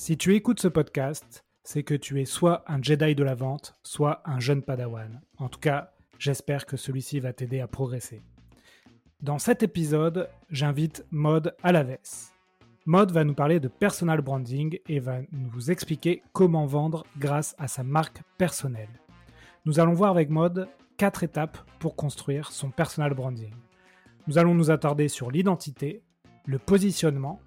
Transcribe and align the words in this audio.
Si 0.00 0.16
tu 0.16 0.34
écoutes 0.34 0.60
ce 0.60 0.68
podcast, 0.68 1.44
c'est 1.62 1.82
que 1.82 1.92
tu 1.92 2.22
es 2.22 2.24
soit 2.24 2.64
un 2.66 2.80
Jedi 2.80 3.14
de 3.14 3.22
la 3.22 3.34
vente, 3.34 3.76
soit 3.82 4.22
un 4.24 4.40
jeune 4.40 4.62
Padawan. 4.62 5.20
En 5.36 5.50
tout 5.50 5.60
cas, 5.60 5.92
j'espère 6.18 6.64
que 6.64 6.78
celui-ci 6.78 7.20
va 7.20 7.34
t'aider 7.34 7.60
à 7.60 7.66
progresser. 7.66 8.22
Dans 9.20 9.38
cet 9.38 9.62
épisode, 9.62 10.30
j'invite 10.48 11.04
Maud 11.10 11.54
Alaves. 11.62 12.30
Maud 12.86 13.12
va 13.12 13.24
nous 13.24 13.34
parler 13.34 13.60
de 13.60 13.68
personal 13.68 14.22
branding 14.22 14.78
et 14.88 15.00
va 15.00 15.18
nous 15.32 15.70
expliquer 15.70 16.22
comment 16.32 16.64
vendre 16.64 17.04
grâce 17.18 17.54
à 17.58 17.68
sa 17.68 17.82
marque 17.82 18.22
personnelle. 18.38 19.02
Nous 19.66 19.80
allons 19.80 19.92
voir 19.92 20.12
avec 20.12 20.30
Maud 20.30 20.66
quatre 20.96 21.24
étapes 21.24 21.58
pour 21.78 21.94
construire 21.94 22.52
son 22.52 22.70
personal 22.70 23.12
branding. 23.12 23.52
Nous 24.28 24.38
allons 24.38 24.54
nous 24.54 24.70
attarder 24.70 25.08
sur 25.08 25.30
l'identité, 25.30 26.00
le 26.46 26.58
positionnement, 26.58 27.38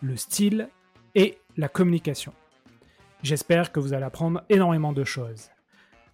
le 0.00 0.14
style 0.14 0.68
et 1.16 1.38
la 1.58 1.68
communication. 1.68 2.32
J'espère 3.22 3.72
que 3.72 3.80
vous 3.80 3.92
allez 3.92 4.04
apprendre 4.04 4.42
énormément 4.48 4.92
de 4.92 5.04
choses. 5.04 5.50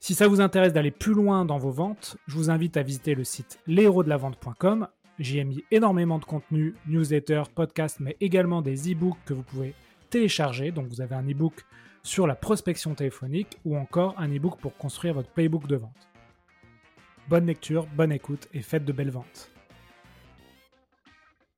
Si 0.00 0.14
ça 0.14 0.26
vous 0.26 0.40
intéresse 0.40 0.72
d'aller 0.72 0.90
plus 0.90 1.12
loin 1.12 1.44
dans 1.44 1.58
vos 1.58 1.70
ventes, 1.70 2.16
je 2.26 2.34
vous 2.36 2.50
invite 2.50 2.76
à 2.78 2.82
visiter 2.82 3.14
le 3.14 3.24
site 3.24 3.60
vente.com. 3.66 4.88
J'y 5.18 5.38
ai 5.38 5.44
mis 5.44 5.62
énormément 5.70 6.18
de 6.18 6.24
contenu, 6.24 6.74
newsletters, 6.86 7.44
podcasts, 7.54 8.00
mais 8.00 8.16
également 8.20 8.62
des 8.62 8.90
e-books 8.90 9.18
que 9.26 9.34
vous 9.34 9.42
pouvez 9.42 9.74
télécharger. 10.10 10.72
Donc 10.72 10.88
vous 10.88 11.02
avez 11.02 11.14
un 11.14 11.28
e-book 11.28 11.64
sur 12.02 12.26
la 12.26 12.34
prospection 12.34 12.94
téléphonique 12.94 13.58
ou 13.66 13.76
encore 13.76 14.14
un 14.18 14.34
e-book 14.34 14.58
pour 14.60 14.76
construire 14.76 15.14
votre 15.14 15.30
playbook 15.30 15.66
de 15.66 15.76
vente. 15.76 16.08
Bonne 17.28 17.46
lecture, 17.46 17.86
bonne 17.94 18.12
écoute 18.12 18.48
et 18.54 18.62
faites 18.62 18.84
de 18.84 18.92
belles 18.92 19.10
ventes. 19.10 19.50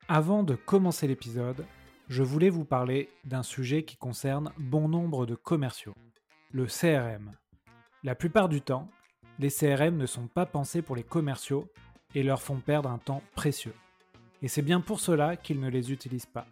Avant 0.09 0.43
de 0.43 0.55
commencer 0.55 1.07
l'épisode, 1.07 1.65
je 2.09 2.23
voulais 2.23 2.51
vous 2.51 2.65
parler 2.65 3.09
d'un 3.25 3.43
sujet 3.43 3.83
qui 3.83 3.97
concerne 3.97 4.53
bon 4.59 4.89
nombre 4.89 5.27
de 5.27 5.35
commerciaux, 5.35 5.95
le 6.53 6.67
CRM. 6.67 7.33
La 8.05 8.15
plupart 8.15 8.49
du 8.49 8.61
temps, 8.61 8.89
les 9.39 9.51
CRM 9.51 9.97
ne 9.97 10.07
sont 10.07 10.29
pas 10.29 10.47
pensés 10.47 10.83
pour 10.83 10.95
les 10.95 11.03
commerciaux 11.03 11.69
et 12.15 12.23
leur 12.23 12.41
font 12.41 12.61
perdre 12.61 12.91
un 12.91 12.99
temps 12.99 13.23
précieux. 13.35 13.75
Et 14.41 14.49
c'est 14.49 14.63
bien 14.63 14.81
pour 14.81 15.01
cela 15.01 15.37
qu'ils 15.37 15.61
ne 15.61 15.69
les 15.69 15.93
utilisent 15.93 16.27
pas. 16.27 16.47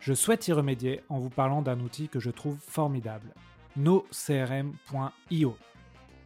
Je 0.00 0.14
souhaite 0.14 0.48
y 0.48 0.52
remédier 0.52 1.02
en 1.10 1.18
vous 1.18 1.28
parlant 1.28 1.60
d'un 1.60 1.80
outil 1.80 2.08
que 2.08 2.20
je 2.20 2.30
trouve 2.30 2.58
formidable, 2.58 3.34
nocrm.io. 3.76 5.56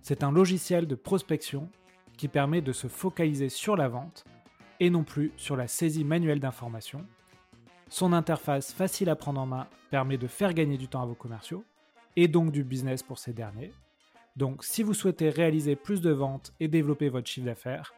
C'est 0.00 0.22
un 0.22 0.30
logiciel 0.30 0.86
de 0.86 0.94
prospection 0.94 1.68
qui 2.16 2.28
permet 2.28 2.60
de 2.60 2.72
se 2.72 2.86
focaliser 2.86 3.48
sur 3.48 3.76
la 3.76 3.88
vente 3.88 4.24
et 4.78 4.90
non 4.90 5.02
plus 5.02 5.32
sur 5.36 5.56
la 5.56 5.66
saisie 5.66 6.04
manuelle 6.04 6.38
d'informations 6.38 7.04
son 7.88 8.12
interface 8.12 8.72
facile 8.72 9.08
à 9.08 9.16
prendre 9.16 9.40
en 9.40 9.46
main 9.46 9.66
permet 9.90 10.18
de 10.18 10.26
faire 10.26 10.54
gagner 10.54 10.76
du 10.76 10.88
temps 10.88 11.02
à 11.02 11.06
vos 11.06 11.14
commerciaux 11.14 11.64
et 12.16 12.28
donc 12.28 12.52
du 12.52 12.64
business 12.64 13.02
pour 13.02 13.18
ces 13.18 13.32
derniers. 13.32 13.72
Donc 14.36 14.64
si 14.64 14.82
vous 14.82 14.94
souhaitez 14.94 15.28
réaliser 15.30 15.76
plus 15.76 16.00
de 16.00 16.10
ventes 16.10 16.52
et 16.60 16.68
développer 16.68 17.08
votre 17.08 17.28
chiffre 17.28 17.46
d'affaires, 17.46 17.94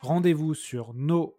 rendez-vous 0.00 0.54
sur 0.54 0.94
nocrm.io. 0.94 1.34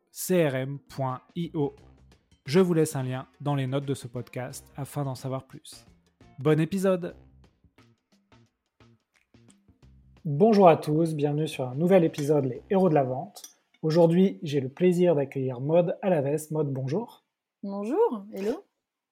Je 2.45 2.59
vous 2.59 2.73
laisse 2.73 2.95
un 2.95 3.04
lien 3.04 3.28
dans 3.42 3.56
les 3.56 3.67
notes 3.67 3.86
de 3.86 3.94
ce 3.94 4.08
podcast 4.08 4.66
afin 4.78 5.04
d'en 5.04 5.16
savoir 5.16 5.45
plus. 5.45 5.86
Bon 6.39 6.59
épisode 6.59 7.16
Bonjour 10.23 10.67
à 10.67 10.76
tous, 10.76 11.16
bienvenue 11.16 11.48
sur 11.48 11.67
un 11.67 11.76
nouvel 11.76 12.04
épisode 12.04 12.45
Les 12.45 12.61
Héros 12.70 12.89
de 12.89 12.94
la 12.94 13.04
Vente. 13.04 13.44
Aujourd'hui, 13.82 14.39
j'ai 14.44 14.59
le 14.59 14.67
plaisir 14.67 15.16
d'accueillir 15.16 15.61
Maude 15.61 15.98
Alaves. 16.02 16.48
Maude, 16.52 16.72
bonjour. 16.73 17.27
Bonjour, 17.62 18.26
hello. 18.34 18.66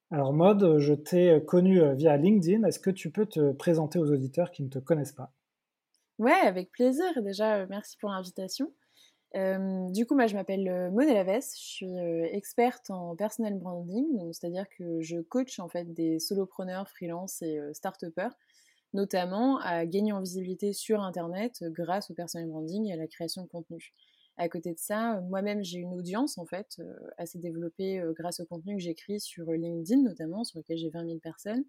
Alors 0.09 0.33
Maude, 0.33 0.79
je 0.79 0.95
t'ai 0.95 1.45
connu 1.45 1.79
euh, 1.79 1.93
via 1.93 2.17
LinkedIn. 2.17 2.63
Est-ce 2.63 2.79
que 2.79 2.89
tu 2.89 3.11
peux 3.11 3.27
te 3.27 3.51
présenter 3.51 3.99
aux 3.99 4.11
auditeurs 4.11 4.49
qui 4.49 4.63
ne 4.63 4.67
te 4.69 4.79
connaissent 4.79 5.11
pas? 5.11 5.31
Ouais, 6.17 6.31
avec 6.31 6.71
plaisir. 6.71 7.05
Déjà, 7.21 7.57
euh, 7.57 7.67
merci 7.69 7.97
pour 7.97 8.09
l'invitation. 8.09 8.73
Euh, 9.35 9.89
du 9.91 10.05
coup, 10.05 10.15
moi, 10.15 10.27
je 10.27 10.35
m'appelle 10.35 10.91
Maud 10.91 11.07
Laves. 11.07 11.43
Je 11.55 11.59
suis 11.59 11.97
experte 12.31 12.89
en 12.89 13.15
personal 13.15 13.55
branding, 13.55 14.31
c'est-à-dire 14.33 14.65
que 14.77 15.01
je 15.01 15.19
coach 15.19 15.59
en 15.59 15.69
fait 15.69 15.93
des 15.93 16.19
solopreneurs, 16.19 16.89
freelance 16.89 17.41
et 17.41 17.59
start-upers, 17.73 18.31
notamment 18.93 19.59
à 19.59 19.85
gagner 19.85 20.13
en 20.13 20.21
visibilité 20.21 20.73
sur 20.73 21.01
Internet 21.01 21.63
grâce 21.71 22.11
au 22.11 22.13
personal 22.13 22.49
branding 22.49 22.87
et 22.87 22.93
à 22.93 22.97
la 22.97 23.07
création 23.07 23.43
de 23.43 23.47
contenu. 23.47 23.93
À 24.37 24.49
côté 24.49 24.73
de 24.73 24.79
ça, 24.79 25.21
moi-même, 25.21 25.63
j'ai 25.63 25.79
une 25.79 25.93
audience 25.93 26.37
en 26.37 26.45
fait 26.45 26.75
euh, 26.79 26.93
assez 27.17 27.39
développée 27.39 27.99
euh, 27.99 28.11
grâce 28.11 28.41
au 28.41 28.45
contenu 28.45 28.75
que 28.75 28.81
j'écris 28.81 29.21
sur 29.21 29.49
euh, 29.49 29.55
LinkedIn 29.55 30.01
notamment, 30.01 30.43
sur 30.43 30.59
lequel 30.59 30.77
j'ai 30.77 30.89
20 30.89 31.05
000 31.05 31.19
personnes. 31.19 31.63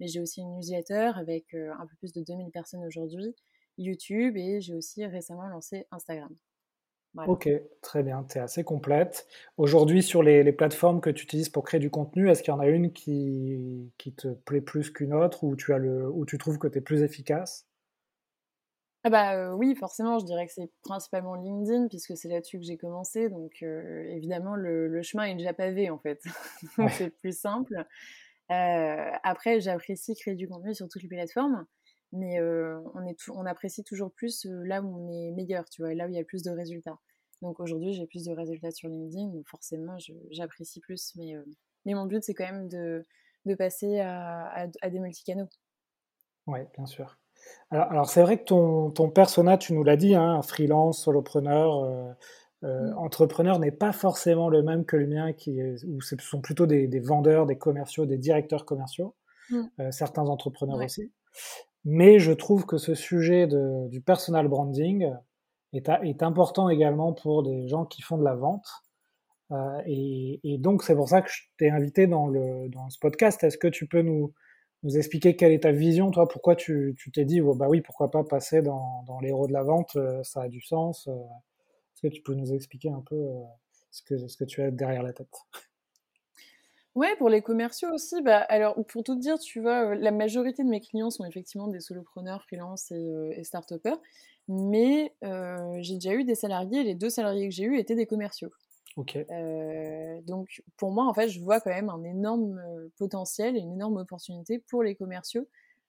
Mais 0.00 0.06
j'ai 0.06 0.20
aussi 0.20 0.40
une 0.40 0.54
newsletter 0.56 1.12
avec 1.16 1.52
un 1.54 1.86
peu 1.86 1.94
plus 1.98 2.14
de 2.14 2.22
2000 2.22 2.50
personnes 2.50 2.82
aujourd'hui, 2.86 3.34
YouTube 3.76 4.34
et 4.38 4.62
j'ai 4.62 4.74
aussi 4.74 5.04
récemment 5.04 5.46
lancé 5.46 5.86
Instagram. 5.90 6.34
Ok, 7.26 7.50
très 7.82 8.02
bien, 8.02 8.24
tu 8.24 8.38
es 8.38 8.40
assez 8.40 8.64
complète. 8.64 9.26
Aujourd'hui, 9.58 10.02
sur 10.02 10.22
les, 10.22 10.52
plateformes 10.52 11.00
que 11.00 11.10
tu 11.10 11.24
utilises 11.24 11.48
pour 11.48 11.64
créer 11.64 11.80
du 11.80 11.90
contenu, 11.90 12.30
est-ce 12.30 12.42
qu'il 12.42 12.52
y 12.52 12.56
en 12.56 12.60
a 12.60 12.68
une 12.68 12.92
qui, 12.92 13.92
te 14.16 14.28
plaît 14.28 14.60
plus 14.60 14.90
qu'une 14.90 15.12
autre 15.12 15.44
ou 15.44 15.56
tu, 15.56 15.74
as 15.74 15.78
le, 15.78 16.08
où 16.08 16.24
tu 16.24 16.38
trouves 16.38 16.58
que 16.58 16.68
tu 16.68 16.78
es 16.78 16.80
plus 16.80 17.02
efficace? 17.02 17.66
Ah 19.02 19.08
bah 19.08 19.54
oui, 19.54 19.74
forcément, 19.76 20.18
je 20.18 20.26
dirais 20.26 20.46
que 20.46 20.52
c'est 20.52 20.70
principalement 20.82 21.34
LinkedIn 21.34 21.88
puisque 21.88 22.16
c'est 22.18 22.28
là-dessus 22.28 22.58
que 22.58 22.64
j'ai 22.64 22.76
commencé. 22.76 23.30
Donc 23.30 23.62
évidemment, 23.62 24.56
le, 24.56 25.00
chemin 25.02 25.24
est 25.24 25.34
déjà 25.34 25.54
pavé 25.54 25.88
en 25.88 25.98
fait. 25.98 26.22
c'est 26.98 27.10
plus 27.10 27.38
simple. 27.38 27.86
après, 28.48 29.60
j'apprécie 29.60 30.14
créer 30.14 30.34
du 30.34 30.48
contenu 30.48 30.74
sur 30.74 30.86
toutes 30.88 31.02
les 31.02 31.08
plateformes, 31.08 31.66
mais 32.12 32.42
on, 32.42 33.06
est 33.06 33.16
on 33.30 33.46
apprécie 33.46 33.84
toujours 33.84 34.12
plus 34.12 34.44
là 34.44 34.82
où 34.82 34.94
on 34.94 35.08
est 35.08 35.30
meilleur, 35.32 35.64
tu 35.70 35.80
vois, 35.80 35.94
là 35.94 36.06
où 36.06 36.10
il 36.10 36.16
y 36.16 36.20
a 36.20 36.24
plus 36.24 36.42
de 36.42 36.50
résultats. 36.50 36.98
Donc 37.40 37.58
aujourd'hui, 37.58 37.94
j'ai 37.94 38.06
plus 38.06 38.24
de 38.24 38.32
résultats 38.32 38.70
sur 38.70 38.90
LinkedIn, 38.90 39.28
donc 39.28 39.48
forcément, 39.48 39.96
j'apprécie 40.30 40.80
plus. 40.80 41.14
Mais, 41.16 41.34
mais 41.86 41.94
mon 41.94 42.04
but, 42.04 42.22
c'est 42.22 42.34
quand 42.34 42.44
même 42.44 42.68
de, 42.68 43.06
de 43.46 43.54
passer 43.54 44.00
à, 44.00 44.44
à, 44.48 44.66
à 44.82 44.90
des 44.90 45.00
multicanaux. 45.00 45.48
Oui, 46.46 46.60
bien 46.76 46.86
sûr. 46.86 47.19
Alors, 47.70 48.10
c'est 48.10 48.22
vrai 48.22 48.38
que 48.38 48.44
ton, 48.44 48.90
ton 48.90 49.10
persona, 49.10 49.56
tu 49.56 49.74
nous 49.74 49.84
l'as 49.84 49.96
dit, 49.96 50.16
hein, 50.16 50.42
freelance, 50.42 51.04
solopreneur, 51.04 51.84
euh, 51.84 52.12
euh, 52.64 52.92
entrepreneur 52.94 53.58
n'est 53.58 53.70
pas 53.70 53.92
forcément 53.92 54.48
le 54.48 54.62
même 54.62 54.84
que 54.84 54.96
le 54.96 55.06
mien, 55.06 55.32
qui 55.32 55.62
où 55.86 56.00
ce 56.00 56.16
sont 56.18 56.40
plutôt 56.40 56.66
des, 56.66 57.00
vendeurs, 57.00 57.46
des 57.46 57.56
commerciaux, 57.56 58.06
des 58.06 58.18
directeurs 58.18 58.64
commerciaux, 58.64 59.14
mmh. 59.50 59.60
euh, 59.78 59.90
certains 59.92 60.28
entrepreneurs 60.28 60.78
aussi. 60.78 61.12
Mais 61.84 62.18
je 62.18 62.32
trouve 62.32 62.66
que 62.66 62.76
ce 62.76 62.94
sujet 62.94 63.46
du 63.46 64.00
personal 64.00 64.48
branding 64.48 65.14
est, 65.72 65.88
est, 65.88 66.22
important 66.22 66.68
également 66.68 67.14
pour 67.14 67.42
des 67.42 67.68
gens 67.68 67.86
qui 67.86 68.02
font 68.02 68.18
de 68.18 68.24
la 68.24 68.34
vente. 68.34 68.66
Et, 69.86 70.40
et, 70.44 70.58
donc 70.58 70.82
c'est 70.82 70.94
pour 70.94 71.08
ça 71.08 71.22
que 71.22 71.30
je 71.30 71.42
t'ai 71.56 71.70
invité 71.70 72.06
dans, 72.06 72.28
le, 72.28 72.68
dans 72.68 72.90
ce 72.90 72.98
podcast. 72.98 73.42
Est-ce 73.42 73.56
que 73.56 73.66
tu 73.66 73.86
peux 73.86 74.02
nous, 74.02 74.34
nous 74.82 74.96
expliquer 74.96 75.36
quelle 75.36 75.52
est 75.52 75.64
ta 75.64 75.72
vision, 75.72 76.10
toi, 76.10 76.26
pourquoi 76.26 76.56
tu 76.56 76.96
t'es 77.12 77.24
dit, 77.24 77.40
oh, 77.40 77.54
bah 77.54 77.68
oui, 77.68 77.80
pourquoi 77.80 78.10
pas 78.10 78.24
passer 78.24 78.62
dans, 78.62 79.02
dans 79.06 79.20
l'héros 79.20 79.46
de 79.46 79.52
la 79.52 79.62
vente, 79.62 79.96
euh, 79.96 80.22
ça 80.22 80.42
a 80.42 80.48
du 80.48 80.60
sens. 80.60 81.08
Euh. 81.08 81.12
Est-ce 81.12 82.02
que 82.02 82.14
tu 82.14 82.22
peux 82.22 82.34
nous 82.34 82.52
expliquer 82.54 82.90
un 82.90 83.02
peu 83.02 83.16
euh, 83.16 83.42
ce, 83.90 84.02
que, 84.02 84.26
ce 84.26 84.36
que 84.36 84.44
tu 84.44 84.62
as 84.62 84.70
derrière 84.70 85.02
la 85.02 85.12
tête? 85.12 85.34
Ouais, 86.94 87.14
pour 87.18 87.28
les 87.28 87.42
commerciaux 87.42 87.90
aussi, 87.92 88.20
bah, 88.22 88.38
alors 88.38 88.74
pour 88.86 89.04
tout 89.04 89.16
dire, 89.16 89.38
tu 89.38 89.60
vois, 89.60 89.94
la 89.94 90.10
majorité 90.10 90.64
de 90.64 90.68
mes 90.68 90.80
clients 90.80 91.10
sont 91.10 91.24
effectivement 91.24 91.68
des 91.68 91.80
solopreneurs, 91.80 92.42
freelance 92.42 92.90
et, 92.90 93.44
start-upers, 93.44 94.00
mais 94.48 95.14
j'ai 95.82 95.94
déjà 95.94 96.14
eu 96.14 96.24
des 96.24 96.34
salariés, 96.34 96.82
les 96.82 96.96
deux 96.96 97.10
salariés 97.10 97.48
que 97.48 97.54
j'ai 97.54 97.64
eus 97.64 97.78
étaient 97.78 97.94
des 97.94 98.06
commerciaux. 98.06 98.50
Euh, 99.30 100.20
donc 100.22 100.62
pour 100.76 100.92
moi, 100.92 101.06
en 101.06 101.14
fait, 101.14 101.28
je 101.28 101.40
vois 101.40 101.60
quand 101.60 101.70
même 101.70 101.88
un 101.88 102.02
énorme 102.04 102.58
euh, 102.58 102.88
potentiel 102.96 103.56
et 103.56 103.60
une 103.60 103.72
énorme 103.72 103.96
opportunité 103.96 104.58
pour 104.58 104.82
les 104.82 104.94
commerciaux 104.94 105.48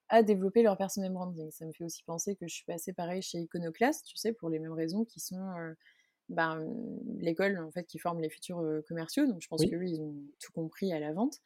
à 0.09 0.24
développer 0.24 0.62
leur 0.62 0.77
personal 0.77 1.12
branding. 1.12 1.50
Ça 1.51 1.65
me 1.65 1.71
fait 1.71 1.83
aussi 1.83 2.03
penser 2.03 2.36
que 2.36 2.47
je 2.47 2.53
suis 2.53 2.65
passée 2.65 2.94
pareil 2.94 3.21
chez 3.21 3.39
Iconoclast, 3.39 4.06
tu 4.06 4.18
sais, 4.18 4.33
pour 4.33 4.50
les 4.50 4.59
mêmes 4.59 4.74
raisons 4.74 5.06
qui 5.06 5.19
sont 5.19 5.39
euh, 5.57 5.74
ben, 6.30 6.65
l'école 7.18 7.57
en 7.59 7.71
fait 7.71 7.86
qui 7.86 7.97
forme 7.97 8.21
les 8.21 8.30
futurs 8.30 8.63
commerciaux. 8.88 9.25
Donc 9.25 9.41
je 9.41 9.47
pense 9.47 9.65
que 9.65 9.83
ils 9.83 10.01
ont 10.01 10.15
tout 10.39 10.51
compris 10.53 10.91
à 10.94 11.00
la 11.00 11.13
vente. 11.13 11.39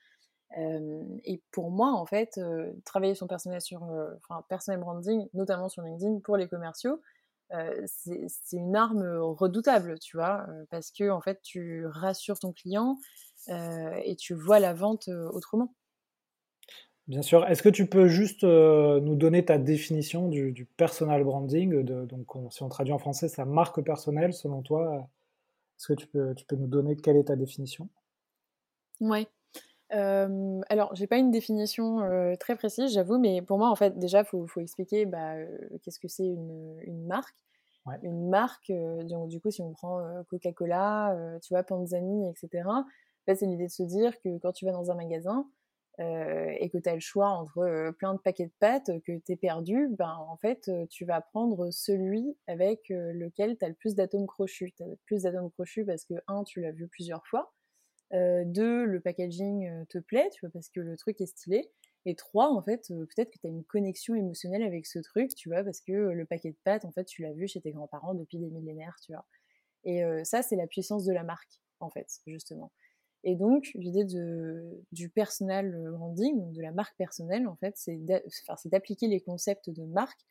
et 1.23 1.41
pour 1.51 1.69
moi, 1.71 1.91
en 1.91 2.05
fait, 2.05 2.39
travailler 2.85 3.15
son 3.15 3.27
personnel 3.27 3.61
sur, 3.61 3.83
enfin, 3.83 4.43
personal 4.49 4.79
branding, 4.79 5.27
notamment 5.33 5.69
sur 5.69 5.83
LinkedIn 5.83 6.19
pour 6.19 6.37
les 6.37 6.47
commerciaux, 6.47 7.01
c'est 7.85 8.57
une 8.57 8.75
arme 8.75 9.03
redoutable, 9.19 9.99
tu 9.99 10.17
vois, 10.17 10.45
parce 10.69 10.91
que 10.91 11.09
en 11.09 11.21
fait, 11.21 11.41
tu 11.43 11.85
rassures 11.85 12.39
ton 12.39 12.53
client 12.53 12.97
et 13.49 14.15
tu 14.17 14.33
vois 14.33 14.59
la 14.59 14.73
vente 14.73 15.07
autrement. 15.07 15.73
Bien 17.07 17.21
sûr. 17.21 17.45
Est-ce 17.45 17.61
que 17.61 17.69
tu 17.69 17.85
peux 17.85 18.07
juste 18.07 18.43
nous 18.43 19.15
donner 19.15 19.45
ta 19.45 19.57
définition 19.57 20.27
du, 20.27 20.67
personal 20.77 21.23
branding 21.23 21.83
de, 21.83 22.05
Donc, 22.05 22.27
si 22.51 22.63
on 22.63 22.69
traduit 22.69 22.93
en 22.93 22.99
français, 22.99 23.27
sa 23.27 23.45
marque 23.45 23.81
personnelle, 23.81 24.33
selon 24.33 24.61
toi, 24.61 25.07
est-ce 25.77 25.87
que 25.87 25.93
tu 25.93 26.07
peux, 26.07 26.33
tu 26.35 26.45
peux 26.45 26.55
nous 26.55 26.67
donner 26.67 26.95
quelle 26.95 27.17
est 27.17 27.25
ta 27.25 27.35
définition? 27.35 27.89
Ouais. 29.01 29.27
Euh, 29.93 30.61
alors, 30.69 30.95
j'ai 30.95 31.07
pas 31.07 31.17
une 31.17 31.31
définition 31.31 31.99
très 32.39 32.55
précise, 32.55 32.93
j'avoue, 32.93 33.17
mais 33.19 33.41
pour 33.41 33.57
moi, 33.57 33.69
en 33.69 33.75
fait, 33.75 33.97
déjà, 33.99 34.21
il 34.21 34.25
faut, 34.25 34.47
faut, 34.47 34.59
expliquer 34.59 35.05
bah, 35.05 35.35
qu'est-ce 35.83 35.99
que 35.99 36.07
c'est 36.07 36.25
une, 36.25 36.79
une, 36.83 37.05
marque. 37.05 37.35
Une 38.01 38.29
marque, 38.29 38.71
donc 39.03 39.29
du 39.29 39.39
coup, 39.39 39.51
si 39.51 39.61
on 39.61 39.71
prend 39.71 40.01
Coca-Cola, 40.29 41.37
tu 41.43 41.53
vois, 41.53 41.63
Panzani, 41.63 42.29
etc., 42.29 42.67
c'est 43.27 43.45
l'idée 43.45 43.65
de 43.65 43.71
se 43.71 43.83
dire 43.83 44.19
que 44.21 44.37
quand 44.39 44.51
tu 44.51 44.65
vas 44.65 44.71
dans 44.71 44.91
un 44.91 44.95
magasin, 44.95 45.47
euh, 46.01 46.53
et 46.59 46.69
que 46.69 46.77
tu 46.77 46.89
as 46.89 46.93
le 46.93 46.99
choix 46.99 47.29
entre 47.29 47.59
euh, 47.59 47.91
plein 47.93 48.13
de 48.13 48.19
paquets 48.19 48.47
de 48.47 48.51
pâtes, 48.59 48.91
que 49.05 49.17
tu 49.17 49.31
es 49.31 49.35
perdu, 49.37 49.87
ben, 49.91 50.13
en 50.27 50.35
fait, 50.35 50.67
euh, 50.67 50.85
tu 50.87 51.05
vas 51.05 51.21
prendre 51.21 51.71
celui 51.71 52.35
avec 52.47 52.89
lequel 52.89 53.57
tu 53.57 53.63
as 53.63 53.69
le 53.69 53.75
plus 53.75 53.95
d'atomes 53.95 54.27
crochus. 54.27 54.73
Tu 54.75 54.83
as 54.83 54.87
le 54.87 54.97
plus 55.05 55.23
d'atomes 55.23 55.49
crochus 55.51 55.85
parce 55.85 56.03
que, 56.03 56.15
un, 56.27 56.43
tu 56.43 56.59
l'as 56.59 56.71
vu 56.71 56.87
plusieurs 56.87 57.25
fois, 57.27 57.53
deux, 58.11 58.85
le 58.85 58.99
packaging 58.99 59.85
te 59.87 59.97
plaît, 59.97 60.29
tu 60.31 60.41
vois, 60.41 60.51
parce 60.51 60.69
que 60.69 60.79
le 60.79 60.97
truc 60.97 61.21
est 61.21 61.25
stylé, 61.25 61.71
et 62.05 62.15
trois, 62.15 62.51
en 62.51 62.61
fait, 62.61 62.87
peut-être 62.87 63.31
que 63.31 63.39
tu 63.39 63.47
as 63.47 63.49
une 63.49 63.63
connexion 63.63 64.13
émotionnelle 64.13 64.61
avec 64.63 64.85
ce 64.85 64.99
truc, 64.99 65.33
tu 65.33 65.49
vois, 65.49 65.63
parce 65.63 65.81
que 65.81 65.91
le 65.91 66.25
paquet 66.25 66.51
de 66.51 66.57
pâtes, 66.63 66.85
en 66.85 66.91
fait, 66.91 67.05
tu 67.05 67.23
l'as 67.23 67.33
vu 67.33 67.47
chez 67.47 67.61
tes 67.61 67.71
grands-parents 67.71 68.13
depuis 68.13 68.37
des 68.37 68.49
millénaires, 68.49 68.95
tu 69.03 69.11
vois. 69.11 69.25
Et 69.83 70.03
ça, 70.23 70.43
c'est 70.43 70.55
la 70.55 70.67
puissance 70.67 71.03
de 71.03 71.13
la 71.13 71.23
marque, 71.23 71.61
en 71.79 71.89
fait, 71.89 72.07
justement. 72.27 72.71
Et 73.23 73.35
donc, 73.35 73.71
l'idée 73.73 74.05
du 74.05 75.09
personal 75.09 75.75
branding, 75.93 76.51
de 76.53 76.61
la 76.61 76.71
marque 76.71 76.95
personnelle, 76.95 77.47
en 77.47 77.55
fait, 77.55 77.73
c'est 77.75 77.99
d'appliquer 78.65 79.07
les 79.07 79.19
concepts 79.19 79.71
de 79.71 79.83
marque 79.85 80.21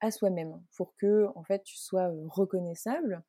à 0.00 0.10
soi-même 0.10 0.62
pour 0.76 0.94
que, 0.96 1.28
en 1.34 1.44
fait, 1.44 1.62
tu 1.62 1.78
sois 1.78 2.12
reconnaissable, 2.26 3.22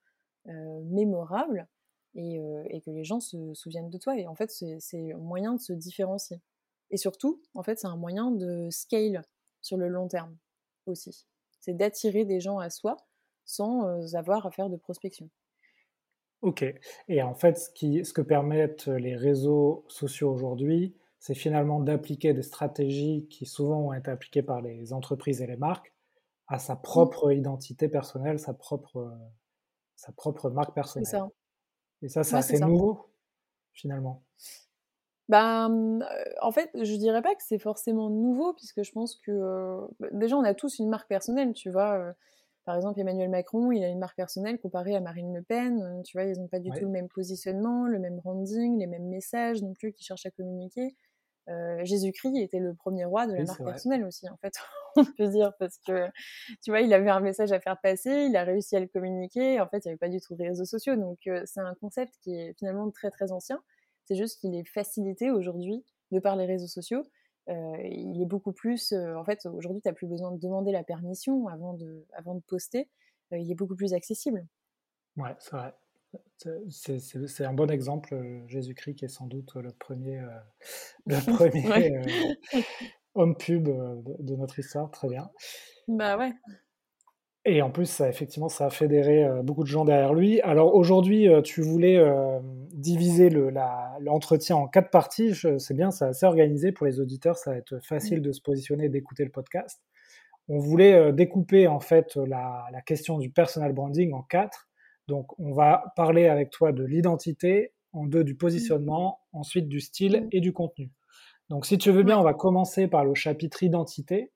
mémorable 0.46 1.70
et, 2.16 2.82
que 2.86 2.92
les 2.92 3.04
gens 3.04 3.20
se 3.20 3.54
souviennent 3.54 3.90
de 3.90 3.98
toi. 3.98 4.18
Et 4.18 4.28
en 4.28 4.36
fait, 4.36 4.52
c'est 4.52 5.14
un 5.14 5.18
moyen 5.18 5.54
de 5.54 5.60
se 5.60 5.74
différencier. 5.74 6.42
Et 6.92 6.98
surtout, 6.98 7.42
en 7.54 7.64
fait, 7.64 7.80
c'est 7.80 7.88
un 7.88 7.98
moyen 7.98 8.32
de 8.32 8.70
scale 8.70 9.24
sur 9.62 9.78
le 9.78 9.88
long 9.88 10.08
terme 10.08 10.38
aussi. 10.86 11.26
C'est 11.60 11.74
d'attirer 11.74 12.26
des 12.26 12.40
gens 12.40 12.60
à 12.60 12.70
soi 12.70 12.98
sans 13.46 14.16
avoir 14.16 14.46
à 14.46 14.52
faire 14.52 14.70
de 14.70 14.78
prospection. 14.78 15.30
Ok. 16.42 16.66
Et 17.08 17.24
en 17.24 17.34
fait, 17.34 17.58
ce, 17.58 17.70
qui, 17.70 18.04
ce 18.04 18.14
que 18.14 18.22
permettent 18.22 18.88
les 18.88 19.16
réseaux 19.16 19.86
sociaux 19.88 20.32
aujourd'hui, 20.32 20.94
c'est 21.20 21.36
finalement 21.36 21.80
d'appliquer 21.80 22.34
des 22.34 22.42
stratégies 22.42 23.28
qui 23.30 23.46
souvent 23.46 23.80
ont 23.80 23.94
été 23.94 24.12
appliquées 24.12 24.44
par 24.44 24.62
les 24.62 24.92
entreprises 24.92 25.42
et 25.42 25.48
les 25.48 25.56
marques 25.56 25.94
à 26.48 26.60
sa 26.60 26.76
mmh. 26.76 26.82
propre 26.82 27.32
identité 27.32 27.88
personnelle, 27.88 28.40
sa 28.40 28.54
propre, 28.54 29.18
sa 29.96 30.12
propre 30.12 30.50
marque 30.50 30.76
personnelle. 30.76 31.08
Ça. 31.08 31.30
Et 32.04 32.10
ça, 32.10 32.24
c'est 32.24 32.36
assez 32.36 32.60
nouveau, 32.60 33.10
finalement. 33.72 34.22
Ben, 35.30 36.06
en 36.42 36.52
fait, 36.52 36.70
je 36.76 36.96
dirais 36.96 37.22
pas 37.22 37.34
que 37.34 37.42
c'est 37.44 37.58
forcément 37.58 38.10
nouveau, 38.10 38.54
puisque 38.54 38.84
je 38.84 38.92
pense 38.92 39.16
que 39.16 39.80
bah, 40.00 40.10
déjà, 40.12 40.36
on 40.38 40.44
a 40.44 40.54
tous 40.54 40.80
une 40.80 40.90
marque 40.90 41.08
personnelle, 41.08 41.54
tu 41.54 41.72
vois. 41.72 42.14
Par 42.66 42.76
exemple, 42.76 43.00
Emmanuel 43.00 43.30
Macron, 43.30 43.72
il 43.72 43.84
a 43.84 43.90
une 43.90 44.00
marque 44.00 44.16
personnelle 44.16 44.58
comparée 44.60 44.96
à 44.96 45.02
Marine 45.02 45.34
Le 45.36 45.42
Pen. 45.42 45.82
Euh, 45.82 46.02
tu 46.04 46.18
vois, 46.18 46.26
ils 46.26 46.40
n'ont 46.40 46.48
pas 46.48 46.60
du 46.60 46.72
tout 46.72 46.86
le 46.86 46.92
même 46.92 47.10
positionnement, 47.10 47.88
le 47.88 48.00
même 48.00 48.18
branding, 48.18 48.80
les 48.80 48.88
mêmes 48.88 49.08
messages 49.10 49.62
non 49.62 49.74
plus 49.74 49.92
qu'ils 49.92 50.06
cherchent 50.06 50.26
à 50.26 50.32
communiquer. 50.32 50.96
Euh, 51.50 51.84
Jésus-Christ 51.84 52.38
était 52.38 52.60
le 52.60 52.74
premier 52.74 53.06
roi 53.06 53.28
de 53.28 53.34
la 53.34 53.44
marque 53.44 53.64
personnelle 53.64 54.06
aussi, 54.06 54.30
en 54.30 54.38
fait, 54.38 54.54
on 54.96 55.06
peut 55.06 55.28
dire, 55.28 55.54
parce 55.60 55.78
que, 55.86 56.08
tu 56.62 56.72
vois, 56.72 56.82
il 56.82 56.94
avait 56.94 57.10
un 57.10 57.20
message 57.20 57.52
à 57.52 57.60
faire 57.60 57.80
passer, 57.82 58.28
il 58.30 58.36
a 58.36 58.44
réussi 58.44 58.76
à 58.76 58.80
le 58.80 58.88
communiquer, 58.88 59.60
en 59.60 59.68
fait, 59.68 59.80
il 59.80 59.88
n'y 59.88 59.92
avait 59.92 59.98
pas 59.98 60.10
du 60.10 60.22
tout 60.22 60.36
de 60.36 60.44
réseaux 60.44 60.66
sociaux, 60.66 60.96
donc 60.96 61.20
euh, 61.28 61.42
c'est 61.46 61.60
un 61.60 61.76
concept 61.76 62.14
qui 62.22 62.36
est 62.36 62.54
finalement 62.58 62.90
très 62.92 63.12
très 63.12 63.32
ancien, 63.32 63.62
c'est 64.06 64.16
juste 64.16 64.40
qu'il 64.40 64.56
est 64.56 64.66
facilité 64.66 65.32
aujourd'hui 65.32 65.84
de 66.12 66.20
par 66.20 66.36
les 66.36 66.46
réseaux 66.46 66.68
sociaux, 66.68 67.04
euh, 67.50 67.78
il 67.84 68.22
est 68.22 68.26
beaucoup 68.26 68.54
plus. 68.54 68.94
En 68.94 69.26
fait, 69.26 69.46
aujourd'hui, 69.46 69.82
tu 69.82 69.90
n'as 69.90 69.94
plus 69.94 70.08
besoin 70.08 70.32
de 70.32 70.40
demander 70.40 70.72
la 70.72 70.84
permission 70.84 71.48
avant 71.50 71.74
de, 71.74 72.06
avant 72.14 72.36
de 72.36 72.42
poster. 72.42 72.90
Il 73.32 73.52
est 73.52 73.56
beaucoup 73.56 73.76
plus 73.76 73.94
accessible. 73.94 74.46
Ouais, 75.18 75.36
c'est 75.40 75.52
vrai. 75.52 75.74
C'est 76.70 77.46
un 77.46 77.54
bon 77.54 77.70
exemple, 77.70 78.16
Jésus-Christ, 78.48 78.96
qui 78.96 79.06
est 79.06 79.10
sans 79.10 79.28
doute 79.28 79.56
le 79.56 79.72
premier, 79.72 80.22
le 81.06 81.20
premier 81.36 82.02
homme 83.16 83.36
pub 83.36 83.68
de, 83.68 84.36
notre 84.36 84.60
histoire. 84.60 84.92
Très 84.92 85.08
bien. 85.08 85.30
Bah 85.88 86.18
ouais. 86.18 86.34
Et 87.46 87.62
en 87.62 87.70
plus, 87.70 87.88
ça, 87.88 88.08
effectivement, 88.08 88.48
ça 88.48 88.68
a 88.68 88.70
fédéré 88.70 89.26
euh, 89.26 89.44
beaucoup 89.44 89.64
de 89.64 89.68
gens 89.68 89.84
derrière 89.84 90.14
lui. 90.14 90.40
Alors 90.42 90.76
aujourd'hui, 90.76 91.28
euh, 91.28 91.42
tu 91.42 91.62
voulais 91.62 91.98
euh, 91.98 92.40
diviser 92.72 93.30
l'entretien 94.00 94.56
en 94.56 94.68
quatre 94.68 94.90
parties. 94.90 95.34
C'est 95.58 95.74
bien, 95.74 95.92
c'est 95.92 96.06
assez 96.06 96.26
organisé 96.26 96.72
pour 96.72 96.86
les 96.86 97.02
auditeurs. 97.02 97.38
Ça 97.38 97.52
va 97.52 97.58
être 97.58 97.80
facile 97.84 98.22
de 98.22 98.32
se 98.32 98.42
positionner 98.42 98.86
et 98.86 98.90
d'écouter 98.90 99.26
le 99.26 99.32
podcast. 99.32 99.82
On 100.48 100.58
voulait 100.58 101.14
découper 101.14 101.68
en 101.68 101.80
fait 101.80 102.16
la, 102.16 102.66
question 102.86 103.18
du 103.18 103.30
personal 103.30 103.74
branding 103.74 104.14
en 104.14 104.24
quatre. 104.24 104.70
Donc, 105.08 105.38
on 105.40 105.54
va 105.54 105.94
parler 105.96 106.28
avec 106.28 106.50
toi 106.50 106.72
de 106.72 106.84
l'identité, 106.84 107.74
en 107.92 108.06
deux 108.06 108.24
du 108.24 108.36
positionnement, 108.36 109.20
ensuite 109.32 109.68
du 109.68 109.80
style 109.80 110.28
et 110.32 110.40
du 110.40 110.54
contenu. 110.54 110.92
Donc, 111.50 111.66
si 111.66 111.78
tu 111.78 111.92
veux 111.92 112.04
bien, 112.04 112.18
on 112.18 112.24
va 112.24 112.34
commencer 112.34 112.88
par 112.88 113.06
le 113.06 113.14
chapitre 113.14 113.64
identité. 113.64 114.32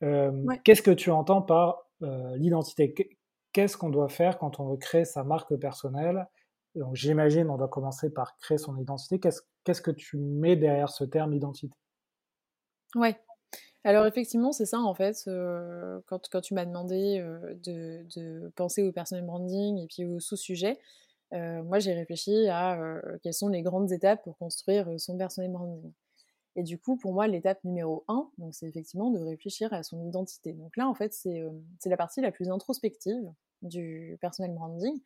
Qu'est-ce 0.00 0.82
que 0.82 0.90
tu 0.90 1.10
entends 1.10 1.42
par 1.42 1.84
euh, 2.02 2.36
l'identité? 2.36 2.94
Qu'est-ce 3.52 3.76
qu'on 3.76 3.90
doit 3.90 4.08
faire 4.08 4.38
quand 4.38 4.60
on 4.60 4.68
veut 4.70 4.76
créer 4.76 5.04
sa 5.04 5.24
marque 5.24 5.54
personnelle? 5.56 6.26
Donc 6.74 6.96
j'imagine 6.96 7.50
on 7.50 7.56
doit 7.56 7.68
commencer 7.68 8.12
par 8.12 8.36
créer 8.36 8.58
son 8.58 8.76
identité. 8.76 9.20
Qu'est-ce 9.20 9.80
que 9.82 9.90
tu 9.90 10.18
mets 10.18 10.56
derrière 10.56 10.88
ce 10.88 11.04
terme 11.04 11.32
identité? 11.32 11.76
Ouais. 12.94 13.16
Alors 13.84 14.06
effectivement, 14.06 14.52
c'est 14.52 14.66
ça 14.66 14.80
en 14.80 14.94
fait. 14.94 15.24
Euh, 15.28 16.00
quand, 16.06 16.28
quand, 16.30 16.40
tu 16.40 16.54
m'as 16.54 16.64
demandé 16.64 17.18
euh, 17.20 17.54
de, 17.62 18.06
de, 18.16 18.50
penser 18.56 18.82
au 18.82 18.92
personal 18.92 19.24
branding 19.24 19.78
et 19.78 19.86
puis 19.86 20.04
au 20.04 20.20
sous-sujet, 20.20 20.78
moi 21.32 21.80
j'ai 21.80 21.92
réfléchi 21.94 22.46
à 22.48 22.78
quelles 23.22 23.34
sont 23.34 23.48
les 23.48 23.62
grandes 23.62 23.90
étapes 23.90 24.22
pour 24.22 24.38
construire 24.38 24.88
son 24.98 25.18
personal 25.18 25.50
branding. 25.50 25.92
Et 26.56 26.62
du 26.62 26.78
coup, 26.78 26.96
pour 26.96 27.12
moi, 27.12 27.26
l'étape 27.26 27.62
numéro 27.64 28.04
un, 28.06 28.30
donc 28.38 28.54
c'est 28.54 28.66
effectivement 28.66 29.10
de 29.10 29.18
réfléchir 29.18 29.72
à 29.72 29.82
son 29.82 30.06
identité. 30.06 30.52
Donc 30.52 30.76
là, 30.76 30.88
en 30.88 30.94
fait, 30.94 31.12
c'est 31.12 31.40
euh, 31.40 31.50
la 31.84 31.96
partie 31.96 32.20
la 32.20 32.30
plus 32.30 32.48
introspective 32.48 33.32
du 33.62 34.16
personal 34.20 34.52
branding. 34.52 35.00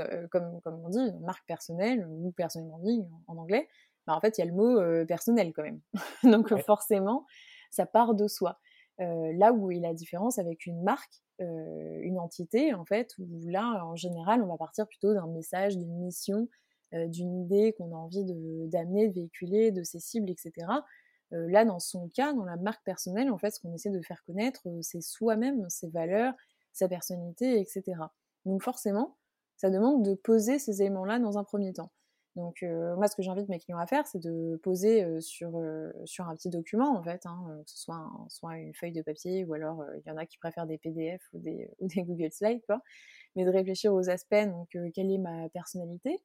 Euh, 0.00 0.26
comme, 0.28 0.60
comme 0.62 0.82
on 0.84 0.88
dit, 0.88 1.12
marque 1.20 1.46
personnelle 1.46 2.06
ou 2.08 2.32
personal 2.32 2.68
branding 2.68 3.06
en, 3.26 3.36
anglais, 3.36 3.68
bah, 4.06 4.16
en 4.16 4.20
fait, 4.20 4.38
il 4.38 4.40
y 4.40 4.42
a 4.42 4.46
le 4.46 4.54
mot 4.54 4.80
euh, 4.80 5.04
personnel 5.04 5.52
quand 5.52 5.62
même. 5.62 5.80
donc 6.24 6.54
forcément, 6.62 7.26
ça 7.74 7.86
part 7.86 8.14
de 8.14 8.26
soi. 8.28 8.58
là 8.98 9.52
où 9.52 9.70
est 9.70 9.80
la 9.80 9.94
différence 9.94 10.38
avec 10.38 10.66
une 10.66 10.82
marque, 10.82 11.22
une 11.38 12.18
entité, 12.18 12.74
en 12.74 12.84
fait, 12.84 13.14
où 13.18 13.48
là, 13.48 13.84
en 13.84 13.96
général, 13.96 14.42
on 14.42 14.46
va 14.46 14.56
partir 14.56 14.86
plutôt 14.86 15.14
d'un 15.14 15.26
message, 15.26 15.76
d'une 15.76 15.96
mission, 15.98 16.48
euh, 16.94 17.08
d'une 17.08 17.40
idée 17.40 17.74
qu'on 17.76 17.92
a 17.92 17.96
envie 17.96 18.24
d'amener, 18.24 19.08
de, 19.08 19.14
véhiculer, 19.14 19.72
de 19.72 19.82
ses 19.82 19.98
cibles, 19.98 20.30
etc. 20.30 20.52
Euh, 21.32 21.50
là, 21.50 21.64
dans 21.64 21.80
son 21.80 22.08
cas, 22.08 22.32
dans 22.32 22.44
la 22.44 22.56
marque 22.56 22.84
personnelle, 22.84 23.30
en 23.30 23.38
fait, 23.38 23.50
ce 23.50 23.60
qu'on 23.60 23.72
essaie 23.72 23.90
de 23.90 24.00
faire 24.02 24.22
connaître, 24.24 24.68
euh, 24.68 24.78
c'est 24.82 25.00
soi-même, 25.00 25.68
ses 25.70 25.88
valeurs, 25.88 26.34
sa 26.72 26.88
personnalité, 26.88 27.60
etc. 27.60 27.82
Donc 28.44 28.62
forcément, 28.62 29.16
ça 29.56 29.70
demande 29.70 30.04
de 30.04 30.14
poser 30.14 30.58
ces 30.58 30.82
éléments-là 30.82 31.18
dans 31.18 31.38
un 31.38 31.44
premier 31.44 31.72
temps. 31.72 31.90
Donc 32.36 32.62
moi, 32.62 33.06
ce 33.06 33.14
que 33.14 33.22
j'invite 33.22 33.48
mes 33.48 33.60
clients 33.60 33.78
à 33.78 33.86
faire, 33.86 34.06
c'est 34.06 34.18
de 34.18 34.58
poser 34.62 35.20
sur, 35.20 35.62
sur 36.04 36.28
un 36.28 36.34
petit 36.34 36.48
document, 36.48 36.96
en 36.96 37.02
fait, 37.02 37.26
hein, 37.26 37.60
que 37.64 37.70
ce 37.70 37.78
soit, 37.78 38.10
soit 38.28 38.58
une 38.58 38.74
feuille 38.74 38.92
de 38.92 39.02
papier, 39.02 39.44
ou 39.44 39.54
alors 39.54 39.84
il 39.94 40.08
y 40.08 40.10
en 40.10 40.16
a 40.16 40.26
qui 40.26 40.38
préfèrent 40.38 40.66
des 40.66 40.78
PDF 40.78 41.22
ou 41.32 41.38
des, 41.38 41.70
ou 41.78 41.86
des 41.86 42.02
Google 42.02 42.32
Slides, 42.32 42.62
quoi, 42.66 42.82
mais 43.36 43.44
de 43.44 43.50
réfléchir 43.50 43.94
aux 43.94 44.10
aspects, 44.10 44.34
donc 44.34 44.76
quelle 44.92 45.12
est 45.12 45.18
ma 45.18 45.48
personnalité, 45.50 46.22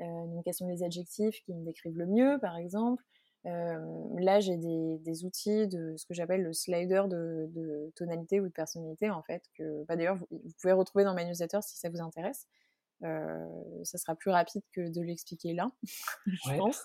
euh, 0.00 0.26
donc, 0.26 0.44
quels 0.44 0.54
sont 0.54 0.68
les 0.68 0.82
adjectifs 0.82 1.42
qui 1.44 1.54
me 1.54 1.64
décrivent 1.64 1.98
le 1.98 2.06
mieux, 2.06 2.38
par 2.40 2.56
exemple 2.56 3.04
euh, 3.46 3.78
Là, 4.18 4.40
j'ai 4.40 4.56
des, 4.56 5.24
outils 5.24 5.68
de 5.68 5.94
ce 5.96 6.06
que 6.06 6.14
j'appelle 6.14 6.42
le 6.42 6.52
slider 6.52 7.02
de, 7.08 7.92
tonalité 7.96 8.40
ou 8.40 8.44
de 8.44 8.52
personnalité, 8.52 9.10
en 9.10 9.22
fait, 9.22 9.42
que 9.54 9.84
bah, 9.84 9.96
d'ailleurs, 9.96 10.18
vous, 10.30 10.52
pouvez 10.60 10.72
retrouver 10.72 11.04
dans 11.04 11.14
ma 11.14 11.24
newsletter 11.24 11.58
si 11.62 11.78
ça 11.78 11.90
vous 11.90 12.00
intéresse. 12.00 12.46
Euh, 13.02 13.82
ça 13.84 13.98
sera 13.98 14.14
plus 14.14 14.30
rapide 14.30 14.62
que 14.72 14.92
de 14.92 15.00
l'expliquer 15.00 15.54
là, 15.54 15.70
je 16.26 16.56
pense. 16.56 16.82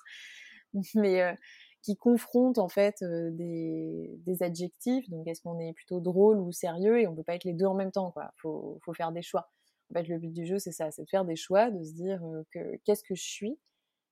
Mais 0.94 1.36
qui 1.82 1.96
confronte 1.96 2.58
en 2.58 2.68
fait 2.68 3.04
des, 3.04 4.38
adjectifs. 4.42 5.10
Donc, 5.10 5.28
est-ce 5.28 5.42
qu'on 5.42 5.60
est 5.60 5.74
plutôt 5.74 6.02
drôle 6.02 6.40
ou 6.40 6.52
sérieux 6.52 7.00
Et 7.00 7.08
on 7.08 7.16
peut 7.16 7.24
pas 7.24 7.36
être 7.36 7.46
les 7.46 7.54
deux 7.54 7.66
en 7.66 7.76
même 7.76 7.92
temps, 7.92 8.12
quoi. 8.12 8.34
Faut, 8.38 8.80
faut 8.84 8.94
faire 8.94 9.12
des 9.12 9.22
choix. 9.22 9.50
En 9.90 10.00
fait, 10.00 10.08
le 10.08 10.18
but 10.18 10.34
du 10.34 10.46
jeu, 10.46 10.58
c'est 10.58 10.72
ça, 10.72 10.92
c'est 10.92 11.04
de 11.04 11.10
faire 11.10 11.26
des 11.26 11.36
choix, 11.36 11.70
de 11.70 11.84
se 11.84 11.94
dire 11.94 12.22
que 12.52 12.76
qu'est-ce 12.84 13.04
que 13.04 13.16
je 13.16 13.24
suis, 13.24 13.60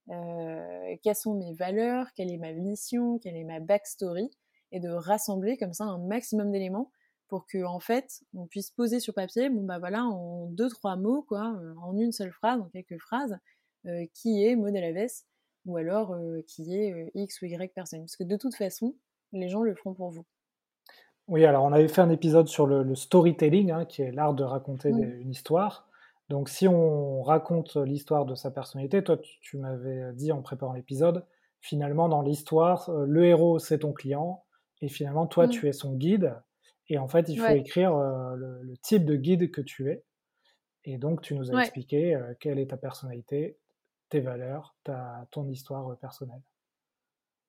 quelles 0.06 1.16
sont 1.16 1.34
mes 1.34 1.52
valeurs, 1.52 2.06
quelle 2.14 2.30
est 2.30 2.38
ma 2.38 2.52
mission, 2.52 3.18
quelle 3.18 3.36
est 3.36 3.44
ma 3.44 3.60
backstory, 3.60 4.30
et 4.72 4.80
de 4.80 4.88
rassembler 4.88 5.56
comme 5.56 5.72
ça 5.72 5.84
un 5.84 5.98
maximum 5.98 6.50
d'éléments 6.50 6.90
pour 7.28 7.46
que 7.46 7.64
en 7.64 7.80
fait 7.80 8.22
on 8.34 8.46
puisse 8.46 8.70
poser 8.70 9.00
sur 9.00 9.14
papier, 9.14 9.50
bon 9.50 9.64
bah 9.64 9.78
voilà, 9.78 10.04
en 10.04 10.46
deux 10.46 10.68
trois 10.68 10.96
mots 10.96 11.22
quoi, 11.22 11.56
en 11.78 11.96
une 11.96 12.12
seule 12.12 12.32
phrase, 12.32 12.60
en 12.60 12.68
quelques 12.68 13.00
phrases, 13.00 13.36
qui 14.14 14.44
est 14.44 14.56
Maud 14.56 14.74
Alaves, 14.76 15.24
ou 15.66 15.76
alors 15.76 16.16
qu'il 16.46 16.68
y 16.68 16.76
ait 16.76 17.10
X 17.14 17.42
ou 17.42 17.46
Y 17.46 17.72
personnes. 17.74 18.00
Parce 18.00 18.16
que 18.16 18.24
de 18.24 18.36
toute 18.36 18.54
façon, 18.54 18.94
les 19.32 19.48
gens 19.48 19.62
le 19.62 19.74
feront 19.74 19.94
pour 19.94 20.10
vous. 20.10 20.24
Oui, 21.26 21.44
alors 21.46 21.64
on 21.64 21.72
avait 21.72 21.88
fait 21.88 22.02
un 22.02 22.10
épisode 22.10 22.48
sur 22.48 22.66
le, 22.66 22.94
storytelling, 22.94 23.70
hein, 23.70 23.84
qui 23.86 24.02
est 24.02 24.12
l'art 24.12 24.34
de 24.34 24.44
raconter 24.44 24.90
une 24.90 25.30
histoire. 25.30 25.88
Donc 26.28 26.48
si 26.48 26.68
on 26.68 27.22
raconte 27.22 27.76
l'histoire 27.76 28.26
de 28.26 28.34
sa 28.34 28.50
personnalité, 28.50 29.02
toi 29.02 29.16
tu, 29.18 29.58
m'avais 29.58 30.12
dit 30.14 30.32
en 30.32 30.42
préparant 30.42 30.72
l'épisode, 30.72 31.24
finalement 31.60 32.08
dans 32.08 32.22
l'histoire, 32.22 32.90
le 32.90 33.24
héros 33.24 33.58
c'est 33.58 33.80
ton 33.80 33.92
client, 33.92 34.44
et 34.80 34.88
finalement 34.88 35.26
toi 35.26 35.48
tu 35.48 35.68
es 35.68 35.72
son 35.72 35.94
guide, 35.94 36.34
et 36.88 36.98
en 36.98 37.08
fait 37.08 37.28
il 37.28 37.38
faut 37.38 37.52
écrire 37.52 37.94
le, 37.94 38.74
type 38.82 39.04
de 39.04 39.16
guide 39.16 39.50
que 39.50 39.60
tu 39.60 39.90
es. 39.90 40.04
Et 40.84 40.98
donc 40.98 41.22
tu 41.22 41.34
nous 41.34 41.54
as 41.54 41.60
expliqué 41.60 42.18
quelle 42.40 42.58
est 42.58 42.70
ta 42.70 42.76
personnalité, 42.76 43.58
tes 44.10 44.20
valeurs, 44.20 44.76
ta, 44.84 45.26
ton 45.30 45.48
histoire 45.48 45.96
personnelle. 45.98 46.42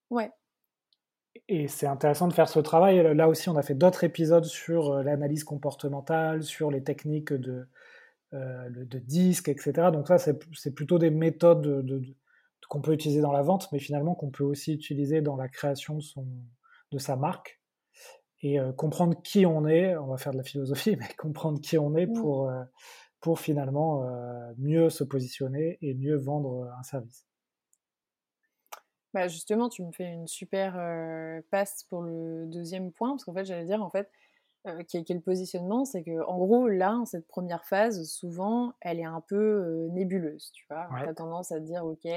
Ouais, 0.09 0.31
et 1.47 1.67
c'est 1.67 1.87
intéressant 1.87 2.27
de 2.27 2.33
faire 2.33 2.49
ce 2.49 2.59
travail. 2.59 3.15
Là 3.15 3.27
aussi, 3.27 3.49
on 3.49 3.55
a 3.55 3.61
fait 3.61 3.75
d'autres 3.75 4.03
épisodes 4.03 4.45
sur 4.45 5.03
l'analyse 5.03 5.43
comportementale, 5.43 6.43
sur 6.43 6.71
les 6.71 6.83
techniques 6.83 7.33
de, 7.33 7.67
euh, 8.33 8.69
de 8.69 8.99
disques, 8.99 9.49
etc. 9.49 9.89
Donc 9.91 10.07
ça, 10.07 10.17
c'est 10.17 10.73
plutôt 10.73 10.97
des 10.97 11.11
méthodes 11.11 11.61
de, 11.61 12.01
qu'on 12.69 12.81
peut 12.81 12.93
utiliser 12.93 13.21
dans 13.21 13.33
la 13.33 13.43
vente, 13.43 13.71
mais 13.71 13.79
finalement 13.79 14.15
qu'on 14.15 14.31
peut 14.31 14.43
aussi 14.43 14.73
utiliser 14.73 15.21
dans 15.21 15.35
la 15.35 15.47
création 15.47 15.95
de, 15.95 16.01
son, 16.01 16.25
de 16.91 16.97
sa 16.97 17.15
marque. 17.15 17.59
Et 18.45 18.59
euh, 18.59 18.71
comprendre 18.71 19.19
qui 19.23 19.47
on 19.47 19.65
est, 19.65 19.97
on 19.97 20.05
va 20.05 20.17
faire 20.17 20.31
de 20.31 20.37
la 20.37 20.43
philosophie, 20.43 20.95
mais 20.99 21.07
comprendre 21.17 21.59
qui 21.59 21.79
on 21.79 21.95
est 21.95 22.05
mmh. 22.05 22.13
pour, 22.13 22.51
pour 23.19 23.39
finalement 23.39 24.07
mieux 24.59 24.91
se 24.91 25.03
positionner 25.03 25.79
et 25.81 25.95
mieux 25.95 26.15
vendre 26.15 26.71
un 26.77 26.83
service. 26.83 27.25
Bah, 29.15 29.27
justement, 29.27 29.67
tu 29.67 29.81
me 29.81 29.91
fais 29.91 30.05
une 30.11 30.27
super 30.27 30.73
passe 31.49 31.85
pour 31.89 32.03
le 32.03 32.45
deuxième 32.45 32.91
point, 32.91 33.11
parce 33.11 33.23
qu'en 33.23 33.33
fait, 33.33 33.45
j'allais 33.45 33.65
dire, 33.65 33.81
en 33.81 33.89
fait, 33.89 34.11
quel, 34.89 35.03
le 35.09 35.21
positionnement, 35.21 35.83
c'est 35.83 36.03
que, 36.03 36.23
en 36.27 36.37
gros, 36.37 36.67
là, 36.67 37.01
cette 37.05 37.27
première 37.27 37.65
phase, 37.65 38.07
souvent, 38.07 38.73
elle 38.81 38.99
est 38.99 39.05
un 39.05 39.21
peu 39.21 39.87
nébuleuse, 39.91 40.51
tu 40.53 40.67
vois? 40.69 40.87
On 40.91 40.95
a 40.97 41.13
tendance 41.15 41.51
à 41.51 41.59
dire, 41.59 41.83
ok, 41.83 42.07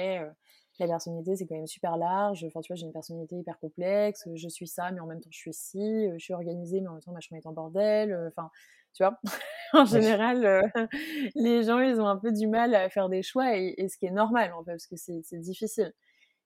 la 0.78 0.86
personnalité, 0.86 1.36
c'est 1.36 1.46
quand 1.46 1.56
même 1.56 1.66
super 1.66 1.96
large. 1.96 2.44
Enfin, 2.44 2.60
tu 2.60 2.72
vois, 2.72 2.76
j'ai 2.76 2.86
une 2.86 2.92
personnalité 2.92 3.36
hyper 3.36 3.58
complexe. 3.58 4.28
Je 4.34 4.48
suis 4.48 4.66
ça, 4.66 4.90
mais 4.92 5.00
en 5.00 5.06
même 5.06 5.20
temps, 5.20 5.30
je 5.30 5.38
suis 5.38 5.52
ci. 5.52 6.08
Je 6.12 6.18
suis 6.18 6.34
organisée, 6.34 6.80
mais 6.80 6.88
en 6.88 6.92
même 6.92 7.02
temps, 7.02 7.12
ma 7.12 7.20
chambre 7.20 7.40
est 7.42 7.46
en 7.46 7.52
bordel. 7.52 8.16
Enfin, 8.28 8.50
tu 8.94 9.04
vois, 9.04 9.18
en 9.72 9.84
général, 9.84 10.62
les 11.34 11.62
gens, 11.62 11.80
ils 11.80 12.00
ont 12.00 12.06
un 12.06 12.16
peu 12.16 12.32
du 12.32 12.46
mal 12.46 12.74
à 12.74 12.88
faire 12.88 13.08
des 13.08 13.22
choix, 13.22 13.56
et, 13.56 13.74
et 13.78 13.88
ce 13.88 13.98
qui 13.98 14.06
est 14.06 14.10
normal, 14.10 14.52
en 14.52 14.64
fait, 14.64 14.72
parce 14.72 14.86
que 14.86 14.96
c'est 14.96 15.38
difficile. 15.38 15.92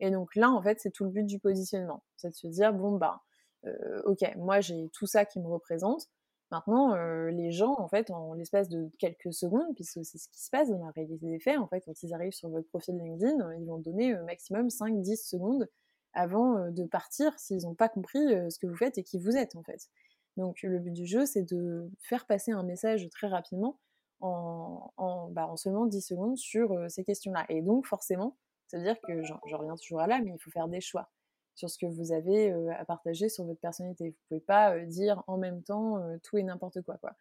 Et 0.00 0.10
donc 0.10 0.34
là, 0.34 0.50
en 0.50 0.60
fait, 0.62 0.80
c'est 0.80 0.90
tout 0.90 1.04
le 1.04 1.10
but 1.10 1.24
du 1.24 1.38
positionnement. 1.38 2.02
C'est 2.16 2.30
de 2.30 2.34
se 2.34 2.48
dire, 2.48 2.72
bon, 2.72 2.96
bah, 2.98 3.22
euh, 3.66 4.02
ok, 4.04 4.20
moi 4.36 4.60
j'ai 4.60 4.88
tout 4.92 5.06
ça 5.06 5.24
qui 5.24 5.40
me 5.40 5.46
représente. 5.46 6.08
Maintenant, 6.52 6.94
euh, 6.94 7.30
les 7.30 7.50
gens, 7.50 7.74
en 7.78 7.88
fait, 7.88 8.10
en 8.10 8.34
l'espace 8.34 8.68
de 8.68 8.90
quelques 8.98 9.32
secondes, 9.32 9.74
puisque 9.74 10.04
c'est 10.04 10.18
ce 10.18 10.28
qui 10.28 10.42
se 10.42 10.50
passe 10.50 10.68
dans 10.68 10.84
la 10.84 10.90
réalité 10.90 11.26
des 11.26 11.38
faits, 11.38 11.58
en 11.58 11.66
fait, 11.66 11.80
quand 11.80 12.02
ils 12.02 12.12
arrivent 12.12 12.34
sur 12.34 12.50
votre 12.50 12.68
profil 12.68 12.94
LinkedIn, 12.98 13.54
ils 13.54 13.64
vont 13.64 13.78
donner 13.78 14.14
euh, 14.14 14.22
maximum 14.24 14.68
5-10 14.68 15.26
secondes 15.26 15.66
avant 16.12 16.70
de 16.70 16.84
partir 16.84 17.38
s'ils 17.38 17.62
n'ont 17.62 17.74
pas 17.74 17.88
compris 17.88 18.18
ce 18.18 18.58
que 18.58 18.66
vous 18.66 18.76
faites 18.76 18.98
et 18.98 19.02
qui 19.02 19.18
vous 19.18 19.34
êtes, 19.34 19.56
en 19.56 19.62
fait. 19.62 19.88
Donc 20.36 20.60
le 20.62 20.78
but 20.78 20.92
du 20.92 21.06
jeu, 21.06 21.24
c'est 21.24 21.42
de 21.42 21.90
faire 22.02 22.26
passer 22.26 22.52
un 22.52 22.62
message 22.64 23.08
très 23.08 23.28
rapidement 23.28 23.78
en, 24.20 24.92
en, 24.98 25.30
bah, 25.30 25.46
en 25.46 25.56
seulement 25.56 25.86
10 25.86 26.02
secondes 26.02 26.36
sur 26.36 26.78
ces 26.90 27.02
questions-là. 27.02 27.46
Et 27.48 27.62
donc 27.62 27.86
forcément, 27.86 28.36
c'est-à-dire 28.66 29.00
que, 29.00 29.22
je 29.22 29.54
reviens 29.56 29.74
toujours 29.76 30.00
à 30.00 30.06
là, 30.06 30.20
mais 30.22 30.32
il 30.34 30.38
faut 30.38 30.50
faire 30.50 30.68
des 30.68 30.82
choix 30.82 31.08
sur 31.54 31.70
ce 31.70 31.78
que 31.78 31.86
vous 31.86 32.12
avez 32.12 32.52
à 32.70 32.84
partager 32.84 33.28
sur 33.28 33.44
votre 33.44 33.60
personnalité. 33.60 34.04
Vous 34.04 34.10
ne 34.10 34.28
pouvez 34.28 34.40
pas 34.40 34.78
dire 34.80 35.22
en 35.26 35.36
même 35.36 35.62
temps 35.62 35.98
tout 36.22 36.38
et 36.38 36.42
n'importe 36.42 36.82
quoi, 36.82 36.96
quoi. 36.98 37.12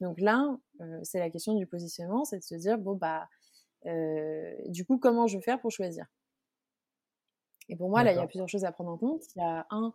Donc 0.00 0.20
là, 0.20 0.56
c'est 1.02 1.18
la 1.18 1.30
question 1.30 1.54
du 1.54 1.66
positionnement, 1.66 2.24
c'est 2.24 2.38
de 2.38 2.44
se 2.44 2.54
dire, 2.54 2.78
bon, 2.78 2.94
bah, 2.94 3.28
du 4.66 4.84
coup, 4.84 4.98
comment 4.98 5.26
je 5.26 5.38
vais 5.38 5.42
faire 5.42 5.60
pour 5.60 5.70
choisir? 5.70 6.06
Et 7.68 7.76
pour 7.76 7.88
moi, 7.88 8.02
là, 8.02 8.12
il 8.12 8.16
y 8.16 8.20
a 8.20 8.26
plusieurs 8.26 8.48
choses 8.48 8.64
à 8.64 8.72
prendre 8.72 8.90
en 8.90 8.98
compte. 8.98 9.22
Il 9.36 9.38
y 9.38 9.42
a 9.42 9.66
un, 9.70 9.94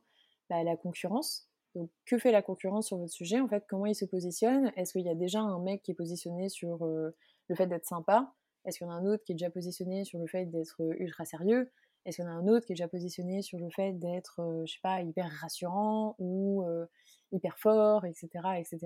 bah, 0.49 0.63
la 0.63 0.77
concurrence. 0.77 1.49
Donc, 1.75 1.89
que 2.05 2.17
fait 2.17 2.31
la 2.31 2.41
concurrence 2.41 2.87
sur 2.87 2.97
votre 2.97 3.11
sujet? 3.11 3.41
En 3.41 3.49
fait, 3.49 3.65
comment 3.67 3.85
il 3.85 3.95
se 3.95 4.05
positionne? 4.05 4.71
Est-ce 4.77 4.93
qu'il 4.93 5.05
y 5.05 5.09
a 5.09 5.15
déjà 5.15 5.41
un 5.41 5.59
mec 5.59 5.83
qui 5.83 5.91
est 5.91 5.95
positionné 5.95 6.47
sur 6.47 6.85
le 6.85 7.55
fait 7.55 7.67
d'être 7.67 7.85
sympa? 7.85 8.33
Est-ce 8.63 8.77
qu'il 8.79 8.87
y 8.87 8.89
en 8.89 8.93
a 8.93 8.95
un 8.95 9.05
autre 9.05 9.23
qui 9.23 9.33
est 9.33 9.35
déjà 9.35 9.49
positionné 9.49 10.05
sur 10.05 10.17
le 10.19 10.25
fait 10.25 10.45
d'être 10.45 10.81
euh, 10.81 10.95
ultra 10.97 11.25
sérieux? 11.25 11.69
Est-ce 12.05 12.17
qu'il 12.17 12.25
y 12.25 12.27
en 12.27 12.31
a 12.31 12.35
un 12.35 12.47
autre 12.47 12.65
qui 12.65 12.73
est 12.73 12.75
déjà 12.75 12.87
positionné 12.87 13.41
sur 13.41 13.57
le 13.57 13.69
fait 13.69 13.93
d'être, 13.93 14.39
euh, 14.39 14.63
je 14.65 14.73
sais 14.73 14.79
pas, 14.81 15.01
hyper 15.01 15.29
rassurant 15.41 16.15
ou 16.19 16.63
euh, 16.63 16.85
hyper 17.31 17.57
fort, 17.57 18.05
etc., 18.05 18.29
etc. 18.59 18.79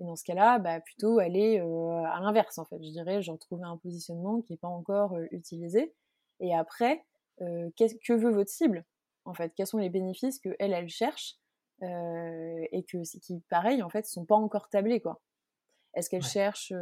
Et 0.00 0.04
dans 0.04 0.16
ce 0.16 0.24
cas-là, 0.24 0.58
bah, 0.58 0.80
plutôt 0.80 1.18
aller 1.18 1.58
à 1.58 2.20
l'inverse, 2.20 2.58
en 2.58 2.64
fait. 2.64 2.82
Je 2.82 2.90
dirais, 2.90 3.22
genre 3.22 3.38
trouver 3.38 3.64
un 3.64 3.76
positionnement 3.76 4.40
qui 4.42 4.52
n'est 4.52 4.58
pas 4.58 4.68
encore 4.68 5.16
utilisé. 5.30 5.94
Et 6.40 6.54
après, 6.54 7.04
que 7.38 8.12
veut 8.12 8.32
votre 8.32 8.50
cible 8.50 8.84
En 9.24 9.34
fait, 9.34 9.52
quels 9.54 9.66
sont 9.66 9.78
les 9.78 9.90
bénéfices 9.90 10.40
que 10.40 10.56
elle, 10.58 10.72
elle 10.72 10.88
cherche 10.88 11.36
et 11.82 12.84
que, 12.88 13.18
qui, 13.20 13.40
pareil, 13.48 13.82
en 13.82 13.90
fait, 13.90 14.06
sont 14.06 14.24
pas 14.24 14.34
encore 14.34 14.68
tablés, 14.70 15.00
quoi? 15.00 15.20
Est-ce 15.94 16.10
qu'elle 16.10 16.24
cherche 16.24 16.72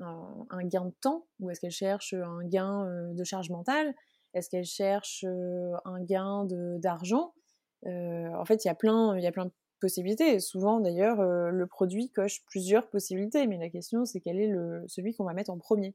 un, 0.00 0.64
gain 0.64 0.86
de 0.86 0.94
temps 1.00 1.26
ou 1.38 1.50
est-ce 1.50 1.60
qu'elle 1.60 1.70
cherche 1.70 2.14
un 2.14 2.44
gain 2.44 2.84
euh, 2.86 3.12
de 3.14 3.24
charge 3.24 3.50
mentale? 3.50 3.94
Est-ce 4.34 4.48
qu'elle 4.48 4.64
cherche 4.64 5.24
un 5.24 6.02
gain 6.02 6.46
d'argent? 6.78 7.32
En 7.84 8.44
fait, 8.44 8.64
il 8.64 8.68
y 8.68 8.70
a 8.70 8.74
plein, 8.74 9.16
il 9.16 9.22
y 9.22 9.26
a 9.26 9.32
plein 9.32 9.46
de 9.46 9.52
possibilités. 9.80 10.38
souvent, 10.40 10.80
d'ailleurs, 10.80 11.22
le 11.22 11.66
produit 11.66 12.10
coche 12.10 12.44
plusieurs 12.46 12.88
possibilités, 12.88 13.46
mais 13.46 13.58
la 13.58 13.70
question, 13.70 14.04
c'est 14.04 14.20
quel 14.20 14.38
est 14.38 14.48
le, 14.48 14.84
celui 14.86 15.14
qu'on 15.14 15.24
va 15.24 15.32
mettre 15.32 15.50
en 15.50 15.58
premier? 15.58 15.94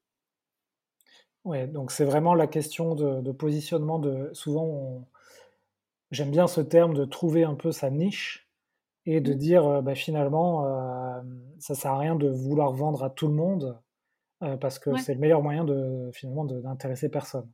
Oui, 1.44 1.68
donc 1.68 1.92
c'est 1.92 2.06
vraiment 2.06 2.34
la 2.34 2.48
question 2.48 2.96
de, 2.96 3.32
positionnement. 3.32 4.00
De, 4.00 4.32
souvent, 4.34 5.08
j'aime 6.12 6.32
bien 6.32 6.48
ce 6.48 6.62
terme 6.62 6.94
de 6.94 7.06
trouver 7.06 7.44
un 7.44 7.56
peu 7.56 7.72
sa 7.72 7.92
niche 7.92 8.50
et 9.06 9.22
de 9.22 9.34
mmh. 9.34 9.38
dire 9.38 9.84
bah, 9.84 9.94
finalement, 9.94 10.66
ça 11.60 11.76
sert 11.76 11.92
à 11.92 12.00
rien 12.00 12.16
de 12.16 12.28
vouloir 12.28 12.74
vendre 12.74 13.04
à 13.04 13.12
tout 13.12 13.28
le 13.28 13.36
monde. 13.36 13.80
Euh, 14.44 14.58
parce 14.58 14.80
que 14.80 14.98
c'est 14.98 15.14
le 15.14 15.20
meilleur 15.20 15.42
moyen 15.42 15.64
de 15.64 16.10
finalement 16.14 16.46
d'intéresser 16.46 17.10
personne. 17.10 17.50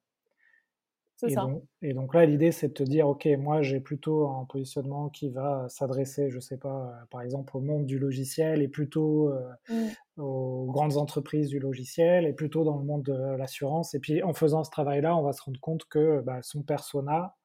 Et. 1.27 1.35
Donc, 1.35 1.63
et 1.81 1.93
donc 1.93 2.13
là, 2.13 2.25
l'idée, 2.25 2.51
c'est 2.51 2.69
de 2.69 2.73
te 2.73 2.83
dire, 2.83 3.07
ok, 3.07 3.27
moi, 3.37 3.61
j'ai 3.61 3.79
plutôt 3.79 4.27
un 4.27 4.45
positionnement 4.45 5.09
qui 5.09 5.29
va 5.29 5.67
s'adresser, 5.69 6.29
je 6.29 6.39
sais 6.39 6.57
pas, 6.57 6.87
euh, 6.87 7.05
par 7.09 7.21
exemple, 7.21 7.55
au 7.55 7.59
monde 7.59 7.85
du 7.85 7.99
logiciel 7.99 8.61
et 8.61 8.67
plutôt 8.67 9.29
euh, 9.29 9.41
mmh. 9.69 10.21
aux 10.21 10.71
grandes 10.71 10.97
entreprises 10.97 11.49
du 11.49 11.59
logiciel 11.59 12.25
et 12.25 12.33
plutôt 12.33 12.63
dans 12.63 12.77
le 12.77 12.85
monde 12.85 13.03
de 13.03 13.35
l'assurance. 13.37 13.93
Et 13.93 13.99
puis, 13.99 14.23
en 14.23 14.33
faisant 14.33 14.63
ce 14.63 14.71
travail-là, 14.71 15.15
on 15.15 15.23
va 15.23 15.33
se 15.33 15.43
rendre 15.43 15.59
compte 15.59 15.85
que 15.85 16.21
bah, 16.21 16.39
son 16.41 16.63
persona, 16.63 17.35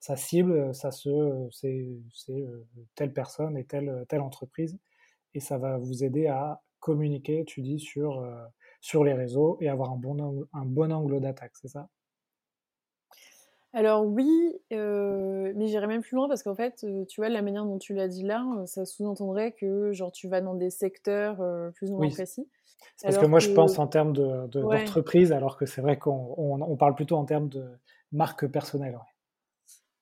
sa 0.00 0.16
cible, 0.16 0.74
ça 0.74 0.90
se, 0.90 1.48
c'est, 1.50 1.88
telle 2.94 3.12
personne 3.12 3.56
et 3.56 3.64
telle, 3.64 4.04
telle 4.08 4.20
entreprise. 4.20 4.78
Et 5.34 5.40
ça 5.40 5.58
va 5.58 5.78
vous 5.78 6.04
aider 6.04 6.26
à 6.28 6.62
communiquer, 6.78 7.44
tu 7.44 7.62
dis, 7.62 7.80
sur 7.80 8.22
sur 8.84 9.02
les 9.02 9.14
réseaux 9.14 9.56
et 9.62 9.68
avoir 9.70 9.92
un 9.92 9.96
bon 9.96 10.20
angle, 10.20 10.46
un 10.52 10.66
bon 10.66 10.92
angle 10.92 11.18
d'attaque, 11.18 11.52
c'est 11.54 11.68
ça? 11.68 11.88
Alors 13.74 14.06
oui, 14.06 14.54
euh, 14.72 15.52
mais 15.56 15.66
j'irais 15.66 15.88
même 15.88 16.00
plus 16.00 16.14
loin 16.14 16.28
parce 16.28 16.44
qu'en 16.44 16.54
fait, 16.54 16.84
euh, 16.84 17.04
tu 17.06 17.20
vois, 17.20 17.28
la 17.28 17.42
manière 17.42 17.64
dont 17.64 17.78
tu 17.78 17.92
l'as 17.92 18.06
dit 18.06 18.22
là, 18.22 18.46
euh, 18.56 18.66
ça 18.66 18.86
sous-entendrait 18.86 19.50
que 19.50 19.92
genre 19.92 20.12
tu 20.12 20.28
vas 20.28 20.40
dans 20.40 20.54
des 20.54 20.70
secteurs 20.70 21.42
plus 21.74 21.90
ou 21.90 21.98
moins 21.98 22.08
précis. 22.08 22.48
Parce 23.02 23.18
que 23.18 23.26
moi, 23.26 23.40
je 23.40 23.48
pense 23.48 23.78
en 23.80 23.88
termes 23.88 24.12
d'entreprise, 24.12 25.30
de, 25.30 25.34
alors 25.34 25.56
que 25.56 25.66
c'est 25.66 25.80
vrai 25.80 25.98
qu'on 25.98 26.76
parle 26.78 26.94
plutôt 26.94 27.16
en 27.16 27.24
termes 27.24 27.48
de 27.48 27.64
marque 28.12 28.46
personnelle. 28.46 28.98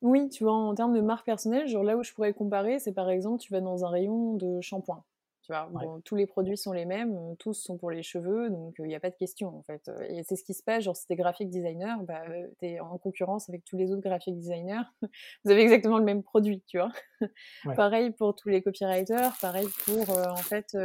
Oui, 0.02 0.29
tu 0.29 0.45
vois, 0.45 0.52
en 0.52 0.75
termes 0.75 0.95
de 0.95 1.00
marque 1.00 1.25
personnelle, 1.25 1.67
genre 1.67 1.85
là 1.85 1.97
où 1.97 2.02
je 2.02 2.12
pourrais 2.12 2.35
comparer, 2.35 2.79
c'est 2.79 2.93
par 2.93 3.09
exemple, 3.09 3.41
tu 3.41 3.52
vas 3.52 3.61
dans 3.61 3.87
un 3.87 3.88
rayon 3.88 4.35
de 4.35 4.61
shampoing. 4.61 5.02
Tu 5.42 5.52
vois, 5.52 5.68
tous 6.04 6.14
les 6.14 6.26
produits 6.26 6.56
sont 6.56 6.72
les 6.72 6.84
mêmes, 6.84 7.16
euh, 7.16 7.34
tous 7.37 7.54
sont 7.54 7.76
pour 7.76 7.90
les 7.90 8.04
cheveux, 8.04 8.49
donc 8.49 8.76
il 8.78 8.84
n'y 8.84 8.94
a 8.94 9.00
pas 9.00 9.11
de 9.11 9.16
question 9.16 9.49
en 9.49 9.62
fait. 9.62 9.90
Et 10.08 10.22
c'est 10.22 10.37
ce 10.37 10.44
qui 10.44 10.54
se 10.54 10.62
passe, 10.62 10.84
genre 10.84 10.96
si 10.96 11.06
t'es 11.06 11.16
graphic 11.16 11.50
designer, 11.50 12.00
bah, 12.04 12.22
tu 12.61 12.66
es 12.66 12.78
en 12.78 12.96
concurrence 12.99 13.49
avec 13.49 13.64
tous 13.64 13.76
les 13.76 13.90
autres 13.90 14.02
graphic 14.02 14.37
designers, 14.37 14.82
vous 15.44 15.50
avez 15.50 15.62
exactement 15.62 15.99
le 15.99 16.04
même 16.04 16.22
produit, 16.22 16.62
tu 16.68 16.78
vois. 16.78 16.92
pareil 17.76 18.12
pour 18.12 18.37
tous 18.37 18.50
les 18.50 18.62
copywriters, 18.62 19.37
pareil 19.40 19.66
pour 19.84 20.08
en 20.11 20.37
fait 20.37 20.76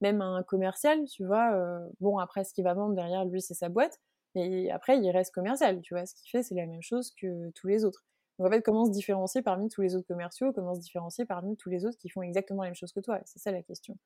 même 0.00 0.20
un 0.20 0.42
commercial, 0.42 1.04
tu 1.04 1.24
vois. 1.24 1.56
bon, 2.00 2.18
après 2.18 2.42
ce 2.42 2.52
qu'il 2.52 2.64
va 2.64 2.74
vendre 2.74 2.96
derrière 2.96 3.24
lui, 3.24 3.40
c'est 3.40 3.54
sa 3.54 3.68
boîte, 3.68 4.00
mais 4.34 4.68
après 4.70 4.98
il 4.98 5.10
reste 5.10 5.32
commercial, 5.32 5.80
tu 5.80 5.94
vois. 5.94 6.06
Ce 6.06 6.14
qu'il 6.14 6.28
fait, 6.28 6.42
c'est 6.42 6.56
la 6.56 6.66
même 6.66 6.82
chose 6.82 7.12
que 7.20 7.50
tous 7.50 7.68
les 7.68 7.84
autres. 7.84 8.04
Donc 8.42 8.50
en 8.50 8.54
fait, 8.56 8.62
comment 8.62 8.84
se 8.86 8.90
différencier 8.90 9.40
parmi 9.40 9.68
tous 9.68 9.82
les 9.82 9.94
autres 9.94 10.08
commerciaux 10.08 10.52
Comment 10.52 10.74
se 10.74 10.80
différencier 10.80 11.24
parmi 11.24 11.56
tous 11.56 11.70
les 11.70 11.86
autres 11.86 11.96
qui 11.96 12.08
font 12.08 12.22
exactement 12.22 12.62
la 12.62 12.70
même 12.70 12.74
chose 12.74 12.92
que 12.92 12.98
toi? 12.98 13.20
C'est 13.24 13.38
ça 13.38 13.52
la 13.52 13.62
question. 13.62 13.96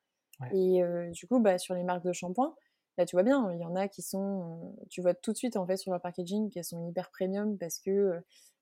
Et 0.52 0.82
euh, 0.82 1.08
du 1.10 1.26
coup, 1.26 1.40
bah, 1.40 1.56
sur 1.56 1.74
les 1.74 1.84
marques 1.84 2.04
de 2.04 2.12
shampoing, 2.12 2.54
Là, 2.98 3.04
tu 3.04 3.14
vois 3.14 3.22
bien, 3.22 3.52
il 3.52 3.60
y 3.60 3.64
en 3.66 3.76
a 3.76 3.88
qui 3.88 4.00
sont, 4.00 4.74
tu 4.88 5.02
vois 5.02 5.12
tout 5.12 5.30
de 5.30 5.36
suite 5.36 5.58
en 5.58 5.66
fait 5.66 5.76
sur 5.76 5.92
leur 5.92 6.00
packaging 6.00 6.48
qu'elles 6.50 6.64
sont 6.64 6.88
hyper 6.88 7.10
premium 7.10 7.58
parce 7.58 7.78
que 7.78 8.18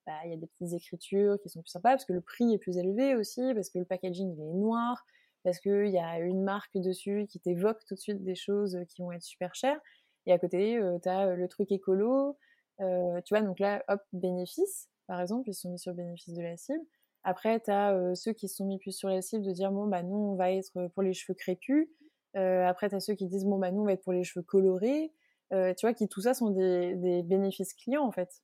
bah, 0.06 0.12
il 0.24 0.30
y 0.30 0.34
a 0.34 0.36
des 0.36 0.48
petites 0.48 0.72
écritures 0.72 1.38
qui 1.40 1.48
sont 1.48 1.62
plus 1.62 1.70
sympas, 1.70 1.90
parce 1.90 2.04
que 2.04 2.12
le 2.12 2.20
prix 2.20 2.52
est 2.52 2.58
plus 2.58 2.76
élevé 2.76 3.14
aussi, 3.14 3.54
parce 3.54 3.70
que 3.70 3.78
le 3.78 3.84
packaging 3.84 4.34
il 4.36 4.40
est 4.40 4.54
noir, 4.54 5.04
parce 5.44 5.60
qu'il 5.60 5.86
y 5.86 5.98
a 5.98 6.18
une 6.18 6.42
marque 6.42 6.76
dessus 6.76 7.26
qui 7.30 7.38
t'évoque 7.38 7.84
tout 7.86 7.94
de 7.94 8.00
suite 8.00 8.24
des 8.24 8.34
choses 8.34 8.76
qui 8.88 9.02
vont 9.02 9.12
être 9.12 9.22
super 9.22 9.54
chères. 9.54 9.80
Et 10.26 10.32
à 10.32 10.38
côté, 10.40 10.80
tu 11.04 11.08
as 11.08 11.36
le 11.36 11.48
truc 11.48 11.70
écolo, 11.70 12.36
tu 12.80 12.84
vois, 13.30 13.42
donc 13.42 13.60
là, 13.60 13.84
hop, 13.86 14.00
bénéfice, 14.12 14.88
par 15.06 15.20
exemple, 15.20 15.48
ils 15.48 15.54
sont 15.54 15.70
mis 15.70 15.78
sur 15.78 15.92
le 15.92 15.96
bénéfice 15.96 16.34
de 16.34 16.42
la 16.42 16.56
cible. 16.56 16.84
Après, 17.22 17.60
tu 17.60 17.70
as 17.70 18.14
ceux 18.14 18.32
qui 18.32 18.48
se 18.48 18.56
sont 18.56 18.66
mis 18.66 18.78
plus 18.78 18.92
sur 18.92 19.08
la 19.08 19.22
cible 19.22 19.44
de 19.44 19.52
dire, 19.52 19.72
bon, 19.72 19.86
bah, 19.86 20.02
nous, 20.02 20.16
on 20.16 20.34
va 20.36 20.52
être 20.52 20.88
pour 20.88 21.02
les 21.02 21.14
cheveux 21.14 21.34
crépus. 21.34 21.88
après, 22.34 22.90
tu 22.90 22.94
as 22.94 23.00
ceux 23.00 23.14
qui 23.14 23.26
disent, 23.26 23.46
bon, 23.46 23.58
bah, 23.58 23.70
nous, 23.70 23.82
on 23.82 23.84
va 23.84 23.92
être 23.92 24.02
pour 24.02 24.12
les 24.12 24.24
cheveux 24.24 24.44
colorés. 24.44 25.12
tu 25.50 25.80
vois, 25.80 25.94
qui 25.94 26.08
tout 26.08 26.20
ça 26.20 26.34
sont 26.34 26.50
des, 26.50 26.94
des 26.96 27.22
bénéfices 27.22 27.72
clients, 27.74 28.04
en 28.04 28.12
fait. 28.12 28.42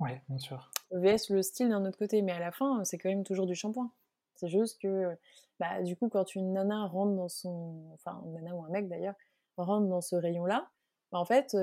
Oui, 0.00 0.10
bien 0.28 0.38
sûr. 0.38 0.70
VS 0.92 1.30
le 1.30 1.42
style 1.42 1.68
d'un 1.68 1.84
autre 1.84 1.98
côté, 1.98 2.22
mais 2.22 2.32
à 2.32 2.38
la 2.38 2.52
fin, 2.52 2.82
c'est 2.84 2.96
quand 2.96 3.10
même 3.10 3.22
toujours 3.22 3.46
du 3.46 3.54
shampoing. 3.54 3.92
C'est 4.34 4.48
juste 4.48 4.80
que, 4.80 5.14
bah, 5.58 5.82
du 5.82 5.94
coup, 5.94 6.08
quand 6.08 6.34
une 6.34 6.54
nana 6.54 6.86
rentre 6.86 7.14
dans 7.14 7.28
son. 7.28 7.90
Enfin, 7.92 8.22
une 8.24 8.32
nana 8.32 8.56
ou 8.56 8.64
un 8.64 8.70
mec 8.70 8.88
d'ailleurs, 8.88 9.14
rentre 9.58 9.88
dans 9.88 10.00
ce 10.00 10.16
rayon-là, 10.16 10.70
bah, 11.12 11.18
en 11.18 11.26
fait, 11.26 11.54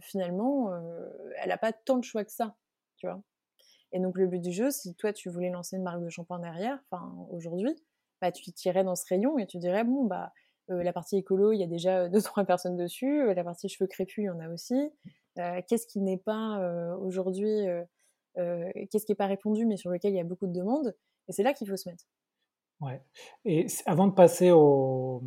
finalement, 0.00 0.72
elle 1.36 1.48
n'a 1.48 1.58
pas 1.58 1.72
tant 1.72 1.98
de 1.98 2.04
choix 2.04 2.24
que 2.24 2.32
ça, 2.32 2.56
tu 2.96 3.06
vois. 3.06 3.22
Et 3.92 4.00
donc, 4.00 4.16
le 4.16 4.26
but 4.26 4.40
du 4.40 4.52
jeu, 4.52 4.70
si 4.70 4.94
toi, 4.94 5.12
tu 5.12 5.28
voulais 5.28 5.50
lancer 5.50 5.76
une 5.76 5.82
marque 5.82 6.02
de 6.02 6.08
shampoing 6.08 6.38
derrière, 6.38 6.78
enfin, 6.90 7.14
aujourd'hui, 7.30 7.74
bah, 8.20 8.32
tu 8.32 8.50
tirais 8.52 8.84
dans 8.84 8.94
ce 8.94 9.04
rayon 9.06 9.38
et 9.38 9.46
tu 9.46 9.58
dirais, 9.58 9.84
bon, 9.84 10.04
bah, 10.04 10.32
la 10.68 10.92
partie 10.92 11.16
écolo, 11.16 11.52
il 11.52 11.58
y 11.58 11.64
a 11.64 11.66
déjà 11.66 12.08
deux, 12.08 12.22
trois 12.22 12.44
personnes 12.44 12.76
dessus, 12.76 13.34
la 13.34 13.44
partie 13.44 13.68
cheveux 13.68 13.88
crépus, 13.88 14.24
il 14.24 14.26
y 14.26 14.30
en 14.30 14.40
a 14.40 14.48
aussi. 14.48 14.90
qu'est-ce 15.36 15.86
qui 15.86 16.00
n'est 16.00 16.18
pas 16.18 16.96
aujourd'hui, 17.00 17.66
qu'est-ce 18.36 19.04
qui 19.04 19.12
n'est 19.12 19.16
pas 19.16 19.26
répondu, 19.26 19.66
mais 19.66 19.76
sur 19.76 19.90
lequel 19.90 20.12
il 20.12 20.16
y 20.16 20.20
a 20.20 20.24
beaucoup 20.24 20.46
de 20.46 20.52
demandes? 20.52 20.94
Et 21.28 21.32
c'est 21.32 21.42
là 21.42 21.52
qu'il 21.52 21.68
faut 21.68 21.76
se 21.76 21.88
mettre. 21.88 22.04
Ouais. 22.80 23.00
Et 23.44 23.66
avant 23.86 24.08
de 24.08 24.12
passer 24.12 24.50
au, 24.50 25.22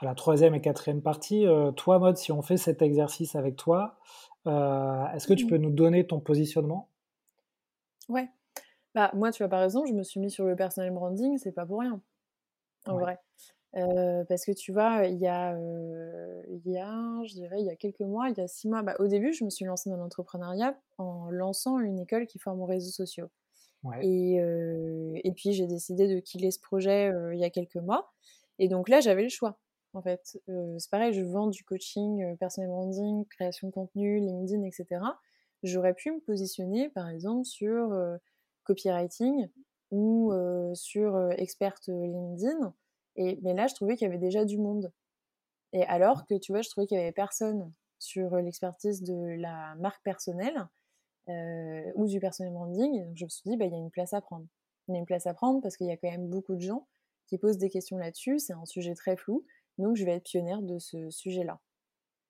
à 0.00 0.04
la 0.04 0.14
troisième 0.14 0.54
et 0.54 0.60
quatrième 0.60 1.02
partie, 1.02 1.46
toi, 1.76 1.98
Mode, 1.98 2.18
si 2.18 2.32
on 2.32 2.42
fait 2.42 2.58
cet 2.58 2.82
exercice 2.82 3.34
avec 3.34 3.56
toi, 3.56 3.98
est-ce 4.46 5.26
que 5.26 5.34
tu 5.34 5.46
mmh 5.46 5.48
peux 5.48 5.56
nous 5.56 5.70
donner 5.70 6.06
ton 6.06 6.20
positionnement? 6.20 6.89
Ouais. 8.10 8.28
Bah, 8.94 9.10
moi, 9.14 9.30
tu 9.30 9.42
vois, 9.42 9.48
par 9.48 9.62
exemple, 9.62 9.88
je 9.88 9.94
me 9.94 10.02
suis 10.02 10.20
mis 10.20 10.30
sur 10.30 10.44
le 10.44 10.56
personal 10.56 10.90
branding, 10.90 11.38
c'est 11.38 11.52
pas 11.52 11.64
pour 11.64 11.80
rien, 11.80 12.02
en 12.86 12.98
vrai. 12.98 13.18
parce 14.28 14.44
que 14.44 14.52
tu 14.52 14.72
vois, 14.72 15.06
il 15.06 15.18
y 15.18 15.28
a, 15.28 15.56
il 16.48 16.62
y 16.66 16.78
a, 16.78 17.22
je 17.24 17.34
dirais, 17.34 17.60
il 17.60 17.66
y 17.66 17.70
a 17.70 17.76
quelques 17.76 18.00
mois, 18.00 18.28
il 18.30 18.36
y 18.36 18.40
a 18.40 18.48
six 18.48 18.68
mois, 18.68 18.82
bah, 18.82 18.96
au 18.98 19.06
début, 19.06 19.32
je 19.32 19.44
me 19.44 19.50
suis 19.50 19.64
lancée 19.64 19.90
dans 19.90 19.96
l'entrepreneuriat 19.96 20.76
en 20.98 21.30
lançant 21.30 21.78
une 21.78 22.00
école 22.00 22.26
qui 22.26 22.38
forme 22.38 22.60
aux 22.60 22.66
réseaux 22.66 22.90
sociaux. 22.90 23.28
Et, 24.02 24.36
et 24.36 25.32
puis, 25.32 25.52
j'ai 25.52 25.66
décidé 25.66 26.08
de 26.08 26.20
killer 26.20 26.50
ce 26.50 26.60
projet 26.60 27.12
il 27.32 27.38
y 27.38 27.44
a 27.44 27.50
quelques 27.50 27.76
mois. 27.76 28.12
Et 28.58 28.68
donc 28.68 28.88
là, 28.88 29.00
j'avais 29.00 29.22
le 29.22 29.28
choix, 29.28 29.58
en 29.94 30.02
fait. 30.02 30.38
c'est 30.78 30.90
pareil, 30.90 31.12
je 31.12 31.22
vends 31.22 31.46
du 31.46 31.64
coaching, 31.64 32.36
personal 32.38 32.70
branding, 32.70 33.24
création 33.26 33.68
de 33.68 33.72
contenu, 33.72 34.18
LinkedIn, 34.18 34.64
etc. 34.64 35.00
J'aurais 35.62 35.94
pu 35.94 36.10
me 36.10 36.20
positionner, 36.20 36.88
par 36.88 37.08
exemple, 37.08 37.44
sur 37.44 37.94
copywriting 38.64 39.48
ou 39.90 40.32
sur 40.74 41.30
experte 41.32 41.88
LinkedIn 41.88 42.74
et, 43.16 43.38
mais 43.42 43.54
là, 43.54 43.66
je 43.66 43.74
trouvais 43.74 43.96
qu'il 43.96 44.06
y 44.06 44.10
avait 44.10 44.18
déjà 44.18 44.44
du 44.44 44.58
monde. 44.58 44.92
Et 45.72 45.84
alors 45.84 46.26
que, 46.26 46.34
tu 46.34 46.52
vois, 46.52 46.62
je 46.62 46.70
trouvais 46.70 46.86
qu'il 46.86 46.96
n'y 46.96 47.02
avait 47.02 47.12
personne 47.12 47.72
sur 47.98 48.36
l'expertise 48.36 49.02
de 49.02 49.36
la 49.38 49.74
marque 49.76 50.02
personnelle 50.02 50.66
euh, 51.28 51.92
ou 51.94 52.06
du 52.06 52.18
personnel 52.18 52.52
branding. 52.52 53.04
Donc 53.04 53.16
je 53.16 53.24
me 53.24 53.28
suis 53.28 53.42
dit, 53.44 53.56
bah, 53.56 53.66
il 53.66 53.72
y 53.72 53.74
a 53.74 53.78
une 53.78 53.90
place 53.90 54.14
à 54.14 54.20
prendre. 54.20 54.46
Il 54.88 54.94
y 54.94 54.96
a 54.96 54.98
une 54.98 55.06
place 55.06 55.26
à 55.26 55.34
prendre 55.34 55.60
parce 55.60 55.76
qu'il 55.76 55.86
y 55.86 55.92
a 55.92 55.96
quand 55.96 56.10
même 56.10 56.28
beaucoup 56.28 56.54
de 56.54 56.60
gens 56.60 56.88
qui 57.26 57.38
posent 57.38 57.58
des 57.58 57.70
questions 57.70 57.98
là-dessus. 57.98 58.38
C'est 58.38 58.54
un 58.54 58.64
sujet 58.64 58.94
très 58.94 59.16
flou. 59.16 59.44
Donc, 59.78 59.96
je 59.96 60.04
vais 60.04 60.12
être 60.12 60.24
pionnière 60.24 60.62
de 60.62 60.78
ce 60.78 61.10
sujet-là. 61.10 61.60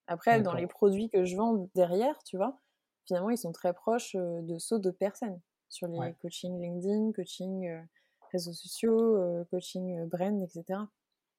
Après, 0.07 0.42
dans 0.42 0.54
les 0.54 0.66
produits 0.66 1.09
que 1.09 1.24
je 1.24 1.37
vends 1.37 1.68
derrière, 1.74 2.22
tu 2.24 2.37
vois, 2.37 2.61
finalement, 3.06 3.30
ils 3.30 3.38
sont 3.38 3.52
très 3.52 3.72
proches 3.72 4.14
de 4.16 4.58
ceux 4.58 4.78
d'autres 4.78 4.98
personnes. 4.98 5.40
Sur 5.68 5.86
les 5.86 6.14
coaching 6.20 6.60
LinkedIn, 6.60 7.12
coaching 7.12 7.68
réseaux 8.32 8.52
sociaux, 8.52 9.16
euh, 9.16 9.44
coaching 9.50 10.06
brand, 10.06 10.42
etc. 10.42 10.80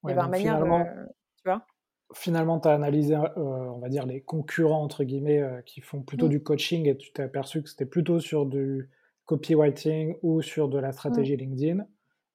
et 0.09 0.15
par 0.15 0.29
manière, 0.29 0.63
euh, 0.63 1.05
tu 1.37 1.43
vois? 1.45 1.65
finalement, 2.13 2.59
tu 2.59 2.67
as 2.67 2.73
analysé, 2.73 3.15
on 3.15 3.79
va 3.79 3.87
dire, 3.87 4.05
les 4.05 4.21
concurrents, 4.21 4.83
entre 4.83 5.05
guillemets, 5.05 5.41
qui 5.65 5.79
font 5.79 6.01
plutôt 6.01 6.25
mmh. 6.25 6.31
du 6.31 6.43
coaching 6.43 6.87
et 6.87 6.97
tu 6.97 7.13
t'es 7.13 7.23
aperçu 7.23 7.63
que 7.63 7.69
c'était 7.69 7.85
plutôt 7.85 8.19
sur 8.19 8.45
du 8.45 8.89
copywriting 9.25 10.15
ou 10.21 10.41
sur 10.41 10.67
de 10.67 10.77
la 10.77 10.89
mmh. 10.89 10.93
stratégie 10.93 11.37
LinkedIn. 11.37 11.85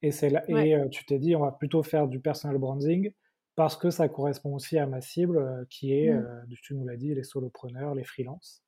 Et, 0.01 0.11
là, 0.31 0.45
et 0.49 0.89
tu 0.91 1.05
t'es 1.05 1.19
dit, 1.19 1.37
on 1.37 1.41
va 1.41 1.53
plutôt 1.53 1.83
faire 1.83 2.09
du 2.09 2.21
personal 2.21 2.57
branding 2.57 3.13
parce 3.55 3.77
que 3.77 3.91
ça 3.91 4.09
correspond 4.09 4.55
aussi 4.55 4.79
à 4.79 4.87
ma 4.87 5.03
cible 5.03 5.67
qui 5.69 5.93
est, 5.93 6.11
mmh. 6.11 6.47
tu 6.63 6.75
nous 6.75 6.87
l'as 6.87 6.97
dit, 6.97 7.15
les 7.15 7.25
solopreneurs, 7.25 7.95
les 7.95 8.05
freelances. 8.05 8.63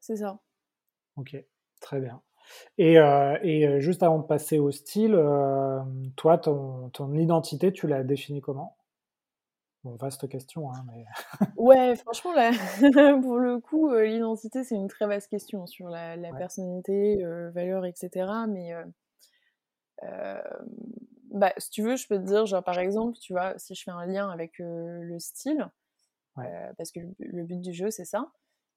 C'est 0.00 0.16
ça. 0.16 0.40
Ok, 1.16 1.36
très 1.80 2.00
bien. 2.00 2.22
Et, 2.78 2.98
euh, 2.98 3.38
et, 3.42 3.66
euh, 3.66 3.80
juste 3.80 4.02
avant 4.02 4.18
de 4.18 4.26
passer 4.26 4.58
au 4.58 4.70
style, 4.70 5.14
euh, 5.14 5.80
toi, 6.16 6.38
ton, 6.38 6.88
ton, 6.90 7.14
identité, 7.14 7.72
tu 7.72 7.86
l'as 7.86 8.02
définie 8.02 8.40
comment? 8.40 8.76
Bon, 9.84 9.96
vaste 9.96 10.28
question, 10.28 10.72
hein, 10.72 10.84
mais... 10.86 11.04
ouais, 11.56 11.96
franchement, 11.96 12.32
là, 12.34 12.50
pour 13.22 13.38
le 13.38 13.60
coup, 13.60 13.94
l'identité, 13.94 14.64
c'est 14.64 14.74
une 14.74 14.88
très 14.88 15.06
vaste 15.06 15.28
question 15.28 15.66
sur 15.66 15.88
la, 15.88 16.16
personnalité, 16.36 17.22
valeur, 17.54 17.86
etc. 17.86 18.30
Mais 18.48 18.72
bah, 21.30 21.52
si 21.56 21.70
tu 21.70 21.82
veux, 21.82 21.96
je 21.96 22.06
peux 22.08 22.18
te 22.18 22.26
dire, 22.26 22.44
genre, 22.46 22.64
par 22.64 22.78
exemple, 22.78 23.16
tu 23.18 23.32
vois, 23.32 23.58
si 23.58 23.74
je 23.74 23.84
fais 23.84 23.90
un 23.90 24.04
lien 24.06 24.28
avec 24.28 24.54
le 24.58 25.18
style, 25.18 25.66
parce 26.34 26.90
que 26.92 27.00
le 27.18 27.44
but 27.44 27.60
du 27.60 27.72
jeu, 27.72 27.90
c'est 27.90 28.04
ça, 28.04 28.30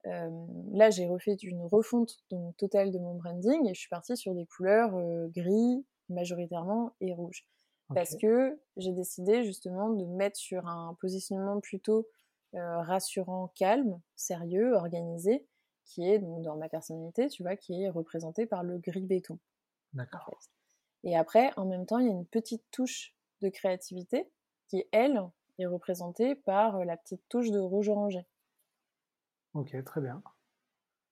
là, 0.06 0.90
j'ai 0.90 1.06
refait 1.06 1.36
une 1.36 1.64
refonte 1.64 2.18
totale 2.58 2.92
de 2.92 3.00
mon 3.00 3.16
branding 3.16 3.68
et 3.68 3.74
je 3.74 3.80
suis 3.80 3.90
partie 3.90 4.18
sur 4.18 4.34
des 4.34 4.46
couleurs 4.46 4.92
gris 5.30 5.86
majoritairement 6.10 6.94
et 7.02 7.14
rouge. 7.14 7.46
Parce 7.94 8.16
que 8.18 8.60
j'ai 8.78 8.92
décidé 8.92 9.44
justement 9.44 9.90
de 9.90 10.06
mettre 10.06 10.38
sur 10.38 10.68
un 10.68 10.98
positionnement 11.00 11.60
plutôt 11.60 12.08
rassurant, 12.54 13.52
calme, 13.56 14.02
sérieux, 14.16 14.74
organisé, 14.74 15.48
qui 15.86 16.08
est 16.10 16.20
dans 16.20 16.56
ma 16.56 16.70
personnalité, 16.70 17.28
tu 17.28 17.44
vois, 17.44 17.56
qui 17.56 17.84
est 17.84 17.90
représenté 17.90 18.46
par 18.46 18.64
le 18.64 18.78
gris 18.78 19.06
béton. 19.06 19.40
D'accord. 19.94 20.40
Et 21.04 21.16
après, 21.16 21.52
en 21.58 21.66
même 21.66 21.86
temps, 21.86 22.00
il 22.00 22.08
y 22.08 22.10
a 22.10 22.14
une 22.14 22.26
petite 22.26 22.64
touche 22.72 23.16
de 23.42 23.50
créativité 23.50 24.32
qui, 24.70 24.86
elle, 24.92 25.22
est 25.60 25.66
représentée 25.66 26.36
par 26.36 26.84
la 26.86 26.98
petite 26.98 27.22
touche 27.30 27.52
de 27.52 27.60
rouge 27.60 27.90
orangé. 27.90 28.26
Ok, 29.54 29.76
très 29.84 30.02
bien. 30.02 30.22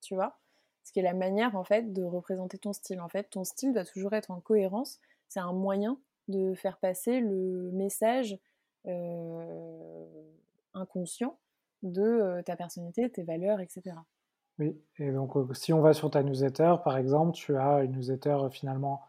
Tu 0.01 0.15
vois? 0.15 0.39
Ce 0.83 0.91
qui 0.91 0.99
est 0.99 1.03
la 1.03 1.13
manière, 1.13 1.55
en 1.55 1.63
fait, 1.63 1.93
de 1.93 2.03
représenter 2.03 2.57
ton 2.57 2.73
style. 2.73 3.01
En 3.01 3.09
fait, 3.09 3.29
ton 3.29 3.43
style 3.43 3.73
doit 3.73 3.85
toujours 3.85 4.13
être 4.13 4.31
en 4.31 4.39
cohérence. 4.39 4.99
C'est 5.27 5.39
un 5.39 5.53
moyen 5.53 5.99
de 6.27 6.53
faire 6.53 6.77
passer 6.77 7.19
le 7.19 7.71
message 7.71 8.37
euh, 8.87 10.05
inconscient 10.73 11.37
de 11.83 12.01
euh, 12.01 12.41
ta 12.43 12.55
personnalité, 12.55 13.09
tes 13.09 13.23
valeurs, 13.23 13.59
etc. 13.59 13.95
Oui, 14.59 14.79
et 14.97 15.11
donc 15.11 15.35
euh, 15.35 15.53
si 15.53 15.73
on 15.73 15.81
va 15.81 15.93
sur 15.93 16.11
ta 16.11 16.23
newsletter, 16.23 16.75
par 16.83 16.97
exemple, 16.97 17.33
tu 17.33 17.57
as 17.57 17.83
une 17.83 17.93
newsletter 17.93 18.37
finalement 18.51 19.01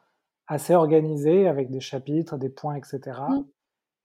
assez 0.47 0.75
organisée 0.75 1.47
avec 1.47 1.71
des 1.71 1.81
chapitres, 1.81 2.37
des 2.37 2.49
points, 2.49 2.75
etc. 2.75 3.21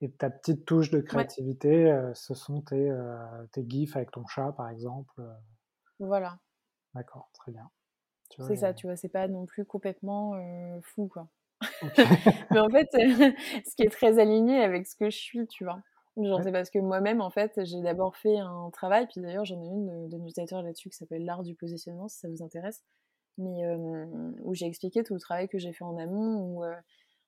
Et 0.02 0.12
ta 0.12 0.30
petite 0.30 0.66
touche 0.66 0.92
de 0.92 1.00
créativité, 1.00 1.92
euh, 1.92 2.14
ce 2.14 2.36
sont 2.36 2.62
tes, 2.62 2.90
euh, 2.90 3.18
tes, 3.52 3.66
gifs 3.68 3.96
avec 3.96 4.12
ton 4.12 4.26
chat, 4.28 4.52
par 4.52 4.70
exemple. 4.70 5.14
Euh. 5.20 5.34
Voilà. 6.00 6.38
D'accord, 6.94 7.30
très 7.34 7.52
bien. 7.52 7.70
C'est 8.40 8.58
ça, 8.58 8.74
tu 8.74 8.86
vois, 8.86 8.96
c'est 8.96 9.10
pas 9.10 9.28
non 9.28 9.46
plus 9.46 9.66
complètement 9.66 10.34
fou, 10.84 11.08
quoi. 11.08 11.28
Mais 12.52 12.60
en 12.60 12.70
fait, 12.70 12.88
ce 13.66 13.76
qui 13.76 13.84
est 13.84 13.90
très 13.90 14.20
aligné 14.20 14.62
avec 14.62 14.86
ce 14.86 14.96
que 14.96 15.10
je 15.10 15.18
suis, 15.18 15.48
tu 15.48 15.64
vois. 15.64 15.82
Genre, 16.18 16.42
c'est 16.44 16.52
parce 16.52 16.70
que 16.70 16.80
moi-même, 16.80 17.22
en 17.22 17.30
fait, 17.30 17.64
j'ai 17.64 17.82
d'abord 17.82 18.18
fait 18.18 18.38
un 18.38 18.70
travail, 18.72 19.08
puis 19.08 19.22
d'ailleurs, 19.22 19.46
j'en 19.46 19.62
ai 19.62 19.68
une 19.68 20.10
de, 20.10 20.18
newsletter 20.18 20.62
là-dessus 20.64 20.90
qui 20.90 20.98
s'appelle 20.98 21.24
L'art 21.24 21.44
du 21.44 21.56
positionnement, 21.56 22.08
si 22.08 22.20
ça 22.20 22.28
vous 22.28 22.44
intéresse, 22.44 22.84
mais 23.38 23.66
où 24.44 24.54
j'ai 24.54 24.66
expliqué 24.66 25.04
tout 25.04 25.14
le 25.14 25.20
travail 25.20 25.48
que 25.48 25.58
j'ai 25.58 25.74
fait 25.74 25.84
en 25.84 25.98
amont, 25.98 26.42
où 26.42 26.64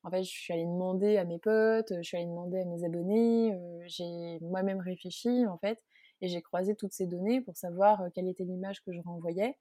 en 0.04 0.10
fait, 0.10 0.24
je 0.24 0.30
suis 0.30 0.54
allée 0.54 0.66
demander 0.66 1.18
à 1.18 1.26
mes 1.26 1.40
potes, 1.40 1.94
je 1.98 2.02
suis 2.02 2.18
allée 2.18 2.26
demander 2.26 2.60
à 2.60 2.66
mes 2.66 2.84
abonnés, 2.86 3.54
euh, 3.54 3.84
j'ai 3.86 4.40
moi-même 4.42 4.80
réfléchi 4.80 5.46
en 5.46 5.58
fait, 5.58 5.82
et 6.22 6.28
j'ai 6.28 6.42
croisé 6.42 6.76
toutes 6.76 6.94
ces 6.94 7.06
données 7.06 7.42
pour 7.42 7.58
savoir 7.58 8.02
euh, 8.02 8.10
quelle 8.14 8.28
était 8.28 8.46
l'image 8.46 8.82
que 8.84 8.94
je 8.94 9.02
renvoyais, 9.02 9.58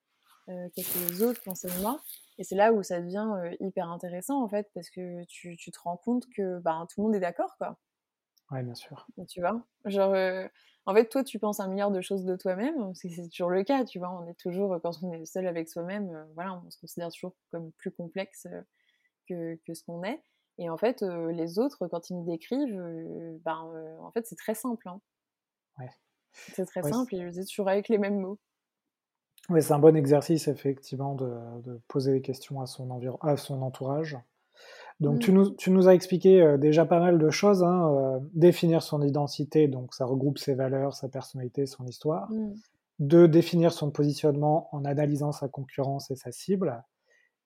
euh, 0.48 0.68
qu'est-ce 0.74 0.94
que 0.94 1.12
les 1.12 1.22
autres 1.22 1.42
pensaient 1.42 1.68
de 1.68 1.80
moi. 1.80 2.00
Et 2.38 2.44
c'est 2.44 2.54
là 2.54 2.72
où 2.72 2.82
ça 2.84 3.00
devient 3.00 3.28
hyper 3.58 3.90
intéressant 3.90 4.42
en 4.42 4.48
fait, 4.48 4.70
parce 4.74 4.90
que 4.90 5.24
tu, 5.24 5.56
te 5.56 5.78
rends 5.82 5.96
compte 5.96 6.24
que 6.30 6.60
ben, 6.60 6.86
tout 6.88 7.00
le 7.00 7.06
monde 7.06 7.16
est 7.16 7.20
d'accord 7.20 7.56
quoi. 7.58 7.76
Ouais, 8.50 8.62
bien 8.62 8.74
sûr. 8.74 9.06
tu 9.28 9.40
vois 9.40 9.62
Genre, 9.84 10.14
en 10.86 10.94
fait, 10.94 11.06
toi, 11.10 11.22
tu 11.22 11.38
penses 11.38 11.60
un 11.60 11.68
milliard 11.68 11.90
de 11.90 12.00
choses 12.00 12.24
de 12.24 12.34
toi-même, 12.34 12.94
c'est 12.94 13.10
toujours 13.28 13.50
le 13.50 13.62
cas, 13.62 13.84
tu 13.84 13.98
vois. 13.98 14.10
On 14.10 14.26
est 14.26 14.38
toujours, 14.38 14.80
quand 14.80 15.02
on 15.02 15.12
est 15.12 15.26
seul 15.26 15.46
avec 15.46 15.68
soi-même, 15.68 16.26
voilà, 16.34 16.62
on 16.64 16.70
se 16.70 16.78
considère 16.78 17.10
toujours 17.10 17.34
comme 17.50 17.72
plus 17.72 17.90
complexe 17.90 18.46
que, 19.28 19.56
que 19.66 19.74
ce 19.74 19.82
qu'on 19.84 20.02
est. 20.02 20.22
Et 20.58 20.68
en 20.68 20.76
fait, 20.76 21.02
les 21.02 21.58
autres, 21.58 21.86
quand 21.86 22.10
ils 22.10 22.16
nous 22.16 22.24
décrivent, 22.24 22.82
ben, 23.44 23.70
en 24.00 24.10
fait, 24.10 24.26
c'est 24.26 24.36
très 24.36 24.54
simple. 24.54 24.88
Hein. 24.88 25.00
Ouais. 25.78 25.90
C'est 26.32 26.66
très 26.66 26.82
simple, 26.82 27.14
et 27.14 27.24
je 27.24 27.40
dis 27.40 27.46
toujours 27.46 27.68
avec 27.68 27.88
les 27.88 27.98
mêmes 27.98 28.20
mots. 28.20 28.38
Oui, 29.50 29.62
c'est 29.62 29.72
un 29.72 29.78
bon 29.78 29.96
exercice, 29.96 30.48
effectivement, 30.48 31.14
de, 31.14 31.30
de, 31.62 31.80
poser 31.88 32.12
des 32.12 32.20
questions 32.20 32.60
à 32.60 32.66
son, 32.66 33.00
à 33.22 33.36
son 33.36 33.62
entourage. 33.62 34.18
Donc, 35.00 35.16
mmh. 35.16 35.18
tu, 35.20 35.32
nous, 35.32 35.50
tu, 35.50 35.70
nous, 35.70 35.88
as 35.88 35.94
expliqué 35.94 36.56
déjà 36.58 36.84
pas 36.84 36.98
mal 36.98 37.18
de 37.18 37.30
choses. 37.30 37.62
Hein, 37.62 38.20
définir 38.34 38.82
son 38.82 39.00
identité, 39.02 39.68
donc 39.68 39.94
ça 39.94 40.04
regroupe 40.04 40.38
ses 40.38 40.54
valeurs, 40.54 40.94
sa 40.94 41.08
personnalité, 41.08 41.66
son 41.66 41.86
histoire. 41.86 42.30
Mmh. 42.32 42.54
De 42.98 43.26
définir 43.26 43.72
son 43.72 43.92
positionnement 43.92 44.68
en 44.72 44.84
analysant 44.84 45.30
sa 45.30 45.48
concurrence 45.48 46.10
et 46.10 46.16
sa 46.16 46.32
cible. 46.32 46.82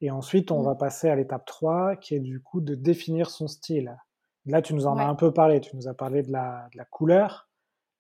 Et 0.03 0.11
ensuite, 0.11 0.51
on 0.51 0.61
mmh. 0.61 0.67
va 0.67 0.75
passer 0.75 1.09
à 1.09 1.17
l'étape 1.17 1.47
3, 1.47 1.97
qui 1.97 2.17
est 2.17 2.21
du 2.21 2.43
coup 2.43 2.61
de 2.61 2.75
définir 2.75 3.31
son 3.31 3.47
style. 3.47 3.97
Là, 4.47 4.61
tu 4.61 4.75
nous 4.75 4.87
en 4.87 4.99
as 4.99 5.05
un 5.05 5.15
peu 5.15 5.33
parlé. 5.33 5.61
Tu 5.61 5.75
nous 5.77 5.89
as 5.89 5.95
parlé 5.95 6.23
de 6.23 6.33
la, 6.33 6.69
de 6.73 6.77
la 6.77 6.85
couleur. 6.85 7.49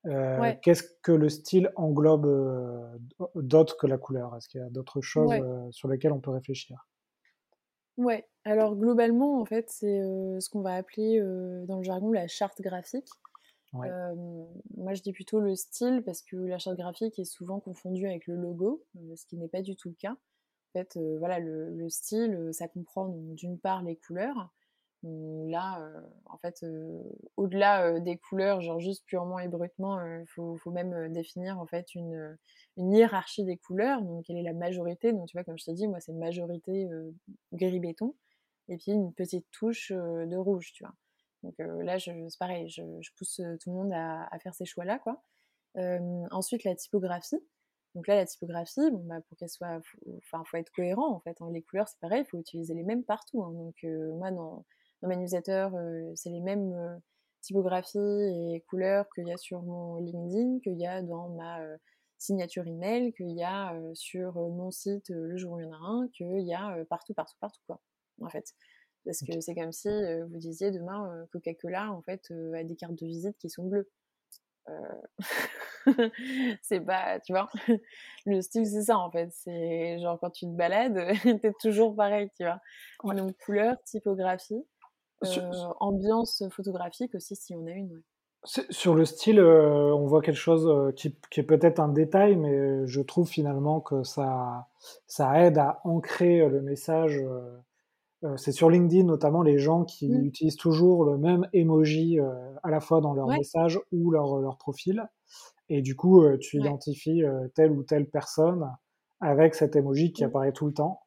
Euh, 0.06 0.52
qu'est-ce 0.62 0.82
que 1.02 1.12
le 1.12 1.28
style 1.28 1.70
englobe 1.76 2.26
euh, 2.26 2.98
d'autre 3.36 3.76
que 3.76 3.86
la 3.86 3.98
couleur? 3.98 4.36
Est-ce 4.36 4.48
qu'il 4.48 4.60
y 4.60 4.64
a 4.64 4.68
d'autres 4.68 5.00
choses 5.00 5.30
euh, 5.32 5.70
sur 5.70 5.88
lesquelles 5.88 6.12
on 6.12 6.20
peut 6.20 6.32
réfléchir? 6.32 6.88
Ouais, 7.96 8.26
alors 8.44 8.74
globalement, 8.74 9.40
en 9.40 9.44
fait, 9.44 9.70
c'est 9.70 10.00
ce 10.40 10.48
qu'on 10.50 10.62
va 10.62 10.74
appeler 10.74 11.20
dans 11.68 11.76
le 11.76 11.84
jargon 11.84 12.10
la 12.10 12.26
charte 12.26 12.60
graphique. 12.60 13.08
moi, 13.72 14.94
je 14.94 15.02
dis 15.02 15.12
plutôt 15.12 15.38
le 15.38 15.54
style 15.54 16.02
parce 16.04 16.22
que 16.22 16.36
la 16.36 16.58
charte 16.58 16.78
graphique 16.78 17.18
est 17.20 17.24
souvent 17.24 17.60
confondue 17.60 18.08
avec 18.08 18.26
le 18.26 18.34
logo, 18.34 18.82
ce 19.14 19.24
qui 19.26 19.36
n'est 19.36 19.46
pas 19.46 19.62
du 19.62 19.76
tout 19.76 19.90
le 19.90 19.94
cas. 19.94 20.16
Fait, 20.72 20.98
voilà, 21.18 21.38
le, 21.38 21.88
style, 21.88 22.48
ça 22.52 22.68
comprend 22.68 23.08
d'une 23.08 23.58
part 23.58 23.82
les 23.82 23.96
couleurs. 23.96 24.50
Là, 25.02 25.82
en 26.26 26.38
fait, 26.38 26.64
au-delà 27.36 27.98
des 28.00 28.16
couleurs, 28.18 28.60
genre 28.60 28.78
juste 28.78 29.04
purement 29.06 29.38
et 29.40 29.48
brutement, 29.48 30.00
il 30.00 30.26
faut, 30.28 30.58
même 30.70 31.12
définir 31.12 31.58
en 31.58 31.66
fait 31.66 31.94
une, 31.94 32.38
hiérarchie 32.76 33.44
des 33.44 33.56
couleurs. 33.56 34.00
Donc, 34.02 34.24
quelle 34.24 34.36
est 34.36 34.42
la 34.42 34.52
majorité? 34.54 35.12
Donc, 35.12 35.26
tu 35.28 35.36
vois, 35.36 35.44
comme 35.44 35.58
je 35.58 35.64
t'ai 35.64 35.74
dit, 35.74 35.88
moi, 35.88 36.00
c'est 36.00 36.12
majorité 36.12 36.88
gris 37.52 37.80
béton 37.80 38.14
et 38.68 38.76
puis 38.76 38.92
une 38.92 39.12
petite 39.12 39.46
touche 39.50 39.92
de 39.92 40.36
rouge, 40.36 40.72
tu 40.72 40.84
vois. 40.84 40.94
Donc 41.42 41.54
là, 41.58 41.98
c'est 41.98 42.14
pareil, 42.38 42.68
je, 42.68 42.82
pousse 43.16 43.40
tout 43.60 43.70
le 43.70 43.76
monde 43.76 43.92
à, 43.92 44.28
à 44.30 44.38
faire 44.38 44.54
ces 44.54 44.64
choix-là, 44.64 44.98
quoi. 45.00 45.22
ensuite, 46.30 46.64
la 46.64 46.76
typographie. 46.76 47.42
Donc 47.94 48.06
là, 48.06 48.16
la 48.16 48.26
typographie, 48.26 48.90
bon, 48.90 49.04
bah, 49.04 49.20
pour 49.28 49.36
qu'elle 49.36 49.50
soit, 49.50 49.80
enfin, 50.18 50.42
faut 50.46 50.56
être 50.56 50.70
cohérent 50.72 51.14
en 51.14 51.20
fait. 51.20 51.36
Hein. 51.40 51.50
Les 51.52 51.62
couleurs, 51.62 51.88
c'est 51.88 52.00
pareil, 52.00 52.22
il 52.22 52.24
faut 52.24 52.38
utiliser 52.38 52.74
les 52.74 52.82
mêmes 52.82 53.04
partout. 53.04 53.42
Hein. 53.42 53.52
Donc 53.52 53.76
euh, 53.84 54.12
moi, 54.14 54.30
dans, 54.30 54.64
dans 55.02 55.08
mes 55.08 55.16
newsletters, 55.16 55.68
euh, 55.74 56.10
c'est 56.14 56.30
les 56.30 56.40
mêmes 56.40 56.72
euh, 56.72 56.96
typographies 57.42 57.98
et 57.98 58.64
couleurs 58.68 59.06
qu'il 59.14 59.28
y 59.28 59.32
a 59.32 59.36
sur 59.36 59.62
mon 59.62 59.96
LinkedIn, 59.96 60.60
qu'il 60.60 60.78
y 60.78 60.86
a 60.86 61.02
dans 61.02 61.28
ma 61.30 61.60
signature 62.18 62.66
email, 62.66 63.12
qu'il 63.14 63.32
y 63.32 63.42
a 63.42 63.76
sur 63.94 64.34
mon 64.34 64.70
site 64.70 65.08
le 65.10 65.36
jour 65.36 65.54
où 65.54 65.60
il 65.60 65.64
y 65.64 65.66
en 65.66 65.72
a 65.72 65.76
un, 65.76 66.08
qu'il 66.08 66.46
y 66.46 66.54
a 66.54 66.84
partout, 66.88 67.14
partout, 67.14 67.34
partout 67.40 67.60
quoi. 67.66 67.80
En 68.20 68.28
fait. 68.28 68.54
Parce 69.04 69.18
que 69.24 69.40
c'est 69.40 69.56
comme 69.56 69.72
si 69.72 69.88
vous 70.28 70.38
disiez 70.38 70.70
demain 70.70 71.26
Coca-Cola 71.32 71.90
en 71.90 72.00
fait 72.02 72.32
a 72.54 72.62
des 72.62 72.76
cartes 72.76 72.94
de 72.94 73.06
visite 73.06 73.36
qui 73.38 73.50
sont 73.50 73.64
bleues. 73.64 73.90
c'est 76.62 76.80
pas, 76.80 77.20
tu 77.20 77.32
vois, 77.32 77.48
le 78.26 78.40
style 78.40 78.66
c'est 78.66 78.82
ça 78.82 78.98
en 78.98 79.10
fait, 79.10 79.28
c'est 79.32 79.98
genre 79.98 80.18
quand 80.20 80.30
tu 80.30 80.46
te 80.46 80.56
balades, 80.56 81.12
t'es 81.42 81.52
toujours 81.60 81.94
pareil, 81.94 82.30
tu 82.36 82.44
vois. 82.44 82.60
Donc 83.14 83.36
couleur, 83.44 83.76
typographie, 83.84 84.64
euh, 85.24 85.50
ambiance 85.80 86.42
photographique 86.50 87.14
aussi 87.14 87.36
si 87.36 87.54
on 87.54 87.66
a 87.66 87.72
une. 87.72 88.02
Sur 88.44 88.96
le 88.96 89.04
style, 89.04 89.38
euh, 89.38 89.94
on 89.94 90.06
voit 90.06 90.20
quelque 90.20 90.34
chose 90.34 90.66
euh, 90.66 90.90
qui, 90.90 91.16
qui 91.30 91.38
est 91.38 91.44
peut-être 91.44 91.78
un 91.78 91.88
détail, 91.88 92.34
mais 92.34 92.84
je 92.88 93.00
trouve 93.00 93.28
finalement 93.28 93.80
que 93.80 94.02
ça, 94.02 94.66
ça 95.06 95.40
aide 95.44 95.58
à 95.58 95.80
ancrer 95.84 96.48
le 96.48 96.60
message 96.60 97.18
euh, 97.18 97.56
c'est 98.36 98.52
sur 98.52 98.70
LinkedIn 98.70 99.04
notamment 99.04 99.42
les 99.42 99.58
gens 99.58 99.84
qui 99.84 100.08
mmh. 100.08 100.24
utilisent 100.24 100.56
toujours 100.56 101.04
le 101.04 101.18
même 101.18 101.48
emoji 101.52 102.20
euh, 102.20 102.32
à 102.62 102.70
la 102.70 102.80
fois 102.80 103.00
dans 103.00 103.14
leur 103.14 103.26
message 103.26 103.80
ou 103.90 104.10
leur, 104.10 104.38
leur 104.38 104.58
profil. 104.58 105.08
Et 105.68 105.82
du 105.82 105.96
coup, 105.96 106.22
euh, 106.22 106.36
tu 106.38 106.58
identifies 106.58 107.22
telle 107.54 107.72
ou 107.72 107.82
telle 107.82 108.08
personne 108.08 108.70
avec 109.20 109.54
cet 109.54 109.76
emoji 109.76 110.12
qui 110.12 110.22
mmh. 110.22 110.26
apparaît 110.26 110.52
tout 110.52 110.66
le 110.66 110.74
temps. 110.74 111.00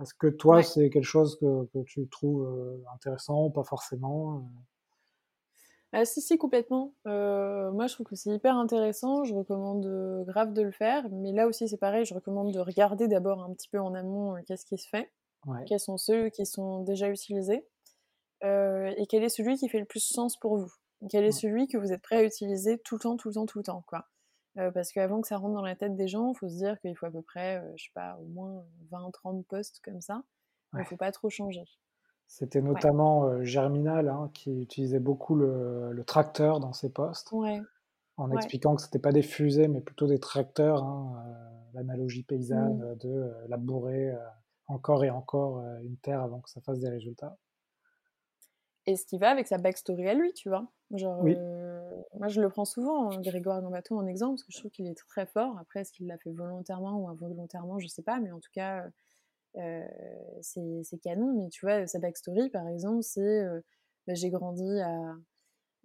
Est-ce 0.00 0.14
que 0.14 0.26
toi, 0.26 0.62
c'est 0.62 0.90
quelque 0.90 1.04
chose 1.04 1.38
que, 1.40 1.64
que 1.72 1.82
tu 1.84 2.06
trouves 2.08 2.46
intéressant 2.94 3.46
ou 3.46 3.50
pas 3.50 3.64
forcément 3.64 4.46
ah, 5.92 6.04
si, 6.04 6.20
si, 6.20 6.36
complètement. 6.36 6.92
moi, 7.06 7.86
je 7.86 7.94
trouve 7.94 8.06
que 8.06 8.16
c'est 8.16 8.30
hyper 8.30 8.56
intéressant. 8.56 9.24
Je 9.24 9.34
recommande 9.34 10.24
grave 10.26 10.52
de 10.52 10.60
le 10.60 10.70
faire. 10.70 11.06
Mais 11.10 11.32
là 11.32 11.46
aussi, 11.46 11.68
c'est 11.68 11.78
pareil. 11.78 12.04
Je 12.04 12.12
recommande 12.12 12.52
de 12.52 12.60
regarder 12.60 13.08
d'abord 13.08 13.42
un 13.42 13.52
petit 13.54 13.68
peu 13.68 13.78
en 13.78 13.94
amont 13.94 14.34
qu'est-ce 14.46 14.66
qui 14.66 14.76
se 14.76 14.88
fait 14.88 15.10
quels 15.66 15.80
sont 15.80 15.96
ceux 15.96 16.28
qui 16.30 16.46
sont 16.46 16.82
déjà 16.82 17.08
utilisés, 17.08 17.66
euh, 18.44 18.92
et 18.96 19.06
quel 19.06 19.24
est 19.24 19.28
celui 19.28 19.56
qui 19.56 19.68
fait 19.68 19.78
le 19.78 19.86
plus 19.86 20.00
sens 20.00 20.36
pour 20.38 20.56
vous? 20.56 20.72
Quel 21.10 21.24
est 21.24 21.32
celui 21.32 21.68
que 21.68 21.76
vous 21.76 21.92
êtes 21.92 22.02
prêt 22.02 22.16
à 22.16 22.22
utiliser 22.22 22.78
tout 22.78 22.96
le 22.96 23.00
temps, 23.00 23.16
tout 23.16 23.28
le 23.28 23.34
temps, 23.34 23.46
tout 23.46 23.58
le 23.58 23.64
temps, 23.64 23.84
quoi? 23.86 24.06
Euh, 24.58 24.70
parce 24.70 24.92
qu'avant 24.92 25.20
que 25.20 25.28
ça 25.28 25.36
rentre 25.36 25.54
dans 25.54 25.62
la 25.62 25.76
tête 25.76 25.94
des 25.96 26.08
gens, 26.08 26.32
il 26.32 26.38
faut 26.38 26.48
se 26.48 26.56
dire 26.56 26.80
qu'il 26.80 26.96
faut 26.96 27.06
à 27.06 27.10
peu 27.10 27.20
près, 27.20 27.58
euh, 27.58 27.72
je 27.76 27.84
sais 27.84 27.90
pas, 27.94 28.16
au 28.16 28.26
moins 28.26 28.64
20-30 28.90 29.44
postes 29.44 29.80
comme 29.84 30.00
ça. 30.00 30.22
Il 30.72 30.80
ne 30.80 30.84
faut 30.84 30.96
pas 30.96 31.12
trop 31.12 31.30
changer. 31.30 31.64
C'était 32.26 32.60
notamment 32.60 33.42
Germinal 33.44 34.08
hein, 34.08 34.30
qui 34.34 34.50
utilisait 34.50 34.98
beaucoup 34.98 35.36
le, 35.36 36.02
tracteur 36.06 36.60
dans 36.60 36.72
ses 36.72 36.90
postes, 36.90 37.32
en 38.16 38.30
expliquant 38.32 38.74
que 38.74 38.82
ce 38.82 38.86
n'était 38.86 38.98
pas 38.98 39.12
des 39.12 39.22
fusées, 39.22 39.68
mais 39.68 39.80
plutôt 39.80 40.06
des 40.06 40.18
tracteurs, 40.18 40.82
hein, 40.82 41.22
l'analogie 41.72 42.24
paysanne 42.24 42.78
mmh. 42.78 42.96
de 42.96 43.32
labourer 43.48 44.12
encore 44.68 45.04
et 45.04 45.10
encore 45.10 45.58
euh, 45.58 45.78
une 45.82 45.96
terre 45.98 46.20
avant 46.20 46.40
que 46.40 46.50
ça 46.50 46.60
fasse 46.60 46.78
des 46.78 46.88
résultats. 46.88 47.36
Et 48.86 48.96
ce 48.96 49.04
qui 49.04 49.18
va 49.18 49.30
avec 49.30 49.48
sa 49.48 49.58
backstory 49.58 50.08
à 50.08 50.14
lui, 50.14 50.32
tu 50.32 50.48
vois. 50.48 50.68
Genre, 50.92 51.24
euh, 51.26 52.02
moi, 52.18 52.28
je 52.28 52.40
le 52.40 52.48
prends 52.48 52.64
souvent, 52.64 53.10
hein, 53.10 53.20
Grégoire 53.20 53.60
Gambato, 53.60 53.98
en 53.98 54.06
exemple, 54.06 54.34
parce 54.36 54.44
que 54.44 54.52
je 54.52 54.58
trouve 54.58 54.70
qu'il 54.70 54.86
est 54.86 54.94
très 54.94 55.26
fort. 55.26 55.58
Après, 55.58 55.80
est-ce 55.80 55.92
qu'il 55.92 56.06
l'a 56.06 56.18
fait 56.18 56.30
volontairement 56.30 56.96
ou 56.96 57.08
involontairement, 57.08 57.80
je 57.80 57.88
sais 57.88 58.02
pas, 58.02 58.20
mais 58.20 58.30
en 58.30 58.38
tout 58.38 58.50
cas, 58.52 58.86
euh, 59.56 59.84
c'est 60.40 61.00
canon. 61.02 61.34
Mais 61.36 61.48
tu 61.48 61.66
vois, 61.66 61.88
sa 61.88 61.98
backstory, 61.98 62.48
par 62.50 62.68
exemple, 62.68 63.02
c'est 63.02 63.44
bah, 64.06 64.14
j'ai 64.14 64.30
grandi 64.30 64.80
à, 64.80 65.16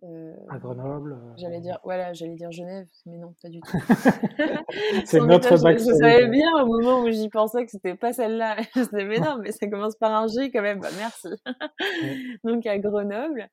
euh, 0.04 0.34
à 0.50 0.58
Grenoble. 0.58 1.14
Euh, 1.14 1.34
j'allais 1.38 1.60
dire, 1.60 1.80
voilà, 1.84 2.12
j'allais 2.14 2.34
dire 2.34 2.52
Genève, 2.52 2.88
mais 3.06 3.18
non, 3.18 3.36
pas 3.42 3.50
du 3.50 3.60
tout. 3.62 3.78
c'est 5.06 5.20
notre 5.20 5.56
Je, 5.58 5.78
je 5.78 5.94
savais 5.94 6.28
bien 6.28 6.52
au 6.64 6.66
moment 6.66 7.02
où 7.02 7.12
j'y 7.12 7.30
pensais 7.30 7.64
que 7.66 7.72
c'était 7.72 7.96
pas 7.96 8.12
celle-là. 8.12 8.58
je 8.76 8.82
disais, 8.82 9.06
mais 9.06 9.20
non, 9.20 9.38
mais 9.40 9.52
ça 9.52 9.68
commence 9.68 9.96
par 9.96 10.12
un 10.12 10.28
G 10.28 10.50
quand 10.52 10.64
même. 10.64 10.80
Bah, 10.80 10.90
merci. 10.98 11.28
donc 12.44 12.66
à 12.66 12.80
Grenoble, 12.80 13.48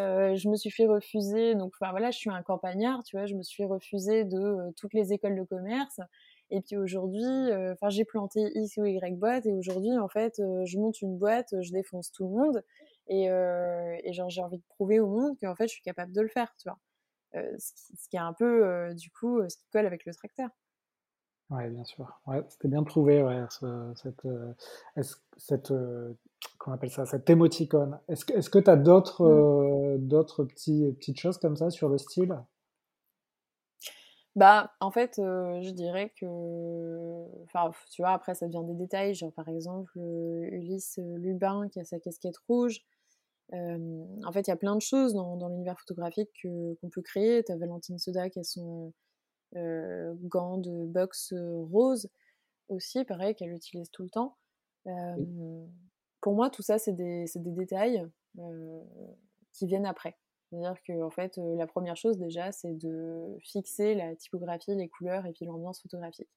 euh, 0.00 0.34
je 0.36 0.48
me 0.48 0.56
suis 0.56 0.70
fait 0.70 0.86
refuser. 0.86 1.54
Donc, 1.54 1.74
enfin 1.78 1.90
voilà, 1.90 2.10
je 2.10 2.16
suis 2.16 2.30
un 2.30 2.42
campagnard, 2.42 3.02
tu 3.02 3.18
vois. 3.18 3.26
Je 3.26 3.34
me 3.34 3.42
suis 3.42 3.64
refuser 3.64 4.24
de 4.24 4.72
toutes 4.78 4.94
les 4.94 5.12
écoles 5.12 5.36
de 5.36 5.44
commerce. 5.44 6.00
Et 6.52 6.62
puis 6.62 6.76
aujourd'hui, 6.76 7.52
enfin 7.70 7.90
j'ai 7.90 8.04
planté 8.04 8.40
X 8.56 8.76
ou 8.78 8.84
Y 8.84 9.16
boîte 9.16 9.46
et 9.46 9.52
aujourd'hui 9.52 9.96
en 9.96 10.08
fait, 10.08 10.42
je 10.64 10.78
monte 10.78 11.00
une 11.00 11.16
boîte, 11.16 11.54
je 11.60 11.70
défonce 11.70 12.10
tout 12.10 12.24
le 12.24 12.30
monde. 12.30 12.64
Et, 13.10 13.28
euh, 13.28 13.96
et 14.04 14.12
genre, 14.12 14.30
j'ai 14.30 14.40
envie 14.40 14.58
de 14.58 14.64
prouver 14.68 15.00
au 15.00 15.08
monde 15.08 15.36
qu'en 15.40 15.56
fait, 15.56 15.66
je 15.66 15.72
suis 15.72 15.82
capable 15.82 16.12
de 16.12 16.20
le 16.20 16.28
faire, 16.28 16.54
tu 16.58 16.68
vois? 16.68 16.78
Euh, 17.34 17.56
ce, 17.58 18.08
qui, 18.08 18.16
est 18.16 18.20
un 18.20 18.32
peu, 18.32 18.64
euh, 18.64 18.94
du 18.94 19.10
coup, 19.10 19.40
ce 19.48 19.56
qui 19.56 19.66
colle 19.72 19.86
avec 19.86 20.06
le 20.06 20.14
tracteur. 20.14 20.48
Ouais, 21.50 21.68
bien 21.68 21.82
sûr. 21.82 22.20
Ouais, 22.28 22.40
c'était 22.48 22.68
bien 22.68 22.84
prouvé, 22.84 23.20
ouais, 23.24 23.44
cette, 23.96 24.22
cette 25.36 25.72
qu'on 26.58 26.72
appelle 26.72 26.90
ça, 26.90 27.04
cette 27.04 27.28
émoticône. 27.28 27.98
Est-ce 28.08 28.24
que 28.24 28.32
est-ce 28.34 28.48
que 28.48 28.60
tu 28.60 28.70
as 28.70 28.76
d'autres 28.76 29.26
mmh. 29.26 30.06
d'autres 30.06 30.44
petits, 30.44 30.92
petites 30.96 31.18
choses 31.18 31.38
comme 31.38 31.56
ça 31.56 31.70
sur 31.70 31.88
le 31.88 31.98
style? 31.98 32.38
Bah, 34.36 34.72
en 34.78 34.92
fait, 34.92 35.14
je 35.16 35.70
dirais 35.70 36.12
que, 36.16 37.24
enfin, 37.42 37.72
tu 37.90 38.02
vois, 38.02 38.12
après 38.12 38.36
ça 38.36 38.46
devient 38.46 38.64
des 38.64 38.74
détails, 38.74 39.14
genre 39.14 39.32
par 39.32 39.48
exemple 39.48 39.98
Ulysse 39.98 41.00
Lubin 41.16 41.68
qui 41.68 41.80
a 41.80 41.84
sa 41.84 41.98
casquette 41.98 42.38
rouge, 42.48 42.84
en 43.52 44.32
fait, 44.32 44.46
il 44.46 44.50
y 44.50 44.52
a 44.52 44.56
plein 44.56 44.76
de 44.76 44.80
choses 44.80 45.14
dans, 45.14 45.36
dans 45.36 45.48
l'univers 45.48 45.78
photographique 45.80 46.30
qu'on 46.42 46.90
peut 46.90 47.02
créer. 47.02 47.42
Tu 47.44 47.52
as 47.52 47.56
Valentine 47.56 47.98
Soda 47.98 48.30
qui 48.30 48.38
a 48.38 48.44
son 48.44 48.92
euh, 49.56 50.14
gant 50.22 50.58
de 50.58 50.86
boxe 50.86 51.34
rose 51.34 52.08
aussi, 52.68 53.04
pareil, 53.04 53.34
qu'elle 53.34 53.52
utilise 53.52 53.90
tout 53.90 54.04
le 54.04 54.10
temps. 54.10 54.36
Pour 56.20 56.34
moi, 56.34 56.50
tout 56.50 56.62
ça, 56.62 56.78
c'est 56.78 56.92
des, 56.92 57.24
des, 57.34 57.50
détails 57.50 58.06
qui 59.52 59.66
viennent 59.66 59.86
après. 59.86 60.16
C'est-à-dire 60.50 60.80
que 60.82 61.02
en 61.02 61.10
fait, 61.10 61.36
la 61.36 61.66
première 61.66 61.96
chose 61.96 62.18
déjà, 62.18 62.52
c'est 62.52 62.74
de 62.74 63.36
fixer 63.40 63.94
la 63.94 64.14
typographie, 64.16 64.74
les 64.74 64.88
couleurs 64.88 65.26
et 65.26 65.32
puis 65.32 65.44
l'ambiance 65.44 65.80
photographique. 65.80 66.30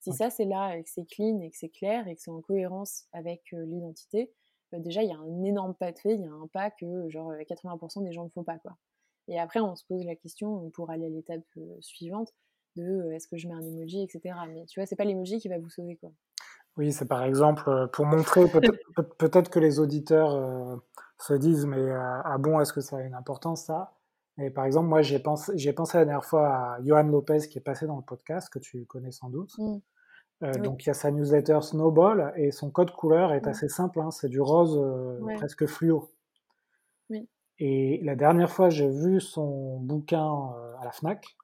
Si 0.00 0.12
ça 0.12 0.30
c'est 0.30 0.44
là 0.44 0.76
et 0.76 0.84
que 0.84 0.90
c'est 0.90 1.06
clean 1.06 1.40
et 1.40 1.50
que 1.50 1.56
c'est 1.56 1.68
clair 1.68 2.06
et 2.06 2.14
que 2.14 2.20
c'est 2.20 2.30
en 2.30 2.40
cohérence 2.40 3.06
avec 3.12 3.42
l'identité, 3.52 4.32
déjà 4.72 5.02
il 5.02 5.08
y 5.08 5.12
a 5.12 5.18
un 5.18 5.44
énorme 5.44 5.74
pas 5.74 5.92
de 5.92 5.98
fait, 5.98 6.14
il 6.14 6.22
y 6.22 6.26
a 6.26 6.32
un 6.32 6.46
pas 6.48 6.70
que 6.70 7.08
genre 7.08 7.32
80% 7.32 8.04
des 8.04 8.12
gens 8.12 8.24
ne 8.24 8.30
font 8.30 8.44
pas 8.44 8.58
quoi. 8.58 8.76
Et 9.28 9.38
après 9.38 9.60
on 9.60 9.74
se 9.76 9.84
pose 9.84 10.04
la 10.04 10.16
question 10.16 10.70
pour 10.70 10.90
aller 10.90 11.06
à 11.06 11.08
l'étape 11.08 11.44
suivante 11.80 12.32
de 12.76 13.10
est-ce 13.12 13.28
que 13.28 13.36
je 13.36 13.48
mets 13.48 13.54
un 13.54 13.62
emoji, 13.62 14.02
etc. 14.02 14.34
Mais 14.48 14.66
tu 14.66 14.80
vois, 14.80 14.86
c'est 14.86 14.96
pas 14.96 15.04
l'emoji 15.04 15.38
qui 15.38 15.48
va 15.48 15.58
vous 15.58 15.70
sauver 15.70 15.96
quoi. 15.96 16.10
Oui, 16.76 16.92
c'est 16.92 17.06
par 17.06 17.22
exemple 17.24 17.88
pour 17.92 18.04
montrer 18.04 18.44
peut-être 19.18 19.50
que 19.50 19.58
les 19.58 19.80
auditeurs 19.80 20.80
se 21.18 21.34
disent 21.34 21.66
mais 21.66 21.90
ah 21.92 22.36
bon 22.38 22.60
est-ce 22.60 22.72
que 22.72 22.80
ça 22.80 22.98
a 22.98 23.00
une 23.00 23.14
importance 23.14 23.64
ça? 23.64 23.94
Et 24.38 24.50
par 24.50 24.66
exemple 24.66 24.88
moi 24.88 25.00
j'ai 25.00 25.18
pensé 25.18 25.52
j'ai 25.54 25.72
pensé 25.72 25.96
la 25.96 26.04
dernière 26.04 26.24
fois 26.24 26.48
à 26.48 26.78
Johan 26.82 27.04
Lopez 27.04 27.48
qui 27.50 27.58
est 27.58 27.62
passé 27.62 27.86
dans 27.86 27.96
le 27.96 28.02
podcast 28.02 28.50
que 28.50 28.58
tu 28.58 28.84
connais 28.84 29.12
sans 29.12 29.30
doute. 29.30 29.54
Mmh. 30.40 30.62
Donc 30.62 30.84
il 30.84 30.88
y 30.88 30.90
a 30.90 30.94
sa 30.94 31.10
newsletter 31.10 31.60
Snowball 31.62 32.32
et 32.36 32.50
son 32.50 32.70
code 32.70 32.90
couleur 32.90 33.32
est 33.32 33.46
assez 33.46 33.68
simple, 33.68 34.00
hein, 34.00 34.10
c'est 34.10 34.28
du 34.28 34.40
rose 34.40 34.78
presque 35.36 35.66
fluo. 35.66 36.10
Oui. 37.08 37.26
Et 37.58 38.00
la 38.02 38.16
dernière 38.16 38.50
fois 38.50 38.68
j'ai 38.68 38.88
vu 38.88 39.20
son 39.20 39.78
bouquin 39.78 40.30
à 40.78 40.84
la 40.84 40.92
Fnac 40.92 41.36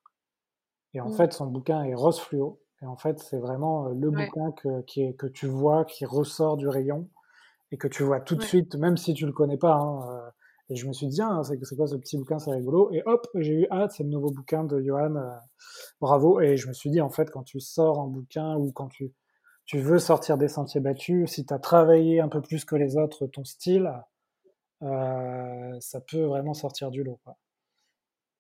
et 0.93 1.01
en 1.01 1.09
mmh. 1.09 1.15
fait 1.15 1.33
son 1.33 1.47
bouquin 1.47 1.83
est 1.85 1.95
rose 1.95 2.21
fluo 2.21 2.61
et 2.83 2.87
en 2.87 2.97
fait 2.97 3.19
c'est 3.19 3.39
vraiment 3.39 3.89
le 3.89 4.11
bouquin 4.11 4.53
que, 4.53 4.83
qui 4.83 5.05
est, 5.05 5.15
que 5.15 5.27
tu 5.27 5.47
vois 5.47 5.87
qui 5.87 6.05
ressort 6.05 6.59
du 6.59 6.69
rayon 6.69 7.09
et 7.73 7.79
que 7.79 7.89
tu 7.89 8.03
vois 8.05 8.21
tout 8.21 8.37
de 8.37 8.43
suite, 8.43 8.77
même 8.77 8.97
si 8.97 9.15
tu 9.15 9.27
le 9.27 9.33
connais 9.33 9.57
pas. 9.57 9.75
Hein, 9.75 10.01
euh, 10.11 10.31
et 10.69 10.77
je 10.77 10.87
me 10.87 10.93
suis 10.93 11.09
dit, 11.09 11.21
ah, 11.21 11.41
c'est 11.45 11.77
quoi 11.77 11.87
ce 11.87 11.97
petit 11.97 12.17
bouquin, 12.17 12.39
c'est 12.39 12.51
rigolo. 12.51 12.91
Et 12.93 13.03
hop, 13.05 13.27
j'ai 13.35 13.53
eu, 13.53 13.67
ah, 13.71 13.89
c'est 13.91 14.05
le 14.05 14.09
nouveau 14.09 14.31
bouquin 14.31 14.65
de 14.65 14.81
Johan, 14.81 15.17
euh, 15.17 15.31
bravo. 16.01 16.41
Et 16.41 16.57
je 16.57 16.69
me 16.69 16.73
suis 16.73 16.91
dit, 16.91 17.01
en 17.01 17.11
fait, 17.11 17.31
quand 17.31 17.43
tu 17.43 17.61
sors 17.61 18.01
un 18.01 18.07
bouquin 18.07 18.57
ou 18.57 18.73
quand 18.73 18.89
tu, 18.89 19.13
tu 19.67 19.79
veux 19.79 19.99
sortir 19.99 20.39
des 20.39 20.49
sentiers 20.49 20.81
battus, 20.81 21.31
si 21.31 21.45
tu 21.45 21.53
as 21.53 21.59
travaillé 21.59 22.21
un 22.21 22.29
peu 22.29 22.41
plus 22.41 22.65
que 22.65 22.77
les 22.77 22.97
autres 22.97 23.27
ton 23.27 23.45
style, 23.45 23.93
euh, 24.83 25.77
ça 25.81 26.01
peut 26.01 26.23
vraiment 26.23 26.55
sortir 26.55 26.91
du 26.91 27.03
lot. 27.03 27.21
Quoi. 27.25 27.37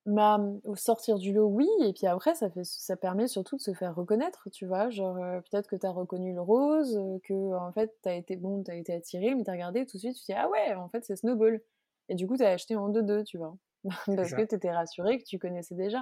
Bah, 0.06 0.40
sortir 0.74 1.18
du 1.18 1.32
lot, 1.32 1.46
oui, 1.46 1.68
et 1.84 1.92
puis 1.92 2.06
après, 2.06 2.34
ça, 2.34 2.50
fait, 2.50 2.64
ça 2.64 2.96
permet 2.96 3.28
surtout 3.28 3.56
de 3.56 3.62
se 3.62 3.72
faire 3.72 3.94
reconnaître, 3.94 4.48
tu 4.50 4.66
vois. 4.66 4.90
Genre, 4.90 5.16
peut-être 5.50 5.68
que 5.68 5.76
tu 5.76 5.86
as 5.86 5.90
reconnu 5.90 6.32
le 6.34 6.40
rose, 6.40 6.98
que 7.24 7.54
en 7.54 7.72
fait, 7.72 7.94
tu 8.02 8.08
as 8.08 8.14
été 8.14 8.36
bon, 8.36 8.62
tu 8.62 8.70
as 8.70 8.76
été 8.76 8.94
attiré, 8.94 9.34
mais 9.34 9.44
tu 9.44 9.50
as 9.50 9.52
regardé 9.52 9.86
tout 9.86 9.96
de 9.96 10.00
suite, 10.00 10.14
tu 10.16 10.20
te 10.22 10.26
dis, 10.26 10.32
ah 10.32 10.48
ouais, 10.48 10.74
en 10.74 10.88
fait, 10.88 11.04
c'est 11.04 11.16
Snowball. 11.16 11.60
Et 12.08 12.14
du 12.14 12.26
coup, 12.26 12.36
tu 12.36 12.44
as 12.44 12.50
acheté 12.50 12.76
en 12.76 12.90
2-2, 12.90 13.24
tu 13.24 13.38
vois. 13.38 13.56
Parce 14.06 14.32
que 14.32 14.42
tu 14.42 14.54
étais 14.54 14.70
rassuré, 14.70 15.18
que 15.18 15.24
tu 15.24 15.38
connaissais 15.38 15.74
déjà. 15.74 16.00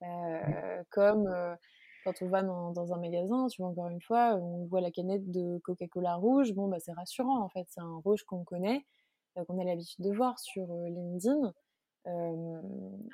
Mmh. 0.00 0.84
Comme 0.90 1.28
quand 2.04 2.22
on 2.22 2.28
va 2.28 2.42
dans, 2.42 2.70
dans, 2.70 2.92
un 2.92 3.00
magasin, 3.00 3.48
tu 3.48 3.60
vois, 3.60 3.70
encore 3.70 3.88
une 3.88 4.00
fois, 4.00 4.36
on 4.36 4.66
voit 4.66 4.80
la 4.80 4.92
canette 4.92 5.28
de 5.30 5.58
Coca-Cola 5.64 6.14
rouge, 6.14 6.52
bon, 6.52 6.68
bah, 6.68 6.78
c'est 6.78 6.92
rassurant, 6.92 7.42
en 7.42 7.48
fait, 7.48 7.66
c'est 7.68 7.80
un 7.80 7.96
rouge 8.04 8.22
qu'on 8.22 8.44
connaît, 8.44 8.86
qu'on 9.48 9.58
a 9.58 9.64
l'habitude 9.64 10.04
de 10.04 10.12
voir 10.12 10.38
sur 10.38 10.66
LinkedIn 10.66 11.52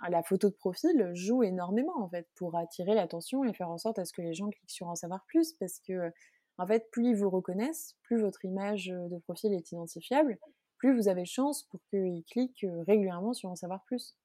la 0.08 0.22
photo 0.22 0.48
de 0.48 0.54
profil 0.54 1.10
joue 1.14 1.42
énormément 1.42 2.02
en 2.02 2.08
fait 2.08 2.28
pour 2.36 2.56
attirer 2.56 2.94
l'attention 2.94 3.44
et 3.44 3.52
faire 3.52 3.70
en 3.70 3.78
sorte 3.78 3.98
à 3.98 4.04
ce 4.04 4.12
que 4.12 4.22
les 4.22 4.34
gens 4.34 4.48
cliquent 4.50 4.70
sur 4.70 4.88
en 4.88 4.94
savoir 4.94 5.24
plus 5.26 5.54
parce 5.54 5.80
que 5.80 6.12
en 6.58 6.66
fait 6.66 6.88
plus 6.90 7.10
ils 7.10 7.16
vous 7.16 7.30
reconnaissent, 7.30 7.96
plus 8.02 8.20
votre 8.20 8.44
image 8.44 8.86
de 8.86 9.18
profil 9.18 9.52
est 9.54 9.72
identifiable, 9.72 10.38
plus 10.84 10.94
vous 10.94 11.08
avez 11.08 11.24
chance 11.24 11.62
pour 11.62 11.80
qu'ils 11.88 12.24
cliquent 12.24 12.66
régulièrement 12.86 13.32
sur 13.32 13.48
en 13.48 13.56
savoir 13.56 13.82
plus. 13.84 14.16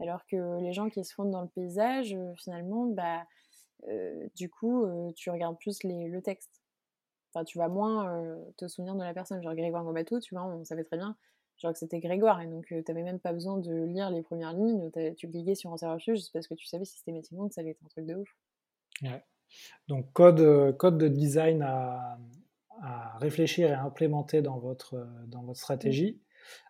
Alors 0.00 0.24
que 0.26 0.60
les 0.60 0.72
gens 0.72 0.88
qui 0.88 1.04
se 1.04 1.12
fondent 1.14 1.30
dans 1.32 1.42
le 1.42 1.48
paysage, 1.48 2.16
finalement, 2.36 2.86
bah, 2.86 3.26
du 4.36 4.48
coup, 4.48 4.86
tu 5.16 5.30
regardes 5.30 5.58
plus 5.58 5.82
les, 5.82 6.08
le 6.08 6.22
texte. 6.22 6.62
Enfin, 7.34 7.44
tu 7.44 7.58
vas 7.58 7.68
moins 7.68 8.38
te 8.56 8.68
souvenir 8.68 8.94
de 8.94 9.02
la 9.02 9.14
personne. 9.14 9.42
Genre 9.42 9.54
Grégoire 9.54 9.84
Gomato, 9.84 10.20
tu 10.20 10.34
vois, 10.34 10.44
on 10.44 10.64
savait 10.64 10.84
très 10.84 10.96
bien 10.96 11.16
genre 11.58 11.72
que 11.72 11.78
c'était 11.78 12.00
Grégoire, 12.00 12.40
et 12.40 12.46
donc 12.46 12.66
tu 12.66 12.74
n'avais 12.74 13.02
même 13.02 13.20
pas 13.20 13.32
besoin 13.32 13.58
de 13.58 13.84
lire 13.84 14.10
les 14.10 14.22
premières 14.22 14.52
lignes, 14.52 14.90
tu 15.16 15.28
cliquais 15.28 15.54
sur 15.54 15.72
un 15.72 15.76
serveur 15.76 15.98
juste 16.00 16.32
parce 16.32 16.48
que 16.48 16.54
tu 16.54 16.66
savais 16.66 16.84
systématiquement 16.84 17.46
que 17.46 17.54
ça 17.54 17.60
allait 17.60 17.70
être 17.70 17.84
un 17.84 17.88
truc 17.88 18.06
de 18.06 18.14
ouf. 18.14 18.28
Ouais. 19.02 19.22
Donc 19.86 20.12
code, 20.12 20.76
code 20.76 20.98
de 20.98 21.06
design 21.06 21.62
à, 21.62 22.18
à, 22.80 23.18
réfléchir 23.18 23.70
et 23.70 23.74
à 23.74 23.82
implémenter 23.82 24.42
dans 24.42 24.58
votre, 24.58 25.06
dans 25.26 25.42
votre 25.42 25.58
stratégie. 25.58 26.20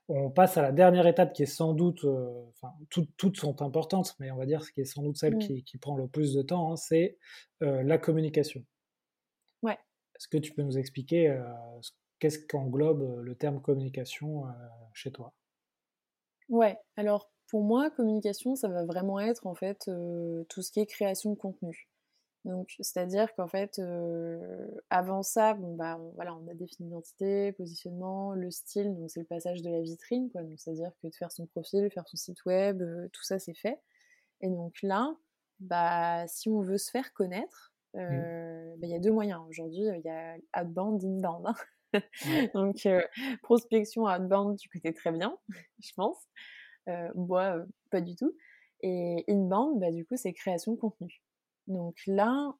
On 0.09 0.31
passe 0.31 0.59
à 0.59 0.63
la 0.63 0.73
dernière 0.73 1.07
étape 1.07 1.33
qui 1.33 1.45
est 1.45 1.47
sans 1.47 1.73
doute, 1.73 2.05
enfin 2.51 2.75
toutes 2.91 3.37
sont 3.37 3.63
importantes, 3.63 4.15
mais 4.19 4.31
on 4.31 4.37
va 4.37 4.45
dire 4.45 4.63
ce 4.63 4.73
qui 4.73 4.81
est 4.81 4.85
sans 4.85 5.03
doute 5.03 5.17
celle 5.17 5.39
qui, 5.39 5.63
qui, 5.65 5.79
prend 5.79 5.97
le 5.97 6.09
plus 6.09 6.35
de 6.35 6.43
temps, 6.43 6.73
hein, 6.73 6.77
c'est 6.77 7.17
la 7.61 7.97
communication. 7.99 8.63
Ouais. 9.63 9.79
Est-ce 10.17 10.29
que 10.29 10.37
tu 10.37 10.53
peux 10.53 10.63
nous 10.63 10.77
expliquer 10.77 11.35
ce 11.81 11.93
qu'est-ce 12.23 12.39
qu'englobe 12.39 13.03
euh, 13.03 13.21
le 13.21 13.35
terme 13.35 13.61
communication 13.61 14.47
euh, 14.47 14.51
chez 14.95 15.11
toi? 15.11 15.35
Ouais, 16.49 16.79
alors 16.97 17.33
pour 17.49 17.65
moi, 17.65 17.91
communication, 17.91 18.55
ça 18.55 18.69
va 18.69 18.85
vraiment 18.85 19.19
être 19.19 19.45
en 19.49 19.57
fait 19.57 19.89
euh, 19.89 20.45
tout 20.49 20.63
ce 20.63 20.71
qui 20.71 20.79
est 20.79 20.87
création 20.87 21.31
de 21.31 21.37
contenu. 21.37 21.89
Donc, 22.45 22.75
c'est-à-dire 22.81 23.33
qu'en 23.35 23.47
fait, 23.47 23.81
avant 24.91 25.23
ça, 25.23 25.55
bon, 25.55 25.77
bah, 25.77 25.97
on, 26.01 26.11
voilà, 26.11 26.35
on 26.35 26.49
a 26.49 26.55
défini 26.55 26.89
l'identité, 26.89 27.53
positionnement, 27.53 28.35
le 28.35 28.51
style, 28.51 28.95
donc 28.97 29.11
c'est 29.11 29.21
le 29.21 29.27
passage 29.27 29.63
de 29.63 29.71
la 29.71 29.81
vitrine, 29.81 30.29
quoi. 30.31 30.43
Donc, 30.43 30.59
c'est-à-dire 30.59 30.91
que 31.01 31.09
de 31.09 31.15
faire 31.15 31.31
son 31.31 31.47
profil, 31.47 31.89
faire 31.91 32.09
son 32.09 32.17
site 32.17 32.45
web, 32.45 32.83
tout 33.13 33.23
ça, 33.23 33.39
c'est 33.39 33.55
fait. 33.55 33.79
Et 34.41 34.49
donc 34.49 34.75
là, 34.83 35.15
bah, 35.61 36.27
si 36.27 36.49
on 36.49 36.61
veut 36.61 36.79
se 36.79 36.91
faire 36.91 37.13
connaître, 37.13 37.73
mmh. 37.95 38.01
bah, 38.79 38.87
il 38.87 38.91
y 38.91 38.95
a 38.95 38.99
deux 38.99 39.13
moyens. 39.13 39.41
Aujourd'hui, 39.49 39.83
il 39.83 40.03
y 40.05 40.11
a 40.11 40.37
outbound, 40.61 41.05
inbound. 41.05 41.47
Hein. 41.47 41.55
Donc, 42.55 42.87
euh, 42.87 43.03
prospection 43.43 44.05
outbound, 44.05 44.59
tu 44.59 44.69
connais 44.69 44.93
très 44.93 45.13
bien, 45.13 45.37
je 45.81 45.93
pense. 45.95 46.19
Euh, 46.89 47.09
moi, 47.15 47.59
euh, 47.59 47.65
pas 47.91 48.01
du 48.01 48.17
tout. 48.17 48.33
Et 48.81 49.25
inbound, 49.29 49.79
bah, 49.81 49.91
du 49.91 50.05
coup, 50.05 50.17
c'est 50.17 50.33
création 50.33 50.73
de 50.73 50.79
contenu. 50.79 51.22
Donc 51.69 51.97
là, 52.07 52.55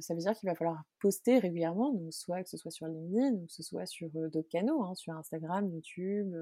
ça 0.00 0.14
veut 0.14 0.20
dire 0.20 0.34
qu'il 0.34 0.48
va 0.48 0.54
falloir 0.54 0.82
poster 1.00 1.38
régulièrement, 1.38 1.92
donc 1.92 2.12
soit 2.12 2.42
que 2.42 2.48
ce 2.48 2.56
soit 2.56 2.70
sur 2.70 2.86
LinkedIn, 2.86 3.34
ou 3.34 3.46
que 3.46 3.52
ce 3.52 3.62
soit 3.62 3.86
sur 3.86 4.10
d'autres 4.10 4.48
canaux, 4.48 4.82
hein, 4.82 4.94
sur 4.94 5.12
Instagram, 5.14 5.70
YouTube, 5.70 6.34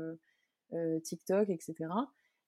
TikTok, 1.04 1.50
etc. 1.50 1.74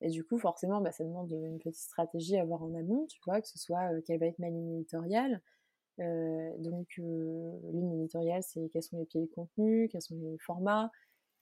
Et 0.00 0.09
du 0.09 0.24
coup, 0.24 0.38
forcément, 0.38 0.80
bah, 0.80 0.92
ça 0.92 1.04
demande 1.04 1.30
une 1.30 1.59
petite 1.59 1.83
stratégie 1.83 2.37
à 2.37 2.42
avoir 2.42 2.62
en 2.62 2.74
amont, 2.74 3.07
tu 3.07 3.20
vois, 3.26 3.40
que 3.42 3.48
ce 3.48 3.59
soit 3.59 4.00
quelle 4.07 4.18
va 4.18 4.26
être 4.26 4.38
ma 4.38 4.48
ligne 4.48 4.76
éditoriale, 4.76 5.42
euh, 6.00 6.52
donc, 6.59 6.88
euh, 6.98 7.59
ligne 7.72 8.00
éditoriale, 8.00 8.42
c'est 8.42 8.68
quels 8.72 8.83
sont 8.83 8.98
les 8.98 9.07
pieds 9.07 9.20
de 9.20 9.26
contenu, 9.26 9.88
quels 9.90 10.02
sont 10.02 10.16
les 10.16 10.38
formats, 10.38 10.90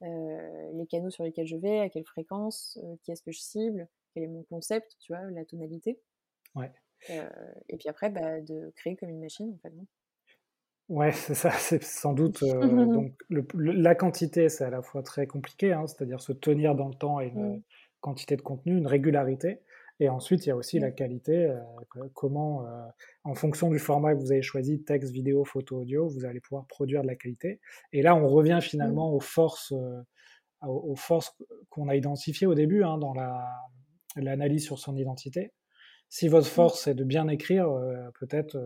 euh, 0.03 0.71
les 0.75 0.87
canaux 0.87 1.11
sur 1.11 1.25
lesquels 1.25 1.47
je 1.47 1.57
vais, 1.57 1.81
à 1.81 1.89
quelle 1.89 2.05
fréquence, 2.05 2.79
qui 3.03 3.13
est-ce 3.13 3.23
que 3.23 3.33
je 3.33 3.41
cible, 3.41 3.89
quel 4.13 4.25
est 4.25 4.29
mon 4.29 4.43
concept, 4.45 4.97
tu 5.01 5.13
vois, 5.13 5.23
la 5.31 5.45
tonalité. 5.45 6.01
Ouais. 6.55 6.71
Et 7.09 7.77
puis 7.77 7.89
après, 7.89 8.11
bah, 8.11 8.41
de 8.41 8.73
créer 8.77 8.97
comme 8.97 9.11
une 9.11 9.21
machine, 9.21 9.53
en 9.53 9.59
fait. 9.59 9.75
Non? 9.75 9.87
Ouais, 10.89 11.13
c'est 11.13 11.35
ça, 11.35 11.51
c'est 11.53 11.83
sans 11.83 12.13
doute. 12.13 12.45
donc, 12.45 13.15
la 13.55 13.95
quantité, 13.95 14.49
c'est 14.49 14.65
à 14.65 14.71
la 14.71 14.83
fois 14.83 15.03
très 15.03 15.27
compliqué, 15.27 15.73
hein, 15.73 15.87
c'est-à-dire 15.87 16.21
se 16.21 16.33
tenir 16.33 16.75
dans 16.75 16.89
le 16.89 16.95
temps 16.95 17.21
et 17.21 17.29
une 17.29 17.57
mmh. 17.57 17.63
quantité 18.01 18.37
de 18.37 18.43
contenu, 18.43 18.77
une 18.77 18.87
régularité. 18.87 19.61
Et 20.01 20.09
ensuite, 20.09 20.45
il 20.45 20.49
y 20.51 20.53
a 20.53 20.57
aussi 20.57 20.79
la 20.81 20.91
mmh. 20.91 20.95
qualité, 20.95 21.47
euh, 21.47 22.09
comment, 22.13 22.67
euh, 22.67 22.83
en 23.25 23.35
fonction 23.35 23.71
du 23.71 23.79
format 23.79 24.15
que 24.15 24.21
vous 24.21 24.33
avez 24.33 24.43
choisi, 24.43 24.83
texte, 24.83 25.13
vidéo, 25.13 25.45
photo, 25.45 25.81
audio, 25.81 26.09
vous 26.09 26.25
allez 26.27 26.41
pouvoir 26.41 26.67
produire 26.67 27.03
de 27.03 27.07
la 27.07 27.17
qualité. 27.17 27.61
Et 27.93 28.03
là, 28.03 28.15
on 28.15 28.29
revient 28.29 28.59
mmh. 28.59 28.63
finalement 28.63 29.15
aux 29.15 29.21
forces, 29.21 29.73
euh, 29.73 30.03
aux 30.67 30.97
forces 30.97 31.35
qu'on 31.71 31.89
a 31.89 31.97
identifiées 31.97 32.47
au 32.47 32.55
début 32.55 32.83
hein, 32.83 32.99
dans 32.99 33.15
l'analyse 34.17 34.65
sur 34.65 34.79
son 34.79 34.95
identité. 34.97 35.53
Si 36.13 36.29
votre 36.29 36.47
mmh. 36.47 36.51
force 36.51 36.87
est 36.89 36.95
de 36.95 37.05
bien 37.05 37.27
écrire, 37.29 37.67
peut-être 38.21 38.61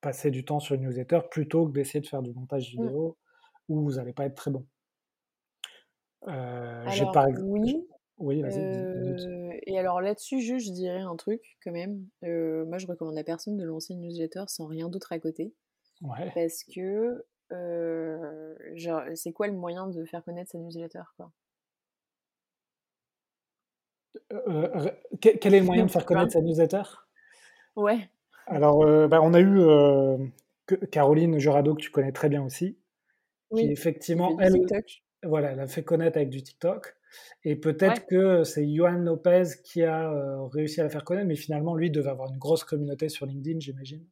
passer 0.00 0.30
du 0.30 0.44
temps 0.44 0.60
sur 0.60 0.76
une 0.76 0.82
newsletter 0.82 1.22
plutôt 1.28 1.66
que 1.66 1.72
d'essayer 1.72 2.00
de 2.00 2.06
faire 2.06 2.22
du 2.22 2.32
montage 2.32 2.70
vidéo 2.70 3.18
où 3.68 3.82
vous 3.82 3.94
n'allez 3.94 4.12
pas 4.12 4.24
être 4.24 4.36
très 4.36 4.52
bon. 4.52 4.64
Alors, 6.22 7.10
par 7.10 7.26
exemple, 7.26 7.48
oui. 7.48 7.84
Oui, 8.18 8.40
vas-y. 8.40 9.58
et 9.66 9.76
alors 9.80 10.00
là-dessus, 10.00 10.42
je, 10.42 10.58
je 10.58 10.70
dirais 10.70 11.00
un 11.00 11.16
truc 11.16 11.42
quand 11.64 11.72
même. 11.72 12.06
moi, 12.22 12.78
je 12.78 12.86
recommande 12.86 13.18
à 13.18 13.24
personne 13.24 13.56
de 13.56 13.64
lancer 13.64 13.94
une 13.94 14.02
newsletter 14.02 14.44
sans 14.46 14.66
rien 14.66 14.88
d'autre 14.88 15.12
à 15.12 15.18
côté. 15.18 15.52
Ouais. 16.02 16.30
Parce 16.36 16.62
que, 16.62 17.24
c'est 19.16 19.32
quoi 19.32 19.48
le 19.48 19.54
moyen 19.54 19.88
de 19.88 20.04
faire 20.04 20.22
connaître 20.22 20.52
sa 20.52 20.58
newsletter, 20.58 21.02
quoi? 21.16 21.32
Quel 25.20 25.54
est 25.54 25.60
le 25.60 25.64
moyen 25.64 25.86
de 25.86 25.90
faire 25.90 26.04
connaître 26.04 26.32
sa 26.32 26.40
newsletter? 26.40 26.82
Ouais. 27.76 28.08
Alors, 28.46 28.84
bah, 29.08 29.20
on 29.22 29.34
a 29.34 29.40
eu 29.40 29.60
Caroline 30.90 31.38
Jurado, 31.38 31.74
que 31.74 31.80
tu 31.80 31.90
connais 31.90 32.12
très 32.12 32.28
bien 32.28 32.42
aussi, 32.44 32.78
qui 33.54 33.70
effectivement, 33.70 34.36
elle, 34.40 34.54
voilà, 35.22 35.52
elle 35.52 35.60
a 35.60 35.66
fait 35.66 35.82
connaître 35.82 36.16
avec 36.16 36.30
du 36.30 36.42
TikTok. 36.42 36.96
Et 37.44 37.54
peut-être 37.56 38.06
que 38.06 38.42
c'est 38.44 38.68
Johan 38.68 38.98
Lopez 38.98 39.44
qui 39.62 39.82
a 39.82 40.12
réussi 40.52 40.80
à 40.80 40.84
la 40.84 40.90
faire 40.90 41.04
connaître, 41.04 41.28
mais 41.28 41.36
finalement, 41.36 41.74
lui 41.76 41.90
devait 41.90 42.10
avoir 42.10 42.30
une 42.30 42.38
grosse 42.38 42.64
communauté 42.64 43.08
sur 43.08 43.24
LinkedIn, 43.26 43.60
j'imagine. 43.60 44.04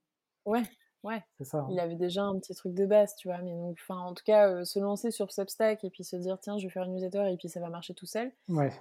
Ouais, 0.45 0.63
ouais. 1.03 1.23
C'est 1.39 1.45
ça. 1.45 1.59
Hein. 1.59 1.69
Il 1.71 1.81
avait 1.81 1.97
déjà 1.97 2.23
un 2.23 2.39
petit 2.39 2.55
truc 2.55 2.75
de 2.75 2.87
base, 2.87 3.15
tu 3.17 3.29
vois. 3.29 3.39
Mais 3.39 3.55
donc, 3.55 3.79
enfin, 3.81 4.01
en 4.01 4.15
tout 4.15 4.25
cas, 4.25 4.65
se 4.65 4.79
lancer 4.79 5.11
sur 5.11 5.33
Substack 5.33 5.85
et 5.85 5.91
puis 5.91 6.05
se 6.05 6.17
dire, 6.17 6.39
tiens, 6.41 6.59
je 6.59 6.67
vais 6.67 6.71
faire 6.71 6.85
une 6.85 6.95
newsletter 6.95 7.31
et 7.31 7.37
puis 7.37 7.49
ça 7.49 7.61
va 7.61 7.69
marcher 7.69 7.95
tout 7.95 8.07
seul. 8.07 8.33
Ouais. 8.49 8.73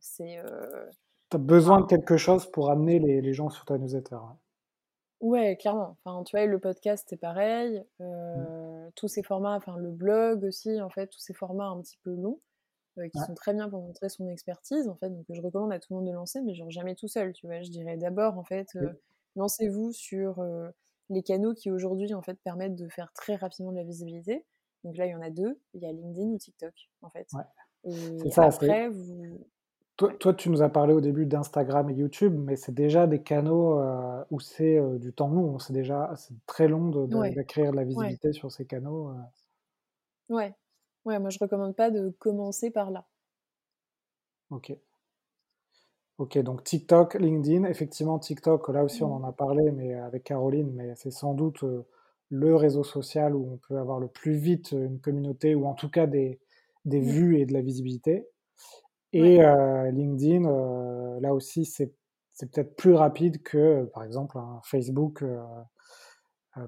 c'est. 0.00 0.38
Tu 1.30 1.36
as 1.36 1.38
besoin 1.38 1.80
de 1.80 1.86
quelque 1.86 2.16
chose 2.16 2.50
pour 2.50 2.70
amener 2.70 2.98
les, 2.98 3.20
les 3.20 3.32
gens 3.32 3.50
sur 3.50 3.64
ta 3.64 3.78
newsletter. 3.78 4.18
Ouais, 5.20 5.56
clairement. 5.56 5.96
Enfin, 6.02 6.24
tu 6.24 6.36
vois, 6.36 6.46
le 6.46 6.58
podcast, 6.58 7.06
c'est 7.08 7.18
pareil. 7.18 7.84
Mmh. 7.98 8.90
Tous 8.96 9.06
ces 9.06 9.22
formats, 9.22 9.54
enfin, 9.54 9.76
le 9.76 9.90
blog 9.90 10.44
aussi, 10.44 10.80
en 10.80 10.88
fait, 10.88 11.08
tous 11.08 11.20
ces 11.20 11.34
formats 11.34 11.68
un 11.68 11.80
petit 11.82 11.98
peu 12.02 12.14
longs, 12.14 12.40
qui 12.96 13.18
sont 13.18 13.34
très 13.34 13.52
bien 13.52 13.68
pour 13.68 13.82
montrer 13.82 14.08
son 14.08 14.28
expertise, 14.28 14.88
en 14.88 14.94
fait. 14.96 15.10
Donc, 15.10 15.26
je 15.28 15.40
recommande 15.42 15.72
à 15.72 15.78
tout 15.78 15.92
le 15.92 15.96
monde 15.98 16.08
de 16.08 16.12
lancer, 16.12 16.40
mais 16.40 16.54
genre 16.54 16.70
jamais 16.70 16.94
tout 16.94 17.08
seul, 17.08 17.32
tu 17.32 17.46
vois. 17.46 17.60
Je 17.60 17.70
dirais 17.70 17.98
d'abord, 17.98 18.38
en 18.38 18.44
fait, 18.44 18.76
lancez-vous 19.36 19.92
sur 19.92 20.44
les 21.10 21.22
canaux 21.22 21.54
qui 21.54 21.70
aujourd'hui, 21.70 22.14
en 22.14 22.22
fait, 22.22 22.38
permettent 22.42 22.76
de 22.76 22.88
faire 22.88 23.12
très 23.12 23.36
rapidement 23.36 23.72
de 23.72 23.76
la 23.76 23.84
visibilité. 23.84 24.44
Donc 24.84 24.96
là, 24.96 25.06
il 25.06 25.10
y 25.10 25.14
en 25.14 25.22
a 25.22 25.30
deux. 25.30 25.60
Il 25.74 25.82
y 25.82 25.86
a 25.86 25.92
LinkedIn 25.92 26.28
ou 26.28 26.38
TikTok, 26.38 26.74
en 27.02 27.10
fait. 27.10 27.26
Et 27.84 28.30
ça, 28.30 28.44
après, 28.44 28.88
vous... 28.88 29.46
Toi, 29.96 30.32
tu 30.32 30.48
nous 30.48 30.62
as 30.62 30.70
parlé 30.70 30.94
au 30.94 31.02
début 31.02 31.26
d'Instagram 31.26 31.90
et 31.90 31.94
YouTube, 31.94 32.34
mais 32.34 32.56
c'est 32.56 32.72
déjà 32.72 33.06
des 33.06 33.22
canaux 33.22 33.78
euh, 33.80 34.24
où 34.30 34.40
c'est 34.40 34.78
euh, 34.78 34.98
du 34.98 35.12
temps 35.12 35.28
long. 35.28 35.58
C'est 35.58 35.74
déjà 35.74 36.14
très 36.46 36.68
long 36.68 36.88
d'acquérir 36.88 37.72
de, 37.72 37.76
la 37.76 37.84
visibilité 37.84 38.32
sur 38.32 38.50
ces 38.50 38.64
canaux. 38.64 39.10
Euh. 39.10 40.34
Ouais. 40.34 40.54
ouais, 41.04 41.18
moi 41.18 41.28
je 41.28 41.38
recommande 41.38 41.76
pas 41.76 41.90
de 41.90 42.08
commencer 42.18 42.70
par 42.70 42.90
là. 42.90 43.06
Ok. 44.48 44.74
Ok, 46.20 46.36
donc 46.36 46.62
TikTok, 46.64 47.14
LinkedIn, 47.14 47.64
effectivement 47.64 48.18
TikTok, 48.18 48.68
là 48.68 48.84
aussi 48.84 49.02
on 49.02 49.14
en 49.14 49.24
a 49.24 49.32
parlé, 49.32 49.72
mais 49.72 49.94
avec 49.94 50.24
Caroline, 50.24 50.70
mais 50.74 50.92
c'est 50.94 51.10
sans 51.10 51.32
doute 51.32 51.64
le 52.28 52.56
réseau 52.56 52.84
social 52.84 53.34
où 53.34 53.54
on 53.54 53.56
peut 53.56 53.78
avoir 53.78 53.98
le 53.98 54.08
plus 54.08 54.34
vite 54.34 54.72
une 54.72 55.00
communauté 55.00 55.54
ou 55.54 55.64
en 55.64 55.72
tout 55.72 55.88
cas 55.88 56.06
des, 56.06 56.38
des 56.84 57.00
mmh. 57.00 57.04
vues 57.04 57.38
et 57.38 57.46
de 57.46 57.54
la 57.54 57.62
visibilité. 57.62 58.28
Et 59.14 59.38
LinkedIn, 59.92 60.42
là 61.22 61.32
aussi, 61.32 61.64
c'est 61.64 61.94
peut-être 62.38 62.76
plus 62.76 62.92
rapide 62.92 63.42
que, 63.42 63.84
par 63.94 64.04
exemple, 64.04 64.36
un 64.36 64.60
Facebook 64.62 65.24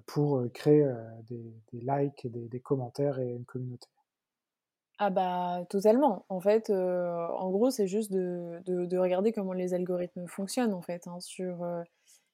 pour 0.07 0.43
créer 0.55 0.91
des, 1.29 1.53
likes 1.75 2.25
et 2.25 2.31
des, 2.31 2.61
commentaires 2.61 3.19
et 3.19 3.33
une 3.33 3.45
communauté. 3.45 3.87
Ah 5.05 5.11
bah 5.11 5.65
totalement. 5.69 6.25
En 6.29 6.41
fait, 6.41 6.71
en 6.71 7.51
gros, 7.51 7.71
c'est 7.71 7.89
juste 7.89 8.13
de, 8.13 8.61
de, 8.65 8.99
regarder 8.99 9.33
comment 9.33 9.53
les 9.53 9.75
algorithmes 9.75 10.29
fonctionnent 10.29 10.75
en 10.75 10.81
fait. 10.81 11.09
Hein. 11.09 11.19
Sur, 11.19 11.67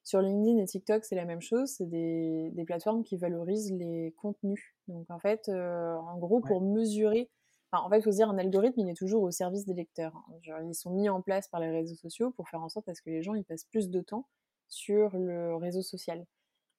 sur 0.04 0.20
LinkedIn 0.20 0.58
et 0.58 0.66
TikTok, 0.66 1.02
c'est 1.04 1.14
la 1.14 1.24
même 1.24 1.40
chose. 1.40 1.70
C'est 1.70 1.88
des, 1.88 2.50
des, 2.52 2.64
plateformes 2.64 3.04
qui 3.04 3.16
valorisent 3.16 3.72
les 3.72 4.14
contenus. 4.18 4.74
Donc 4.86 5.06
en 5.08 5.18
fait, 5.18 5.48
en 5.48 6.18
gros, 6.18 6.40
pour 6.40 6.60
mesurer 6.60 7.30
en 7.72 7.90
fait, 7.90 7.98
il 7.98 8.02
faut 8.02 8.12
se 8.12 8.16
dire, 8.16 8.30
un 8.30 8.38
algorithme, 8.38 8.80
il 8.80 8.88
est 8.88 8.96
toujours 8.96 9.22
au 9.22 9.30
service 9.30 9.66
des 9.66 9.74
lecteurs. 9.74 10.14
Hein. 10.16 10.62
ils 10.66 10.74
sont 10.74 10.90
mis 10.90 11.08
en 11.08 11.20
place 11.20 11.48
par 11.48 11.60
les 11.60 11.70
réseaux 11.70 11.94
sociaux 11.94 12.30
pour 12.30 12.48
faire 12.48 12.62
en 12.62 12.68
sorte 12.68 12.88
à 12.88 12.94
ce 12.94 13.02
que 13.02 13.10
les 13.10 13.22
gens 13.22 13.34
ils 13.34 13.44
passent 13.44 13.66
plus 13.66 13.90
de 13.90 14.00
temps 14.00 14.26
sur 14.68 15.16
le 15.16 15.54
réseau 15.56 15.82
social. 15.82 16.24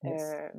Euh, 0.05 0.49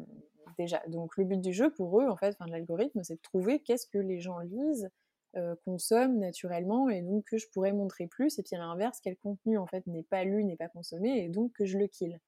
déjà, 0.59 0.83
donc 0.89 1.17
le 1.17 1.25
but 1.25 1.41
du 1.41 1.53
jeu 1.53 1.73
pour 1.73 2.01
eux, 2.01 2.09
en 2.09 2.17
fait, 2.17 2.37
enfin, 2.39 2.47
de 2.47 2.53
l'algorithme, 2.53 3.03
c'est 3.03 3.17
de 3.17 3.21
trouver 3.21 3.61
qu'est-ce 3.61 3.87
que 3.87 3.99
les 3.99 4.21
gens 4.21 4.39
lisent, 4.39 4.91
euh, 5.37 5.55
consomment 5.65 6.19
naturellement, 6.19 6.89
et 6.89 7.03
donc 7.03 7.25
que 7.27 7.39
je 7.39 7.47
pourrais 7.53 7.73
montrer 7.73 8.09
plus. 8.09 8.41
Et 8.41 8.43
puis 8.43 8.57
à 8.57 8.59
l'inverse, 8.59 8.99
quel 9.01 9.17
contenu 9.17 9.59
en 9.59 9.67
fait 9.69 9.87
n'est 9.87 10.03
pas 10.03 10.25
lu, 10.25 10.43
n'est 10.45 10.57
pas 10.57 10.69
consommé, 10.69 11.23
et 11.23 11.29
donc 11.29 11.53
que 11.53 11.65
je 11.65 11.79
le 11.79 11.87
kill. 11.87 12.19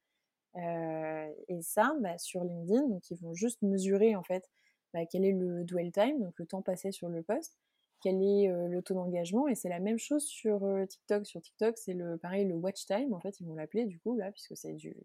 Euh, 0.55 1.29
et 1.49 1.63
ça, 1.63 1.97
bah, 2.01 2.17
sur 2.19 2.45
LinkedIn, 2.45 2.87
donc 2.87 3.11
ils 3.11 3.19
vont 3.19 3.35
juste 3.35 3.61
mesurer 3.63 4.15
en 4.15 4.23
fait 4.23 4.49
bah, 4.95 5.05
quel 5.05 5.25
est 5.25 5.33
le 5.33 5.65
dwell 5.65 5.91
time, 5.91 6.21
donc 6.21 6.39
le 6.39 6.47
temps 6.47 6.63
passé 6.63 6.93
sur 6.93 7.09
le 7.09 7.25
post, 7.25 7.59
quel 8.01 8.23
est 8.23 8.47
le 8.69 8.83
taux 8.83 8.95
d'engagement. 8.95 9.49
Et 9.49 9.57
c'est 9.57 9.69
la 9.69 9.81
même 9.81 9.99
chose 9.99 10.25
sur 10.25 10.61
TikTok. 10.89 11.27
Sur 11.27 11.41
TikTok, 11.41 11.79
c'est 11.79 11.95
le 11.95 12.19
pareil 12.19 12.47
le 12.47 12.55
watch 12.55 12.87
time, 12.87 13.13
en 13.15 13.21
fait, 13.21 13.41
ils 13.41 13.47
vont 13.49 13.55
l'appeler 13.55 13.85
du 13.85 13.99
coup, 13.99 14.17
là, 14.17 14.31
puisque 14.31 14.57
c'est 14.57 14.75
du, 14.75 14.97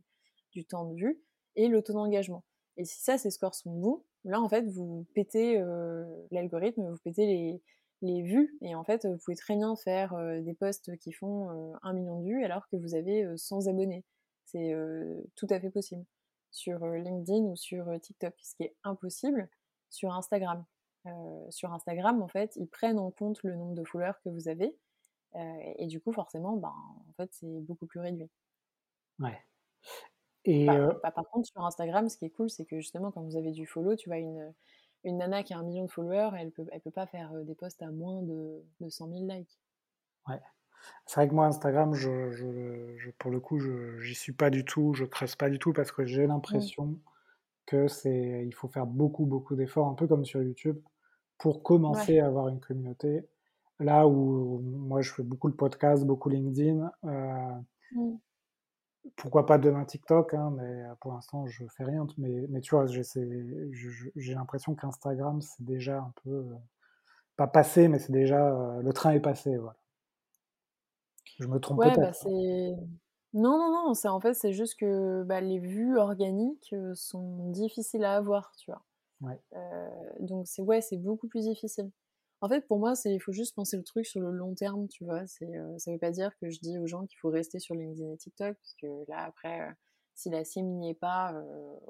du 0.52 0.66
temps 0.66 0.86
de 0.86 0.96
vue, 0.96 1.20
et 1.56 1.68
le 1.68 1.82
taux 1.82 1.94
d'engagement. 1.94 2.44
Et 2.78 2.86
si 2.86 3.02
ça, 3.02 3.18
ces 3.18 3.32
scores 3.32 3.56
sont 3.56 3.72
bons, 3.72 4.04
là, 4.24 4.40
en 4.40 4.50
fait, 4.50 4.68
vous 4.68 5.08
pétez 5.16 5.60
l'algorithme, 6.30 6.92
vous 6.92 7.00
pétez 7.04 7.26
les, 7.26 7.62
les 8.02 8.22
vues. 8.22 8.58
Et 8.62 8.76
en 8.76 8.84
fait, 8.84 9.06
vous 9.06 9.18
pouvez 9.18 9.36
très 9.36 9.56
bien 9.56 9.76
faire 9.76 10.16
des 10.42 10.54
posts 10.54 10.98
qui 10.98 11.12
font 11.12 11.74
un 11.82 11.94
million 11.94 12.20
de 12.20 12.26
vues 12.26 12.44
alors 12.44 12.68
que 12.70 12.76
vous 12.76 12.96
avez 12.96 13.26
100 13.38 13.68
abonnés. 13.68 14.04
C'est 14.46 14.76
tout 15.36 15.48
à 15.50 15.60
fait 15.60 15.70
possible 15.70 16.06
sur 16.52 16.86
LinkedIn 16.86 17.44
ou 17.44 17.56
sur 17.56 18.00
TikTok, 18.00 18.34
ce 18.42 18.56
qui 18.56 18.64
est 18.64 18.76
impossible 18.84 19.50
sur 19.90 20.14
Instagram. 20.14 20.66
Sur 21.50 21.74
Instagram, 21.74 22.22
en 22.22 22.28
fait, 22.28 22.56
ils 22.56 22.68
prennent 22.68 23.00
en 23.00 23.12
compte 23.12 23.42
le 23.44 23.56
nombre 23.56 23.76
de 23.76 23.84
followers 23.84 24.20
que 24.24 24.30
vous 24.30 24.48
avez. 24.48 24.76
Et 25.78 25.88
du 25.88 26.00
coup, 26.02 26.12
forcément, 26.12 26.58
ben, 26.58 26.74
en 27.10 27.14
fait, 27.18 27.30
c'est 27.32 27.62
beaucoup 27.62 27.86
plus 27.86 28.00
réduit. 28.00 28.30
Ouais. 29.20 29.38
Et 30.46 30.70
euh 30.70 30.94
par, 30.94 31.28
contre, 31.30 31.48
sur 31.48 31.66
Instagram, 31.66 32.10
ce 32.10 32.18
qui 32.18 32.26
est 32.26 32.30
cool, 32.30 32.50
c'est 32.50 32.66
que 32.66 32.78
justement, 32.78 33.12
quand 33.12 33.22
vous 33.22 33.36
avez 33.36 33.52
du 33.52 33.68
follow, 33.68 33.96
tu 33.96 34.10
vois, 34.10 34.18
une, 34.18 34.54
une 35.08 35.18
nana 35.18 35.44
qui 35.44 35.54
a 35.54 35.58
un 35.58 35.64
million 35.64 35.86
de 35.86 35.92
followers, 35.92 36.32
elle 36.38 36.52
peut, 36.52 36.66
elle 36.72 36.82
peut 36.82 36.92
pas 36.92 37.08
faire 37.08 37.32
des 37.44 37.56
posts 37.56 37.82
à 37.82 37.92
moins 37.92 38.22
de, 38.22 38.64
de 38.80 38.90
100 38.90 39.10
000 39.10 39.22
likes. 39.28 39.60
Ouais. 40.28 40.42
C'est 41.06 41.20
vrai 41.20 41.28
que 41.28 41.34
moi, 41.34 41.46
Instagram, 41.46 41.94
je, 41.94 42.32
je, 42.32 43.12
pour 43.18 43.32
le 43.32 43.40
coup, 43.40 43.60
je 43.60 44.00
j'y 44.00 44.16
suis 44.16 44.34
pas 44.34 44.50
du 44.50 44.66
tout, 44.66 44.94
je 44.94 45.06
creuse 45.06 45.36
pas 45.36 45.50
du 45.50 45.60
tout 45.60 45.74
parce 45.74 45.92
que 45.92 46.06
j'ai 46.06 46.28
l'impression 46.28 47.00
que 47.66 47.88
c'est, 47.88 48.46
il 48.46 48.54
faut 48.54 48.68
faire 48.68 48.86
beaucoup, 48.86 49.26
beaucoup 49.26 49.56
d'efforts, 49.56 49.88
un 49.88 49.94
peu 49.94 50.08
comme 50.08 50.26
sur 50.26 50.42
YouTube 50.42 50.80
pour 51.38 51.64
commencer 51.64 52.20
à 52.20 52.28
avoir 52.28 52.48
une 52.48 52.60
communauté. 52.60 53.28
Là 53.80 54.08
où 54.08 54.60
moi 54.60 55.02
je 55.02 55.12
fais 55.14 55.24
beaucoup 55.24 55.50
de 55.50 55.56
podcasts, 55.56 56.04
beaucoup 56.04 56.30
LinkedIn, 56.30 56.92
euh, 57.06 57.52
mmh. 57.92 58.16
Pourquoi 59.16 59.46
pas 59.46 59.58
demain 59.58 59.86
TikTok, 59.86 60.34
hein, 60.34 60.54
mais 60.56 60.84
pour 61.00 61.14
l'instant 61.14 61.46
je 61.48 61.66
fais 61.68 61.84
rien. 61.84 62.06
Mais, 62.18 62.46
mais 62.50 62.62
tu 62.62 62.76
vois, 62.76 62.86
j'ai 62.86 64.34
l'impression 64.34 64.76
qu'Instagram 64.76 65.42
c'est 65.42 65.64
déjà 65.64 66.00
un 66.00 66.14
peu, 66.24 66.30
euh, 66.30 66.56
pas 67.36 67.48
passé, 67.48 67.88
mais 67.88 68.00
c'est 68.00 68.12
déjà, 68.12 68.50
euh, 68.50 68.82
le 68.82 68.94
train 68.94 69.12
est 69.12 69.20
passé. 69.20 69.58
Voilà. 69.58 69.76
Je 71.40 71.48
me 71.48 71.60
trompe 71.60 71.80
ouais, 71.80 71.94
peut-être. 71.94 72.24
Bah 72.24 72.84
non, 73.34 73.58
non, 73.58 73.72
non, 73.72 73.94
c'est 73.94 74.08
en 74.08 74.20
fait 74.20 74.34
c'est 74.34 74.54
juste 74.54 74.80
que 74.80 75.24
bah, 75.24 75.42
les 75.42 75.60
vues 75.60 75.98
organiques 75.98 76.74
sont 76.96 77.50
difficiles 77.52 78.04
à 78.04 78.16
avoir, 78.16 78.52
tu 78.58 78.72
vois. 78.72 78.82
Euh, 79.54 79.90
donc 80.20 80.48
c'est 80.48 80.62
ouais, 80.62 80.82
c'est 80.82 80.98
beaucoup 80.98 81.28
plus 81.28 81.46
difficile. 81.46 81.92
En 82.42 82.50
fait, 82.50 82.68
pour 82.68 82.78
moi, 82.78 82.94
il 83.06 83.20
faut 83.20 83.32
juste 83.32 83.56
penser 83.56 83.78
le 83.78 83.84
truc 83.84 84.06
sur 84.06 84.22
le 84.22 84.32
long 84.32 84.54
terme, 84.54 84.88
tu 84.88 85.04
vois. 85.06 85.26
C'est 85.28 85.56
euh, 85.58 85.78
ça 85.80 85.92
veut 85.92 85.98
pas 85.98 86.12
dire 86.12 86.38
que 86.40 86.50
je 86.50 86.60
dis 86.60 86.78
aux 86.78 86.86
gens 86.88 87.06
qu'il 87.08 87.18
faut 87.20 87.30
rester 87.30 87.60
sur 87.60 87.74
LinkedIn 87.76 88.12
et 88.14 88.18
TikTok, 88.18 88.56
parce 88.58 88.76
que 88.76 88.88
là 89.10 89.24
après, 89.26 89.62
euh, 89.62 89.72
si 90.14 90.30
la 90.30 90.44
cible 90.46 90.68
n'y 90.68 90.90
est 90.92 90.94
pas, 90.96 91.34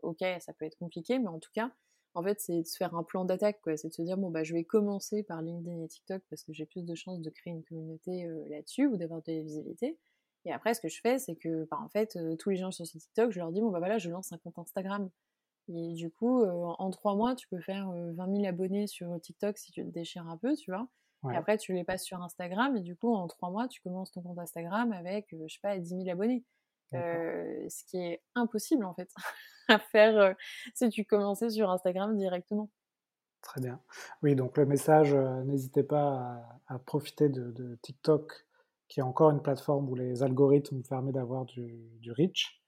ok, 0.04 0.22
ça 0.42 0.52
peut 0.54 0.66
être 0.66 0.78
compliqué, 0.78 1.18
mais 1.18 1.30
en 1.30 1.40
tout 1.40 1.52
cas, 1.54 1.72
en 2.14 2.24
fait, 2.24 2.40
c'est 2.42 2.62
de 2.62 2.68
se 2.68 2.76
faire 2.76 2.94
un 2.96 3.04
plan 3.04 3.24
d'attaque, 3.26 3.62
quoi. 3.62 3.78
C'est 3.78 3.88
de 3.90 3.94
se 3.94 4.02
dire 4.02 4.18
bon 4.18 4.30
bah 4.32 4.44
je 4.44 4.54
vais 4.54 4.66
commencer 4.66 5.24
par 5.24 5.42
LinkedIn 5.42 5.82
et 5.84 5.88
TikTok 5.88 6.22
parce 6.30 6.44
que 6.44 6.52
j'ai 6.54 6.66
plus 6.66 6.84
de 6.86 6.94
chances 6.96 7.22
de 7.22 7.30
créer 7.30 7.54
une 7.54 7.64
communauté 7.64 8.28
là-dessus 8.50 8.88
ou 8.88 8.98
d'avoir 8.98 9.22
de 9.22 9.32
la 9.32 9.42
visibilité. 9.42 9.98
Et 10.46 10.52
après, 10.52 10.74
ce 10.74 10.82
que 10.82 10.90
je 10.90 11.00
fais, 11.02 11.20
c'est 11.20 11.36
que, 11.36 11.66
bah, 11.72 11.80
en 11.82 11.90
fait, 11.90 12.18
tous 12.40 12.50
les 12.50 12.58
gens 12.58 12.72
sur 12.72 12.86
ce 12.86 12.98
TikTok, 12.98 13.32
je 13.32 13.40
leur 13.40 13.52
dis 13.52 13.62
bon 13.62 13.70
bah 13.72 13.80
voilà, 13.80 13.98
je 13.98 14.10
lance 14.10 14.34
un 14.34 14.38
compte 14.40 14.60
Instagram. 14.60 15.10
Et 15.70 15.94
du 15.94 16.10
coup, 16.12 16.44
en 16.46 16.90
trois 16.92 17.16
mois, 17.16 17.36
tu 17.36 17.48
peux 17.48 17.60
faire 17.60 17.90
20 17.92 18.36
000 18.36 18.46
abonnés 18.46 18.88
sur 18.88 19.20
TikTok 19.20 19.58
si 19.58 19.72
tu 19.72 19.84
te 19.84 19.90
déchires 19.90 20.28
un 20.28 20.38
peu, 20.38 20.56
tu 20.56 20.72
vois. 20.72 20.88
Et 21.32 21.36
après, 21.36 21.58
tu 21.58 21.74
les 21.74 21.84
passes 21.84 22.04
sur 22.04 22.22
Instagram. 22.22 22.78
Et 22.78 22.82
du 22.82 22.96
coup, 22.96 23.14
en 23.14 23.28
trois 23.28 23.50
mois, 23.50 23.68
tu 23.68 23.82
commences 23.82 24.12
ton 24.12 24.22
compte 24.22 24.40
Instagram 24.40 24.94
avec, 24.94 25.28
je 25.32 25.54
sais 25.54 25.60
pas, 25.62 25.78
10 25.78 26.04
000 26.04 26.10
abonnés. 26.10 26.46
ce 26.92 27.84
qui 27.86 27.98
est 27.98 28.22
impossible, 28.36 28.86
en 28.86 28.94
fait, 28.94 29.10
à 29.68 29.80
faire 29.80 30.36
si 30.74 30.90
tu 30.90 31.06
commençais 31.06 31.50
sur 31.50 31.70
Instagram 31.70 32.16
directement. 32.18 32.70
Très 33.42 33.62
bien. 33.62 33.80
Oui, 34.24 34.36
donc 34.36 34.58
le 34.58 34.66
message, 34.66 35.14
n'hésitez 35.14 35.84
pas 35.84 36.60
à, 36.68 36.80
profiter 36.80 37.30
de, 37.30 37.78
TikTok, 37.82 38.46
qui 38.88 39.00
est 39.00 39.04
encore 39.04 39.32
une 39.32 39.42
plateforme 39.42 39.90
où 39.90 39.96
les 39.96 40.24
algorithmes 40.24 40.82
permettent 40.84 41.16
d'avoir 41.16 41.46
du, 41.46 41.90
du 42.00 42.12
reach. 42.12 42.62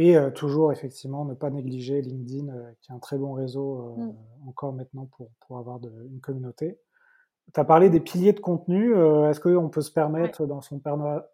Et 0.00 0.16
toujours, 0.32 0.70
effectivement, 0.70 1.24
ne 1.24 1.34
pas 1.34 1.50
négliger 1.50 2.00
LinkedIn, 2.02 2.52
qui 2.80 2.92
est 2.92 2.94
un 2.94 3.00
très 3.00 3.18
bon 3.18 3.32
réseau 3.32 3.96
mmh. 3.96 4.48
encore 4.48 4.72
maintenant 4.72 5.06
pour, 5.16 5.30
pour 5.40 5.58
avoir 5.58 5.80
de, 5.80 5.90
une 6.12 6.20
communauté. 6.20 6.78
Tu 7.52 7.58
as 7.58 7.64
parlé 7.64 7.90
des 7.90 7.98
piliers 7.98 8.32
de 8.32 8.38
contenu. 8.38 8.94
Est-ce 8.94 9.40
qu'on 9.40 9.68
peut 9.68 9.80
se 9.80 9.90
permettre, 9.90 10.46
dans 10.46 10.60
son 10.60 10.80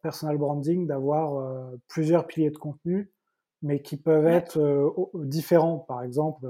personal 0.01 0.39
branding, 0.39 0.87
d'avoir 0.87 1.45
plusieurs 1.89 2.27
piliers 2.27 2.53
de 2.53 2.57
contenu, 2.57 3.13
mais 3.61 3.83
qui 3.83 3.99
peuvent 3.99 4.27
être 4.27 4.95
différents? 5.15 5.79
Par 5.81 6.03
exemple, 6.03 6.49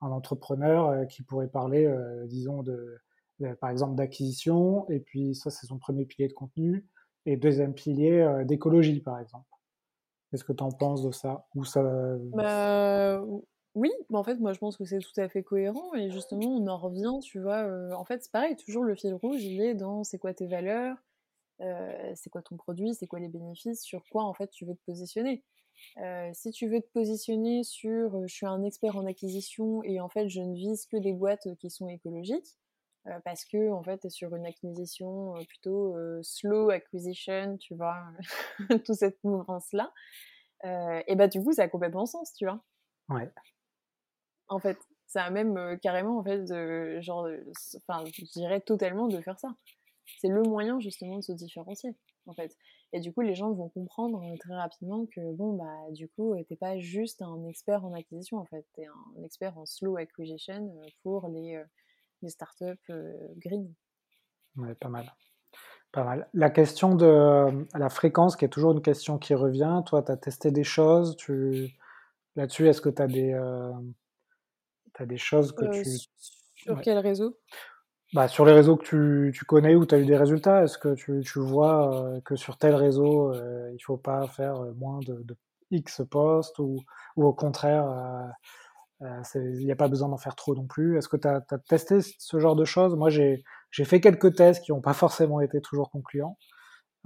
un 0.00 0.12
entrepreneur 0.12 1.08
qui 1.08 1.24
pourrait 1.24 1.48
parler, 1.48 1.92
disons, 2.26 2.62
de, 2.62 3.00
par 3.60 3.70
exemple, 3.70 3.96
d'acquisition, 3.96 4.88
et 4.90 5.00
puis 5.00 5.34
ça, 5.34 5.50
c'est 5.50 5.66
son 5.66 5.78
premier 5.78 6.04
pilier 6.04 6.28
de 6.28 6.34
contenu, 6.34 6.86
et 7.26 7.36
deuxième 7.36 7.74
pilier 7.74 8.44
d'écologie, 8.44 9.00
par 9.00 9.18
exemple. 9.18 9.46
Qu'est-ce 10.32 10.44
que 10.44 10.54
tu 10.54 10.62
en 10.62 10.70
penses 10.70 11.02
de 11.02 11.12
ça? 11.12 11.46
Ou 11.54 11.66
ça 11.66 11.82
bah, 12.32 13.22
Oui, 13.74 13.90
mais 14.08 14.16
en 14.16 14.24
fait, 14.24 14.36
moi, 14.36 14.54
je 14.54 14.58
pense 14.58 14.78
que 14.78 14.86
c'est 14.86 14.98
tout 14.98 15.20
à 15.20 15.28
fait 15.28 15.42
cohérent, 15.42 15.92
et 15.94 16.10
justement, 16.10 16.56
on 16.56 16.66
en 16.68 16.78
revient, 16.78 17.18
tu 17.22 17.38
vois. 17.38 17.68
en 17.94 18.04
fait, 18.06 18.22
c'est 18.22 18.32
pareil, 18.32 18.56
toujours 18.56 18.82
le 18.82 18.94
fil 18.94 19.12
rouge, 19.12 19.42
il 19.42 19.60
est 19.60 19.74
dans 19.74 20.04
c'est 20.04 20.18
quoi 20.18 20.32
tes 20.32 20.46
valeurs, 20.46 20.96
c'est 21.58 22.30
quoi 22.30 22.40
ton 22.40 22.56
produit, 22.56 22.94
c'est 22.94 23.06
quoi 23.06 23.20
les 23.20 23.28
bénéfices, 23.28 23.82
sur 23.82 24.02
quoi, 24.10 24.24
en 24.24 24.32
fait, 24.32 24.48
tu 24.50 24.64
veux 24.64 24.74
te 24.74 24.82
positionner. 24.86 25.44
si 26.32 26.50
tu 26.50 26.66
veux 26.66 26.80
te 26.80 26.88
positionner 26.88 27.62
sur 27.62 28.26
je 28.26 28.34
suis 28.34 28.46
un 28.46 28.62
expert 28.62 28.96
en 28.96 29.04
acquisition 29.04 29.82
et 29.82 30.00
en 30.00 30.08
fait 30.08 30.28
je 30.28 30.40
ne 30.40 30.54
vise 30.54 30.86
que 30.86 30.96
des 30.96 31.12
boîtes 31.12 31.54
qui 31.56 31.68
sont 31.68 31.88
écologiques, 31.88 32.56
parce 33.24 33.44
que 33.44 33.70
en 33.70 33.82
fait, 33.82 33.98
tu 33.98 34.06
es 34.06 34.10
sur 34.10 34.34
une 34.34 34.46
acquisition 34.46 35.34
plutôt 35.48 35.96
slow 36.22 36.70
acquisition, 36.70 37.56
tu 37.58 37.74
vois, 37.74 38.04
toute 38.84 38.94
cette 38.94 39.22
mouvance-là. 39.24 39.92
et 40.64 41.14
bah, 41.16 41.28
du 41.28 41.42
coup, 41.42 41.52
ça 41.52 41.64
a 41.64 41.68
complètement 41.68 42.06
sens, 42.06 42.32
tu 42.34 42.44
vois? 42.44 42.62
Ouais. 43.08 43.30
En 44.48 44.58
fait, 44.58 44.78
ça 45.06 45.24
a 45.24 45.30
même 45.30 45.78
carrément, 45.80 46.18
en 46.18 46.24
fait, 46.24 46.46
genre, 47.02 47.28
enfin, 47.76 48.04
je 48.12 48.24
dirais 48.32 48.60
totalement 48.60 49.08
de 49.08 49.20
faire 49.20 49.38
ça. 49.38 49.54
C'est 50.20 50.28
le 50.28 50.42
moyen, 50.42 50.80
justement, 50.80 51.16
de 51.16 51.22
se 51.22 51.32
différencier, 51.32 51.94
en 52.26 52.34
fait. 52.34 52.56
Et 52.92 53.00
du 53.00 53.12
coup, 53.12 53.22
les 53.22 53.34
gens 53.34 53.52
vont 53.52 53.68
comprendre 53.70 54.22
très 54.38 54.54
rapidement 54.54 55.06
que, 55.06 55.32
bon, 55.32 55.54
bah, 55.54 55.90
du 55.90 56.08
coup, 56.08 56.34
t'es 56.48 56.56
pas 56.56 56.78
juste 56.78 57.22
un 57.22 57.44
expert 57.46 57.84
en 57.84 57.94
acquisition, 57.94 58.38
en 58.38 58.44
fait. 58.44 58.66
T'es 58.74 58.86
un 58.86 59.22
expert 59.24 59.56
en 59.58 59.66
slow 59.66 59.96
acquisition 59.96 60.72
pour 61.02 61.28
les 61.28 61.62
des 62.22 62.30
startups 62.30 62.90
euh, 62.90 63.12
green. 63.36 63.72
Ouais, 64.56 64.74
pas 64.74 64.88
mal. 64.88 65.12
Pas 65.92 66.04
mal. 66.04 66.28
La 66.32 66.50
question 66.50 66.94
de 66.94 67.66
la 67.74 67.88
fréquence, 67.90 68.36
qui 68.36 68.44
est 68.44 68.48
toujours 68.48 68.72
une 68.72 68.82
question 68.82 69.18
qui 69.18 69.34
revient. 69.34 69.82
Toi, 69.86 70.02
tu 70.02 70.12
as 70.12 70.16
testé 70.16 70.50
des 70.50 70.64
choses. 70.64 71.16
Tu... 71.16 71.70
Là-dessus, 72.36 72.68
est-ce 72.68 72.80
que 72.80 72.88
tu 72.88 73.02
as 73.02 73.06
des, 73.06 73.32
euh, 73.32 73.72
as 74.98 75.06
des 75.06 75.18
choses 75.18 75.52
que 75.52 75.66
euh, 75.66 75.70
tu. 75.70 75.84
Sur 76.54 76.80
quel 76.80 76.98
réseau? 76.98 77.38
Bah, 78.14 78.28
Sur 78.28 78.46
les 78.46 78.52
réseaux 78.52 78.76
que 78.76 78.84
tu, 78.84 79.32
tu 79.34 79.44
connais 79.44 79.74
où 79.74 79.84
tu 79.84 79.94
as 79.94 79.98
eu 79.98 80.06
des 80.06 80.16
résultats. 80.16 80.62
Est-ce 80.64 80.78
que 80.78 80.94
tu, 80.94 81.20
tu 81.20 81.40
vois 81.40 82.20
que 82.24 82.36
sur 82.36 82.56
tel 82.56 82.74
réseau, 82.74 83.34
il 83.34 83.74
ne 83.74 83.82
faut 83.82 83.96
pas 83.96 84.26
faire 84.28 84.60
moins 84.76 85.00
de, 85.00 85.22
de 85.22 85.36
X 85.72 86.02
posts 86.08 86.58
ou, 86.58 86.78
ou, 87.16 87.24
au 87.24 87.32
contraire 87.32 87.88
euh, 87.88 88.28
il 89.34 89.64
n'y 89.64 89.72
a 89.72 89.76
pas 89.76 89.88
besoin 89.88 90.08
d'en 90.08 90.16
faire 90.16 90.34
trop 90.34 90.54
non 90.54 90.66
plus. 90.66 90.98
Est-ce 90.98 91.08
que 91.08 91.16
tu 91.16 91.28
as, 91.28 91.40
testé 91.68 92.00
ce 92.02 92.38
genre 92.38 92.56
de 92.56 92.64
choses? 92.64 92.94
Moi, 92.96 93.10
j'ai 93.10 93.42
fait 93.84 94.00
quelques 94.00 94.34
tests 94.34 94.64
qui 94.64 94.72
n'ont 94.72 94.80
pas 94.80 94.92
forcément 94.92 95.40
été 95.40 95.60
toujours 95.60 95.90
concluants. 95.90 96.38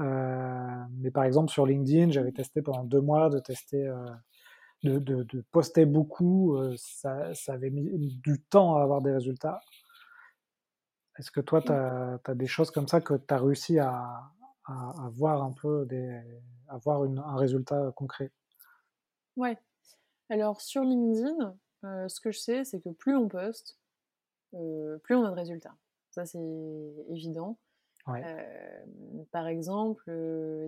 Euh, 0.01 0.85
mais 0.99 1.11
par 1.11 1.25
exemple, 1.25 1.51
sur 1.51 1.67
LinkedIn, 1.67 2.11
j'avais 2.11 2.33
testé 2.33 2.61
pendant 2.61 2.85
deux 2.85 3.01
mois 3.01 3.31
de 3.31 3.39
tester, 3.39 3.87
euh, 3.87 4.11
de, 4.83 4.99
de, 4.99 5.45
poster 5.53 5.87
beaucoup. 5.87 6.59
Ça, 6.77 7.33
ça, 7.35 7.55
avait 7.55 7.71
mis 7.71 8.19
du 8.23 8.43
temps 8.43 8.77
à 8.77 8.83
avoir 8.83 9.01
des 9.01 9.13
résultats. 9.13 9.61
Est-ce 11.19 11.31
que 11.31 11.41
toi, 11.41 11.63
tu 11.63 11.73
as, 11.73 12.35
des 12.35 12.47
choses 12.47 12.71
comme 12.71 12.89
ça 12.89 13.01
que 13.01 13.15
tu 13.15 13.33
as 13.33 13.39
réussi 13.39 13.79
à, 13.79 14.23
à, 14.67 15.09
voir 15.13 15.43
un 15.43 15.53
peu, 15.53 15.87
des, 15.87 16.21
avoir 16.69 17.03
un 17.03 17.37
résultat 17.37 17.91
concret? 17.97 18.33
Ouais. 19.37 19.59
Alors, 20.29 20.61
sur 20.61 20.83
LinkedIn, 20.83 21.57
euh, 21.85 22.09
ce 22.09 22.21
que 22.21 22.31
je 22.31 22.39
sais, 22.39 22.65
c'est 22.65 22.81
que 22.81 22.91
plus 22.91 23.17
on 23.17 23.29
poste, 23.29 23.79
euh, 24.55 24.99
plus 24.99 25.15
on 25.15 25.25
a 25.25 25.31
de 25.31 25.35
résultats. 25.35 25.77
Ça, 26.11 26.27
c'est 26.27 26.39
évident. 27.09 27.59
Euh, 28.09 28.85
par 29.33 29.49
exemple, 29.49 30.13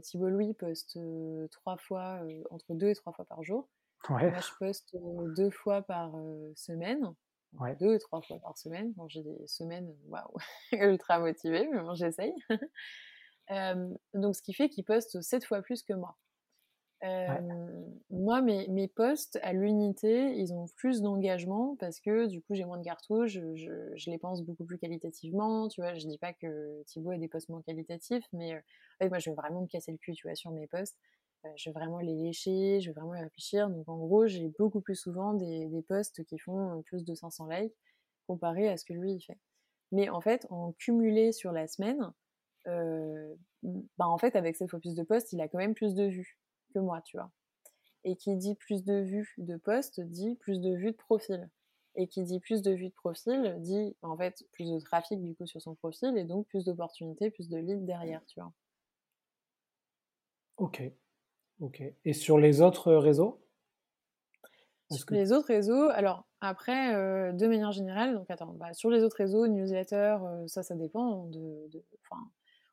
Thibault 0.02 0.28
Louis 0.28 0.54
poste 0.54 0.98
trois 1.52 1.76
fois, 1.76 2.20
entre 2.50 2.74
deux 2.74 2.88
et 2.88 2.94
trois 2.94 3.12
fois 3.12 3.24
par 3.24 3.44
jour. 3.44 3.68
Moi, 4.08 4.40
je 4.40 4.58
poste 4.58 4.96
deux 5.36 5.50
fois 5.50 5.82
par 5.82 6.12
semaine. 6.56 7.14
Deux 7.80 7.94
et 7.94 7.98
trois 8.00 8.22
fois 8.22 8.38
par 8.40 8.58
semaine. 8.58 8.92
Bon, 8.94 9.08
j'ai 9.08 9.22
des 9.22 9.46
semaines, 9.46 9.94
waouh, 10.08 10.34
ultra 10.72 11.20
motivées, 11.20 11.68
mais 11.72 11.80
bon, 11.80 11.94
j'essaye. 11.94 12.34
donc, 14.14 14.34
ce 14.34 14.42
qui 14.42 14.52
fait 14.52 14.68
qu'il 14.68 14.84
poste 14.84 15.20
sept 15.22 15.44
fois 15.44 15.62
plus 15.62 15.84
que 15.84 15.92
moi. 15.92 16.18
Moi, 17.02 18.42
mes, 18.42 18.66
mes 18.68 18.88
postes 18.88 19.38
à 19.42 19.52
l'unité, 19.52 20.34
ils 20.36 20.52
ont 20.52 20.66
plus 20.76 21.00
d'engagement 21.00 21.76
parce 21.78 22.00
que 22.00 22.26
du 22.26 22.42
coup, 22.42 22.54
j'ai 22.54 22.64
moins 22.64 22.78
de 22.78 22.84
cartouches, 22.84 23.32
je, 23.32 23.54
je, 23.94 24.10
les 24.10 24.18
pense 24.18 24.42
beaucoup 24.42 24.64
plus 24.64 24.78
qualitativement. 24.78 25.68
Tu 25.68 25.80
vois, 25.80 25.94
je 25.94 26.06
dis 26.06 26.18
pas 26.18 26.32
que 26.32 26.82
Thibaut 26.86 27.10
a 27.10 27.18
des 27.18 27.28
postes 27.28 27.48
moins 27.48 27.62
qualitatifs, 27.62 28.24
mais 28.32 28.60
moi, 29.00 29.18
je 29.18 29.30
vais 29.30 29.36
vraiment 29.36 29.62
me 29.62 29.66
casser 29.66 29.92
le 29.92 29.98
cul, 29.98 30.12
tu 30.14 30.26
vois, 30.26 30.34
sur 30.34 30.50
mes 30.50 30.66
postes. 30.66 30.98
je 31.56 31.70
vais 31.70 31.74
vraiment 31.74 32.00
les 32.00 32.14
lécher, 32.14 32.80
je 32.80 32.90
vais 32.90 32.94
vraiment 32.94 33.14
y 33.14 33.22
réfléchir. 33.22 33.70
Donc, 33.70 33.88
en 33.88 33.98
gros, 33.98 34.26
j'ai 34.26 34.48
beaucoup 34.58 34.80
plus 34.80 34.96
souvent 34.96 35.34
des, 35.34 35.66
des 35.66 35.82
posts 35.82 36.24
qui 36.24 36.38
font 36.38 36.82
plus 36.82 37.04
de 37.04 37.14
500 37.14 37.46
likes 37.48 37.74
comparé 38.26 38.68
à 38.68 38.76
ce 38.76 38.84
que 38.84 38.92
lui, 38.92 39.12
il 39.12 39.20
fait. 39.20 39.38
Mais 39.92 40.08
en 40.10 40.20
fait, 40.20 40.46
en 40.50 40.72
cumulé 40.72 41.32
sur 41.32 41.52
la 41.52 41.66
semaine, 41.66 42.12
bah 42.66 44.06
en 44.06 44.18
fait, 44.18 44.36
avec 44.36 44.56
cette 44.56 44.70
fois 44.70 44.80
plus 44.80 44.94
de 44.94 45.02
posts, 45.02 45.32
il 45.32 45.40
a 45.40 45.48
quand 45.48 45.58
même 45.58 45.74
plus 45.74 45.94
de 45.94 46.04
vues 46.04 46.38
que 46.78 46.84
moi, 46.84 47.02
tu 47.02 47.16
vois. 47.16 47.30
Et 48.04 48.16
qui 48.16 48.36
dit 48.36 48.54
plus 48.54 48.84
de 48.84 49.00
vues 49.00 49.34
de 49.38 49.56
poste 49.56 50.00
dit 50.00 50.36
plus 50.36 50.60
de 50.60 50.74
vues 50.74 50.92
de 50.92 50.96
profil. 50.96 51.50
Et 51.96 52.06
qui 52.06 52.22
dit 52.22 52.38
plus 52.38 52.62
de 52.62 52.70
vues 52.70 52.88
de 52.90 52.94
profil 52.94 53.56
dit 53.58 53.96
en 54.02 54.16
fait 54.16 54.44
plus 54.52 54.70
de 54.70 54.78
trafic 54.78 55.20
du 55.20 55.34
coup 55.34 55.46
sur 55.46 55.60
son 55.60 55.74
profil 55.74 56.16
et 56.16 56.24
donc 56.24 56.46
plus 56.46 56.64
d'opportunités, 56.64 57.30
plus 57.30 57.48
de 57.48 57.58
leads 57.58 57.84
derrière, 57.84 58.24
tu 58.26 58.40
vois. 58.40 58.52
Ok. 60.56 60.82
Ok. 61.60 61.82
Et 62.04 62.12
sur 62.12 62.38
les 62.38 62.62
autres 62.62 62.92
réseaux? 62.92 63.40
Sur 64.90 65.06
les 65.10 65.32
autres 65.32 65.48
réseaux, 65.48 65.88
alors 65.90 66.24
après, 66.40 66.94
euh, 66.94 67.32
de 67.32 67.46
manière 67.46 67.72
générale, 67.72 68.14
donc 68.14 68.30
attends, 68.30 68.54
bah, 68.54 68.72
sur 68.72 68.90
les 68.90 69.02
autres 69.02 69.16
réseaux, 69.16 69.46
newsletter, 69.46 70.16
euh, 70.22 70.46
ça, 70.46 70.62
ça 70.62 70.76
dépend 70.76 71.26
de, 71.26 71.68
de 71.68 71.84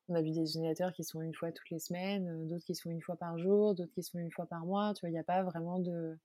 on 0.08 0.16
a 0.16 0.22
vu 0.22 0.32
des 0.32 0.42
utilisateurs 0.42 0.94
qui 0.94 1.04
sont 1.04 1.22
une 1.22 1.34
fois 1.34 1.52
toutes 1.52 1.70
les 1.70 1.80
semaines, 1.80 2.28
euh, 2.28 2.46
d'autres 2.46 2.66
qui 2.66 2.76
sont 2.76 2.90
une 2.90 3.02
fois 3.02 3.16
par 3.16 3.38
jour, 3.38 3.74
d'autres 3.74 3.94
qui 3.94 4.04
sont 4.04 4.20
une 4.20 4.32
fois 4.32 4.46
par 4.46 4.66
mois. 4.66 4.94
Tu 4.94 5.02
vois, 5.02 5.10
il 5.10 5.14
n'y 5.14 5.20
a 5.20 5.24
pas 5.24 5.44
vraiment 5.44 5.80
de, 5.80 6.18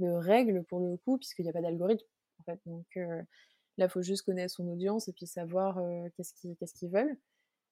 règles 0.00 0.64
pour 0.64 0.80
le 0.80 0.96
coup, 0.96 1.18
puisqu'il 1.18 1.42
n'y 1.42 1.50
a 1.50 1.52
pas 1.52 1.60
d'algorithme. 1.60 2.06
En 2.38 2.44
fait. 2.44 2.60
Donc 2.64 2.86
euh, 2.96 3.22
là, 3.76 3.88
faut 3.88 4.02
juste 4.02 4.22
connaître 4.22 4.54
son 4.54 4.66
audience 4.68 5.08
et 5.08 5.12
puis 5.12 5.26
savoir 5.26 5.78
euh, 5.78 6.08
qu'est-ce 6.16 6.34
qu'ils 6.74 6.90
veulent. 6.90 7.16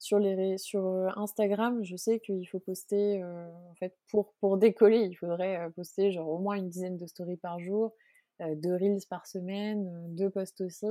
Sur, 0.00 0.18
les, 0.20 0.58
sur 0.58 0.86
Instagram, 1.18 1.82
je 1.82 1.96
sais 1.96 2.20
qu'il 2.20 2.46
faut 2.48 2.60
poster, 2.60 3.24
en 3.24 3.74
fait, 3.80 3.96
pour, 4.08 4.32
pour 4.34 4.56
décoller, 4.56 5.00
il 5.00 5.14
faudrait 5.16 5.68
poster 5.74 6.12
genre 6.12 6.28
au 6.28 6.38
moins 6.38 6.54
une 6.54 6.68
dizaine 6.68 6.96
de 6.96 7.06
stories 7.06 7.36
par 7.36 7.58
jour, 7.58 7.92
deux 8.38 8.74
reels 8.76 9.00
par 9.10 9.26
semaine, 9.26 10.14
deux 10.14 10.30
posts 10.30 10.60
aussi. 10.60 10.86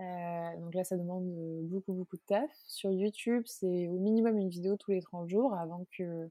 Euh, 0.00 0.56
donc 0.58 0.74
là, 0.74 0.84
ça 0.84 0.96
demande 0.96 1.24
beaucoup, 1.68 1.92
beaucoup 1.92 2.16
de 2.16 2.22
taf. 2.26 2.50
Sur 2.66 2.90
YouTube, 2.90 3.44
c'est 3.46 3.86
au 3.88 3.98
minimum 3.98 4.38
une 4.38 4.48
vidéo 4.48 4.76
tous 4.76 4.90
les 4.90 5.00
30 5.00 5.28
jours 5.28 5.54
avant 5.54 5.86
que 5.96 6.30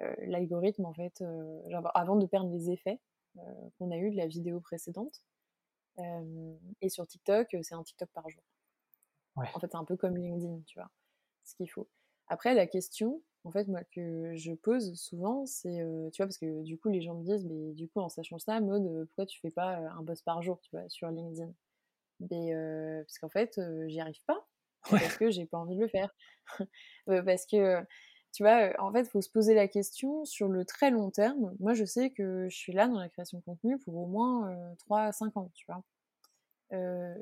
euh, 0.00 0.14
l'algorithme, 0.26 0.86
en 0.86 0.94
fait, 0.94 1.20
euh, 1.20 1.60
avant 1.94 2.16
de 2.16 2.26
perdre 2.26 2.50
les 2.50 2.70
effets 2.70 3.00
qu'on 3.78 3.90
a 3.90 3.96
eu 3.96 4.12
de 4.12 4.16
la 4.16 4.28
vidéo 4.28 4.60
précédente. 4.60 5.24
et 6.80 6.88
sur 6.88 7.06
TikTok, 7.06 7.56
c'est 7.62 7.74
un 7.74 7.82
TikTok 7.82 8.08
par 8.10 8.28
jour. 8.28 8.42
En 9.36 9.44
fait, 9.44 9.66
c'est 9.72 9.76
un 9.76 9.84
peu 9.84 9.96
comme 9.96 10.16
LinkedIn, 10.16 10.60
tu 10.66 10.78
vois, 10.78 10.88
ce 11.42 11.56
qu'il 11.56 11.68
faut. 11.68 11.88
Après, 12.28 12.54
la 12.54 12.68
question, 12.68 13.22
en 13.42 13.50
fait, 13.50 13.66
moi, 13.66 13.82
que 13.90 14.36
je 14.36 14.52
pose 14.52 14.94
souvent, 14.94 15.46
c'est, 15.46 15.84
tu 16.12 16.22
vois, 16.22 16.26
parce 16.26 16.38
que 16.38 16.62
du 16.62 16.78
coup, 16.78 16.90
les 16.90 17.02
gens 17.02 17.14
me 17.14 17.24
disent, 17.24 17.44
mais 17.44 17.72
du 17.72 17.88
coup, 17.88 17.98
en 18.00 18.08
sachant 18.08 18.38
ça, 18.38 18.60
mode, 18.60 19.06
pourquoi 19.06 19.26
tu 19.26 19.40
fais 19.40 19.50
pas 19.50 19.78
un 19.78 20.02
boss 20.02 20.22
par 20.22 20.42
jour, 20.42 20.60
tu 20.60 20.70
vois, 20.70 20.88
sur 20.88 21.10
LinkedIn? 21.10 21.52
Mais 22.20 22.52
parce 23.04 23.18
qu'en 23.18 23.28
fait, 23.28 23.60
j'y 23.86 24.00
arrive 24.00 24.22
pas. 24.26 24.46
Parce 24.90 25.16
que 25.16 25.30
j'ai 25.30 25.46
pas 25.46 25.58
envie 25.58 25.76
de 25.76 25.80
le 25.80 25.88
faire. 25.88 26.14
parce 27.06 27.46
que, 27.46 27.80
tu 28.32 28.42
vois, 28.42 28.72
en 28.78 28.92
fait, 28.92 29.00
il 29.00 29.08
faut 29.08 29.22
se 29.22 29.30
poser 29.30 29.54
la 29.54 29.68
question 29.68 30.24
sur 30.24 30.48
le 30.48 30.64
très 30.64 30.90
long 30.90 31.10
terme. 31.10 31.54
Moi, 31.58 31.74
je 31.74 31.84
sais 31.84 32.10
que 32.10 32.48
je 32.50 32.56
suis 32.56 32.72
là 32.72 32.86
dans 32.86 32.98
la 32.98 33.08
création 33.08 33.38
de 33.38 33.44
contenu 33.44 33.78
pour 33.78 33.96
au 33.96 34.06
moins 34.06 34.74
3 34.78 35.02
à 35.02 35.12
5 35.12 35.36
ans, 35.36 35.50
tu 35.54 35.66
vois. 35.66 35.82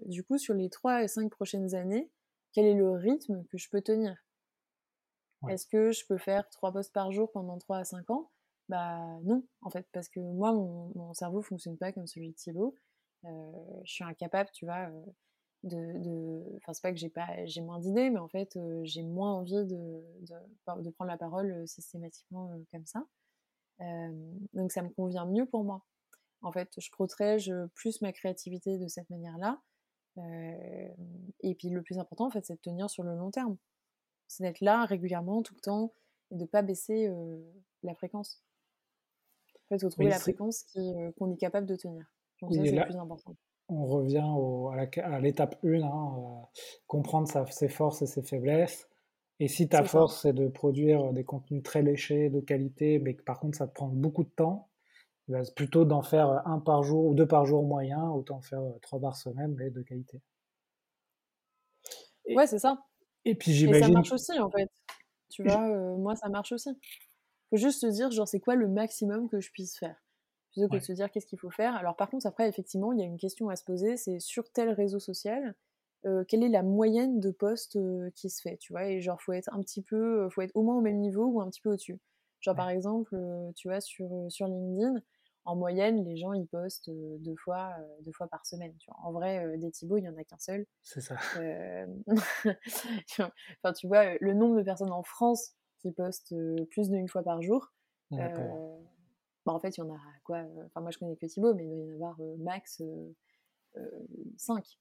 du 0.07 0.25
coup, 0.25 0.39
sur 0.39 0.55
les 0.55 0.71
3 0.71 1.05
et 1.05 1.09
5 1.09 1.31
prochaines 1.31 1.75
années, 1.75 2.11
quel 2.53 2.67
est 2.67 2.75
le 2.75 2.91
rythme 2.93 3.45
que 3.45 3.59
je 3.59 3.69
peux 3.71 3.81
tenir? 3.81 4.17
Est-ce 5.49 5.67
que 5.67 5.91
je 5.93 6.07
peux 6.07 6.19
faire 6.19 6.49
3 6.51 6.73
posts 6.73 6.93
par 6.93 7.11
jour 7.13 7.31
pendant 7.33 7.59
3 7.59 7.79
à 7.79 7.85
5 7.85 8.11
ans? 8.11 8.31
Bah 8.69 9.19
non, 9.25 9.45
en 9.61 9.71
fait, 9.71 9.87
parce 9.93 10.09
que 10.09 10.21
moi, 10.21 10.53
mon, 10.53 10.93
mon 10.95 11.15
cerveau 11.15 11.43
fonctionne 11.43 11.77
pas 11.77 11.93
comme 11.93 12.07
celui 12.07 12.31
de 12.31 12.35
Thibaut. 12.35 12.77
Euh, 13.25 13.81
je 13.85 13.93
suis 13.93 14.05
incapable, 14.05 14.51
tu 14.53 14.65
vois, 14.65 14.89
euh, 14.89 15.05
de, 15.65 16.57
enfin 16.57 16.73
c'est 16.73 16.83
pas 16.83 16.91
que 16.91 16.99
j'ai 16.99 17.09
pas 17.09 17.47
j'ai 17.47 17.61
moins 17.61 17.79
d'idées 17.79 18.11
mais 18.11 18.19
en 18.19 18.27
fait 18.27 18.57
euh, 18.57 18.81
j'ai 18.83 19.05
moins 19.05 19.33
envie 19.33 19.65
de, 19.65 20.03
de, 20.23 20.91
prendre 20.91 21.09
la 21.09 21.17
parole 21.17 21.69
systématiquement 21.69 22.51
comme 22.73 22.85
ça 22.85 23.07
donc 24.55 24.73
ça 24.73 24.83
me 24.83 24.89
convient 24.89 25.25
mieux 25.25 25.47
pour 25.47 25.63
moi 25.63 25.85
En 26.43 26.53
fait, 26.53 26.69
je 26.79 26.91
protège 26.91 27.53
plus 27.75 28.01
ma 28.01 28.13
créativité 28.13 28.79
de 28.79 28.87
cette 28.89 29.09
manière-là. 29.11 29.61
et 30.17 31.55
puis 31.57 31.69
le 31.69 31.83
plus 31.83 31.99
important, 31.99 32.27
en 32.27 32.31
fait, 32.31 32.45
c'est 32.45 32.55
de 32.55 32.61
tenir 32.61 32.89
sur 32.91 33.03
le 33.03 33.17
long 33.17 33.33
terme. 33.33 33.57
C'est 34.29 34.45
d'être 34.45 34.61
là 34.61 34.85
régulièrement, 34.85 35.43
tout 35.43 35.55
le 35.55 35.61
temps, 35.61 35.95
et 36.31 36.37
de 36.37 36.43
ne 36.43 36.47
pas 36.47 36.63
baisser 36.63 37.11
la 37.83 37.95
fréquence. 37.95 38.45
En 39.55 39.69
fait, 39.71 39.77
il 39.77 39.81
faut 39.81 39.91
trouver 39.91 40.11
la 40.11 40.21
fréquence 40.21 40.65
qu'on 41.17 41.33
est 41.33 41.39
capable 41.39 41.67
de 41.67 41.75
tenir. 41.75 42.07
Donc 42.43 42.55
ça, 42.55 42.65
c'est 42.65 42.73
le 42.73 42.85
plus 42.85 42.97
important. 42.97 43.37
On 43.69 43.87
revient 43.87 45.01
à 45.03 45.21
l'étape 45.21 45.59
1, 45.65 45.83
hein, 45.83 46.49
comprendre 46.87 47.29
ses 47.51 47.69
forces 47.69 48.03
et 48.03 48.07
ses 48.07 48.23
faiblesses. 48.23 48.89
Et 49.41 49.49
si 49.49 49.69
ta 49.69 49.83
force, 49.83 50.23
c'est 50.23 50.33
de 50.33 50.49
produire 50.49 51.13
des 51.13 51.25
contenus 51.25 51.63
très 51.63 51.83
léchés, 51.83 52.29
de 52.29 52.41
qualité, 52.41 52.99
mais 52.99 53.15
que 53.15 53.23
par 53.23 53.41
contre, 53.41 53.57
ça 53.57 53.67
te 53.67 53.73
prend 53.73 53.89
beaucoup 53.89 54.25
de 54.25 54.29
temps, 54.29 54.69
bah, 55.29 55.41
plutôt 55.57 55.85
d'en 55.85 56.03
faire 56.03 56.47
un 56.47 56.59
par 56.59 56.83
jour 56.83 57.07
ou 57.07 57.15
deux 57.15 57.27
par 57.27 57.47
jour 57.47 57.65
moyen, 57.65 58.11
autant 58.11 58.41
faire 58.41 58.63
trois 58.83 59.01
par 59.01 59.17
semaine, 59.17 59.55
mais 59.57 59.71
de 59.71 59.83
qualité. 59.83 60.21
ouais, 62.29 62.47
c'est 62.47 62.59
ça. 62.59 62.85
Et 63.25 63.35
puis 63.35 63.53
j'imagine. 63.53 63.87
ça 63.87 63.93
marche 63.93 64.13
aussi, 64.13 64.39
en 64.39 64.51
fait. 64.51 64.71
Tu 65.31 65.45
vois, 65.45 65.97
moi, 65.97 66.15
ça 66.15 66.29
marche 66.29 66.53
aussi. 66.53 66.71
faut 67.51 67.57
juste 67.57 67.81
se 67.81 67.87
dire, 67.87 68.11
genre, 68.11 68.29
c'est 68.29 68.41
quoi 68.41 68.55
le 68.55 68.69
maximum 68.69 69.29
que 69.29 69.41
je 69.41 69.51
puisse 69.51 69.79
faire? 69.79 70.02
Plutôt 70.53 70.69
que 70.69 70.77
de 70.77 70.81
se 70.81 70.93
dire 70.93 71.11
qu'est-ce 71.11 71.27
qu'il 71.27 71.39
faut 71.39 71.51
faire. 71.51 71.75
Alors 71.75 71.97
par 71.97 72.09
contre, 72.11 72.27
après, 72.27 72.49
effectivement, 72.49 72.93
il 72.93 73.01
y 73.01 73.03
a 73.03 73.07
une 73.07 73.19
question 73.19 73.49
à 73.49 73.57
se 73.57 73.65
poser, 73.65 73.97
c'est 73.97 74.21
sur 74.21 74.51
tel 74.53 74.71
réseau 74.71 75.01
social, 75.01 75.55
quelle 76.29 76.43
est 76.43 76.49
la 76.49 76.63
moyenne 76.63 77.21
de 77.21 77.31
postes 77.31 77.79
qui 78.15 78.29
se 78.31 78.41
fait, 78.43 78.57
tu 78.59 78.73
vois, 78.73 78.87
et 78.87 79.01
genre, 79.01 79.21
faut 79.23 79.33
être 79.33 79.53
un 79.53 79.61
petit 79.61 79.83
peu, 79.83 80.29
faut 80.31 80.43
être 80.43 80.55
au 80.55 80.63
moins 80.63 80.77
au 80.77 80.81
même 80.81 80.99
niveau 80.99 81.25
ou 81.27 81.41
un 81.41 81.49
petit 81.49 81.61
peu 81.61 81.71
au-dessus. 81.71 81.99
Genre, 82.41 82.57
par 82.57 82.71
exemple, 82.71 83.17
tu 83.55 83.69
vois, 83.69 83.81
sur, 83.81 84.11
sur 84.29 84.47
LinkedIn, 84.49 85.01
en 85.45 85.57
moyenne, 85.57 86.05
les 86.05 86.17
gens, 86.17 86.33
ils 86.33 86.47
postent 86.47 86.91
deux, 86.91 87.37
fois, 87.37 87.75
deux 88.05 88.13
fois 88.13 88.29
par 88.29 88.47
semaine. 88.47 88.75
Tu 88.79 88.91
vois? 88.91 88.99
En 89.03 89.13
vrai, 89.13 89.59
des 89.59 89.71
Thibaut, 89.71 89.97
il 89.97 90.03
n'y 90.03 90.09
en 90.09 90.17
a 90.17 90.25
qu'un 90.25 90.39
seul. 90.39 90.67
C'est 90.83 91.01
ça. 91.01 91.17
enfin, 93.63 93.73
tu 93.73 93.87
vois, 93.87 94.15
le 94.21 94.35
nombre 94.35 94.57
de 94.57 94.63
personnes 94.63 94.93
en 94.93 95.03
France 95.03 95.55
qui 95.79 95.93
postent 95.93 96.35
plus 96.71 96.91
d'une 96.91 97.09
fois 97.09 97.23
par 97.23 97.43
jour, 97.43 97.73
bah, 99.47 99.53
en 99.53 99.61
fait, 99.61 99.77
il 99.77 99.81
y 99.81 99.83
en 99.83 99.95
a 99.95 100.01
quoi 100.25 100.45
Enfin, 100.67 100.81
moi, 100.81 100.91
je 100.91 100.99
connais 100.99 101.17
que 101.17 101.27
Thibaut, 101.27 101.55
mais 101.55 101.65
il 101.65 101.71
doit 101.71 101.79
y 101.79 101.91
en 101.91 101.95
avoir 101.95 102.17
max 102.39 102.83
5. 104.37 104.79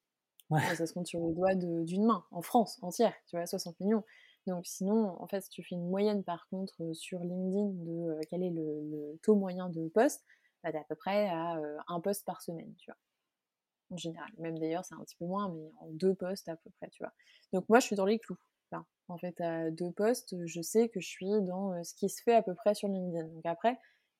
Ça 0.75 0.85
se 0.85 0.93
compte 0.93 1.07
sur 1.07 1.25
le 1.25 1.33
doigt 1.33 1.55
d'une 1.55 2.05
main, 2.05 2.25
en 2.31 2.41
France 2.41 2.77
entière, 2.81 3.13
tu 3.27 3.37
vois, 3.37 3.45
60 3.45 3.79
millions. 3.79 4.03
Donc 4.47 4.65
sinon, 4.65 5.21
en 5.21 5.27
fait, 5.27 5.41
si 5.41 5.49
tu 5.49 5.63
fais 5.63 5.75
une 5.75 5.87
moyenne 5.87 6.23
par 6.23 6.47
contre 6.49 6.93
sur 6.93 7.19
LinkedIn 7.19 7.69
de 7.85 8.19
quel 8.29 8.43
est 8.43 8.49
le, 8.49 9.17
taux 9.21 9.35
moyen 9.35 9.69
de 9.69 9.87
poste, 9.89 10.25
bah, 10.63 10.71
t'es 10.71 10.79
à 10.79 10.83
peu 10.83 10.95
près 10.95 11.29
à 11.29 11.59
un 11.87 11.99
poste 12.01 12.25
par 12.25 12.41
semaine, 12.41 12.73
tu 12.77 12.89
vois. 12.89 12.97
En 13.91 13.97
général. 13.97 14.29
Même 14.39 14.57
d'ailleurs, 14.57 14.83
c'est 14.85 14.95
un 14.95 15.03
petit 15.03 15.15
peu 15.17 15.25
moins, 15.25 15.49
mais 15.49 15.71
en 15.79 15.87
deux 15.91 16.15
postes 16.15 16.49
à 16.49 16.55
peu 16.55 16.69
près, 16.71 16.89
tu 16.89 17.03
vois. 17.03 17.13
Donc 17.53 17.67
moi, 17.69 17.79
je 17.79 17.85
suis 17.85 17.95
dans 17.95 18.05
les 18.05 18.19
clous. 18.19 18.37
En 19.07 19.17
fait, 19.17 19.41
à 19.41 19.69
deux 19.71 19.91
postes, 19.91 20.35
je 20.45 20.61
sais 20.61 20.87
que 20.87 21.01
je 21.01 21.07
suis 21.07 21.41
dans 21.41 21.83
ce 21.83 21.93
qui 21.93 22.07
se 22.07 22.23
fait 22.23 22.33
à 22.33 22.41
peu 22.41 22.55
près 22.55 22.73
sur 22.73 22.87
LinkedIn. 22.87 23.27
Donc 23.27 23.45
après, 23.45 23.77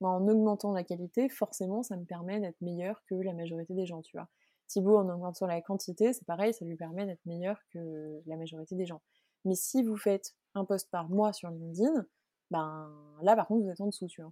en 0.10 0.28
augmentant 0.28 0.72
la 0.72 0.84
qualité, 0.84 1.30
forcément, 1.30 1.84
ça 1.84 1.98
me 1.98 2.06
permet 2.06 2.40
d'être 2.40 2.60
meilleur 2.62 3.04
que 3.06 3.16
la 3.16 3.34
majorité 3.34 3.74
des 3.74 3.86
gens, 3.86 4.02
tu 4.02 4.18
vois. 4.18 4.28
Thibaut, 4.68 4.98
en 4.98 5.10
augmentant 5.10 5.48
la 5.48 5.62
quantité, 5.62 6.14
c'est 6.14 6.26
pareil, 6.26 6.54
ça 6.54 6.66
lui 6.66 6.76
permet 6.76 7.06
d'être 7.06 7.26
meilleur 7.26 7.60
que 7.74 8.22
la 8.26 8.38
majorité 8.38 8.76
des 8.76 8.86
gens. 8.86 9.02
Mais 9.46 9.56
si 9.56 9.84
vous 9.84 9.98
faites 9.98 10.34
un 10.56 10.66
post 10.66 10.90
par 10.92 11.10
mois 11.10 11.34
sur 11.34 11.50
LinkedIn, 11.50 12.06
ben 12.52 12.90
là, 13.22 13.36
par 13.36 13.48
contre, 13.48 13.64
vous 13.64 13.70
êtes 13.70 13.82
en 13.82 13.88
dessous, 13.88 14.08
tu 14.08 14.22
vois. 14.22 14.32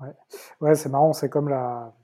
Ouais, 0.00 0.14
ouais 0.60 0.74
c'est 0.74 0.88
marrant, 0.88 1.12
c'est 1.12 1.28
comme 1.28 1.48
la, 1.48 1.94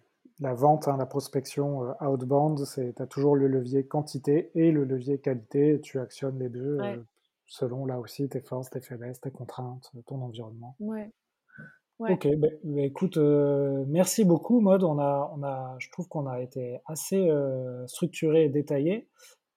la 0.40 0.54
vente, 0.54 0.88
hein, 0.88 0.96
la 0.96 1.06
prospection 1.06 1.84
euh, 1.84 2.06
outbound, 2.06 2.64
tu 2.66 2.92
as 2.98 3.06
toujours 3.06 3.36
le 3.36 3.48
levier 3.48 3.86
quantité 3.86 4.50
et 4.54 4.72
le 4.72 4.84
levier 4.84 5.18
qualité, 5.18 5.80
tu 5.80 5.98
actionnes 6.00 6.38
les 6.38 6.48
deux 6.48 6.78
euh, 6.80 6.96
selon 7.46 7.86
là 7.86 7.98
aussi 7.98 8.28
tes 8.28 8.40
forces, 8.40 8.70
tes 8.70 8.80
faiblesses, 8.80 9.20
tes 9.20 9.30
contraintes, 9.30 9.90
ton 10.06 10.22
environnement. 10.22 10.74
Ouais. 10.80 11.12
Ok, 11.98 12.26
bah, 12.36 12.48
bah, 12.64 12.80
écoute, 12.82 13.16
euh, 13.16 13.84
merci 13.86 14.24
beaucoup, 14.24 14.60
Mode. 14.60 14.82
On 14.82 14.98
a, 14.98 15.32
on 15.36 15.42
a, 15.42 15.76
je 15.78 15.88
trouve 15.90 16.08
qu'on 16.08 16.26
a 16.26 16.40
été 16.40 16.80
assez 16.86 17.28
euh, 17.28 17.86
structuré 17.86 18.44
et 18.44 18.48
détaillé. 18.48 19.08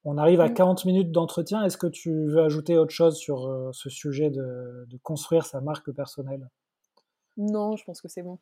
On 0.04 0.18
arrive 0.18 0.42
à 0.42 0.50
40 0.50 0.86
minutes 0.86 1.12
d'entretien. 1.12 1.64
Est-ce 1.64 1.78
que 1.78 1.88
tu 1.88 2.28
veux 2.28 2.44
ajouter 2.44 2.78
autre 2.78 2.92
chose 2.92 3.18
sur 3.18 3.48
euh, 3.48 3.72
ce 3.74 3.90
sujet 3.90 4.30
de, 4.30 4.88
construire 5.02 5.46
sa 5.46 5.62
marque 5.62 5.92
personnelle? 5.92 6.48
Non, 7.38 7.76
je 7.76 7.84
pense 7.84 8.02
que 8.02 8.08
c'est 8.08 8.22
bon. 8.22 8.38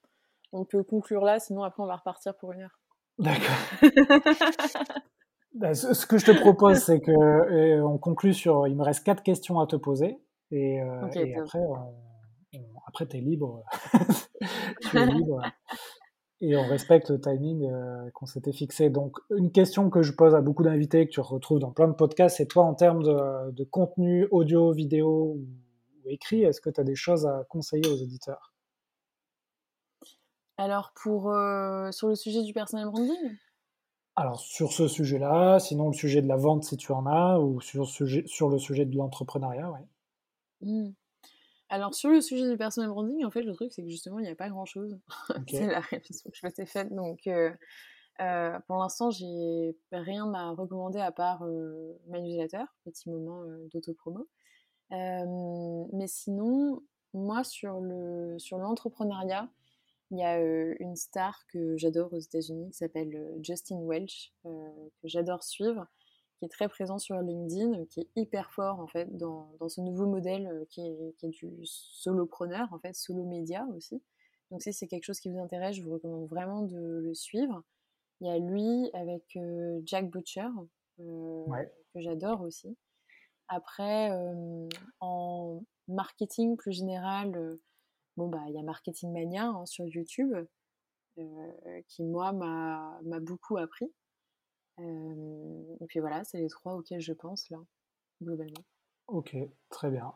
On 0.51 0.65
peut 0.65 0.83
conclure 0.83 1.23
là, 1.23 1.39
sinon 1.39 1.63
après 1.63 1.81
on 1.81 1.87
va 1.87 1.95
repartir 1.95 2.35
pour 2.35 2.51
une 2.51 2.63
heure. 2.63 2.79
D'accord. 3.19 3.55
Bah, 5.55 5.75
ce, 5.75 6.07
que 6.07 6.17
je 6.17 6.25
te 6.25 6.31
propose, 6.31 6.79
c'est 6.79 6.99
que 6.99 7.81
on 7.83 7.99
conclut 7.99 8.33
sur. 8.33 8.67
Il 8.67 8.75
me 8.75 8.81
reste 8.81 9.03
quatre 9.03 9.21
questions 9.21 9.59
à 9.59 9.67
te 9.67 9.75
poser, 9.75 10.17
et, 10.49 10.77
et 10.77 11.35
après 11.35 11.59
on 11.59 11.93
après, 12.93 13.07
tu 13.07 13.17
es 13.17 13.21
libre. 13.21 13.63
tu 14.81 14.97
es 14.99 15.05
libre. 15.07 15.41
Et 16.41 16.55
on 16.55 16.67
respecte 16.67 17.09
le 17.09 17.19
timing 17.19 17.65
euh, 17.65 18.11
qu'on 18.11 18.27
s'était 18.27 18.53
fixé. 18.53 18.91
Donc, 18.91 19.17
une 19.35 19.51
question 19.51 19.89
que 19.89 20.03
je 20.03 20.11
pose 20.11 20.35
à 20.35 20.41
beaucoup 20.41 20.61
d'invités, 20.61 21.07
que 21.07 21.11
tu 21.11 21.19
retrouves 21.19 21.57
dans 21.57 21.71
plein 21.71 21.87
de 21.87 21.93
podcasts, 21.93 22.37
c'est 22.37 22.45
toi, 22.45 22.65
en 22.65 22.75
termes 22.75 23.01
de, 23.01 23.63
contenu 23.63 24.27
audio, 24.29 24.71
vidéo 24.73 25.37
ou, 25.39 25.47
écrit, 26.05 26.43
est-ce 26.43 26.61
que 26.61 26.69
tu 26.69 26.79
as 26.79 26.83
des 26.83 26.93
choses 26.93 27.25
à 27.25 27.45
conseiller 27.49 27.87
aux 27.87 27.99
auditeurs? 27.99 28.53
Alors, 30.57 30.93
pour, 31.01 31.31
euh, 31.31 31.89
sur 31.89 32.09
le 32.09 32.15
sujet 32.15 32.43
du 32.43 32.53
personal 32.53 32.85
branding? 32.91 33.37
Alors 34.15 34.39
sur 34.39 34.71
ce 34.71 34.87
sujet-là, 34.87 35.57
sinon 35.57 35.87
le 35.87 35.93
sujet 35.93 36.21
de 36.21 36.27
la 36.27 36.35
vente 36.35 36.65
si 36.65 36.77
tu 36.77 36.91
en 36.91 37.07
as, 37.07 37.39
ou 37.39 37.59
sur, 37.61 37.87
sujet, 37.87 38.21
sur 38.27 38.47
le 38.47 38.59
sujet 38.59 38.85
de 38.85 38.95
l'entrepreneuriat, 38.95 39.71
oui. 39.71 39.79
Mmh. 40.61 40.93
Alors, 41.69 41.95
sur 41.95 42.09
le 42.09 42.21
sujet 42.21 42.49
du 42.49 42.57
personal 42.57 42.89
branding, 42.89 43.25
en 43.25 43.31
fait, 43.31 43.41
le 43.41 43.53
truc, 43.53 43.71
c'est 43.71 43.83
que 43.83 43.89
justement, 43.89 44.19
il 44.19 44.23
n'y 44.23 44.29
a 44.29 44.35
pas 44.35 44.49
grand 44.49 44.65
chose. 44.65 44.99
c'est 45.49 45.67
la 45.67 45.79
réflexion 45.79 46.29
que 46.29 46.37
je 46.37 46.45
m'étais 46.45 46.65
faite. 46.65 46.93
Donc, 46.93 47.25
euh, 47.27 47.51
euh, 48.21 48.59
pour 48.67 48.77
l'instant, 48.77 49.09
j'ai 49.09 49.75
rien 49.91 50.31
à 50.33 50.51
recommander 50.51 50.99
à 50.99 51.11
part 51.11 51.43
euh, 51.43 51.93
ma 52.07 52.19
newsletter, 52.19 52.63
petit 52.85 53.09
moment 53.09 53.43
d'autopromo. 53.71 54.27
mais 54.91 56.07
sinon, 56.07 56.83
moi, 57.13 57.43
sur 57.43 57.79
le 57.79 58.37
sur 58.39 58.57
l'entrepreneuriat, 58.57 59.49
il 60.11 60.19
y 60.19 60.23
a 60.23 60.39
une 60.79 60.95
star 60.95 61.39
que 61.47 61.75
j'adore 61.77 62.13
aux 62.13 62.19
États-Unis 62.19 62.69
qui 62.69 62.77
s'appelle 62.77 63.39
Justin 63.41 63.79
Welch, 63.81 64.31
que 64.43 65.07
j'adore 65.07 65.43
suivre 65.43 65.87
qui 66.43 66.47
est 66.47 66.49
très 66.49 66.67
présent 66.67 66.99
sur 66.99 67.17
LinkedIn, 67.21 67.85
qui 67.85 68.01
est 68.01 68.09
hyper 68.17 68.51
fort 68.51 68.81
en 68.81 68.87
fait 68.87 69.15
dans, 69.15 69.55
dans 69.61 69.69
ce 69.69 69.79
nouveau 69.79 70.05
modèle 70.05 70.47
euh, 70.47 70.65
qui 70.69 70.85
est, 70.85 71.15
qui 71.17 71.27
est, 71.27 71.29
du 71.29 71.65
solopreneur, 71.65 72.67
en 72.73 72.79
fait, 72.79 72.93
solo 72.93 73.23
média 73.23 73.65
aussi. 73.73 74.01
Donc 74.51 74.61
si 74.61 74.73
c'est 74.73 74.87
quelque 74.87 75.05
chose 75.05 75.21
qui 75.21 75.29
vous 75.29 75.39
intéresse, 75.39 75.77
je 75.77 75.81
vous 75.81 75.93
recommande 75.93 76.27
vraiment 76.27 76.63
de 76.63 76.99
le 77.01 77.13
suivre. 77.13 77.63
Il 78.19 78.27
y 78.27 78.29
a 78.29 78.37
lui 78.39 78.89
avec 78.93 79.23
euh, 79.37 79.79
Jack 79.85 80.09
Butcher, 80.09 80.49
euh, 80.99 81.45
que 81.93 82.01
j'adore 82.01 82.41
aussi. 82.41 82.75
Après, 83.47 84.09
en 84.99 85.63
marketing 85.87 86.57
plus 86.57 86.73
général, 86.73 87.57
bon 88.17 88.27
bah 88.27 88.41
il 88.47 88.55
y 88.55 88.57
a 88.57 88.63
Marketing 88.63 89.11
Mania 89.11 89.45
hein, 89.45 89.65
sur 89.65 89.85
YouTube, 89.85 90.33
qui 91.87 92.03
moi 92.03 92.31
m'a 92.31 93.19
beaucoup 93.19 93.57
appris 93.57 93.91
et 94.79 95.85
puis 95.87 95.99
voilà, 95.99 96.23
c'est 96.23 96.39
les 96.39 96.49
trois 96.49 96.75
auxquels 96.75 97.01
je 97.01 97.13
pense 97.13 97.49
là, 97.49 97.59
globalement. 98.21 98.63
Ok, 99.07 99.35
très 99.69 99.89
bien. 99.91 100.13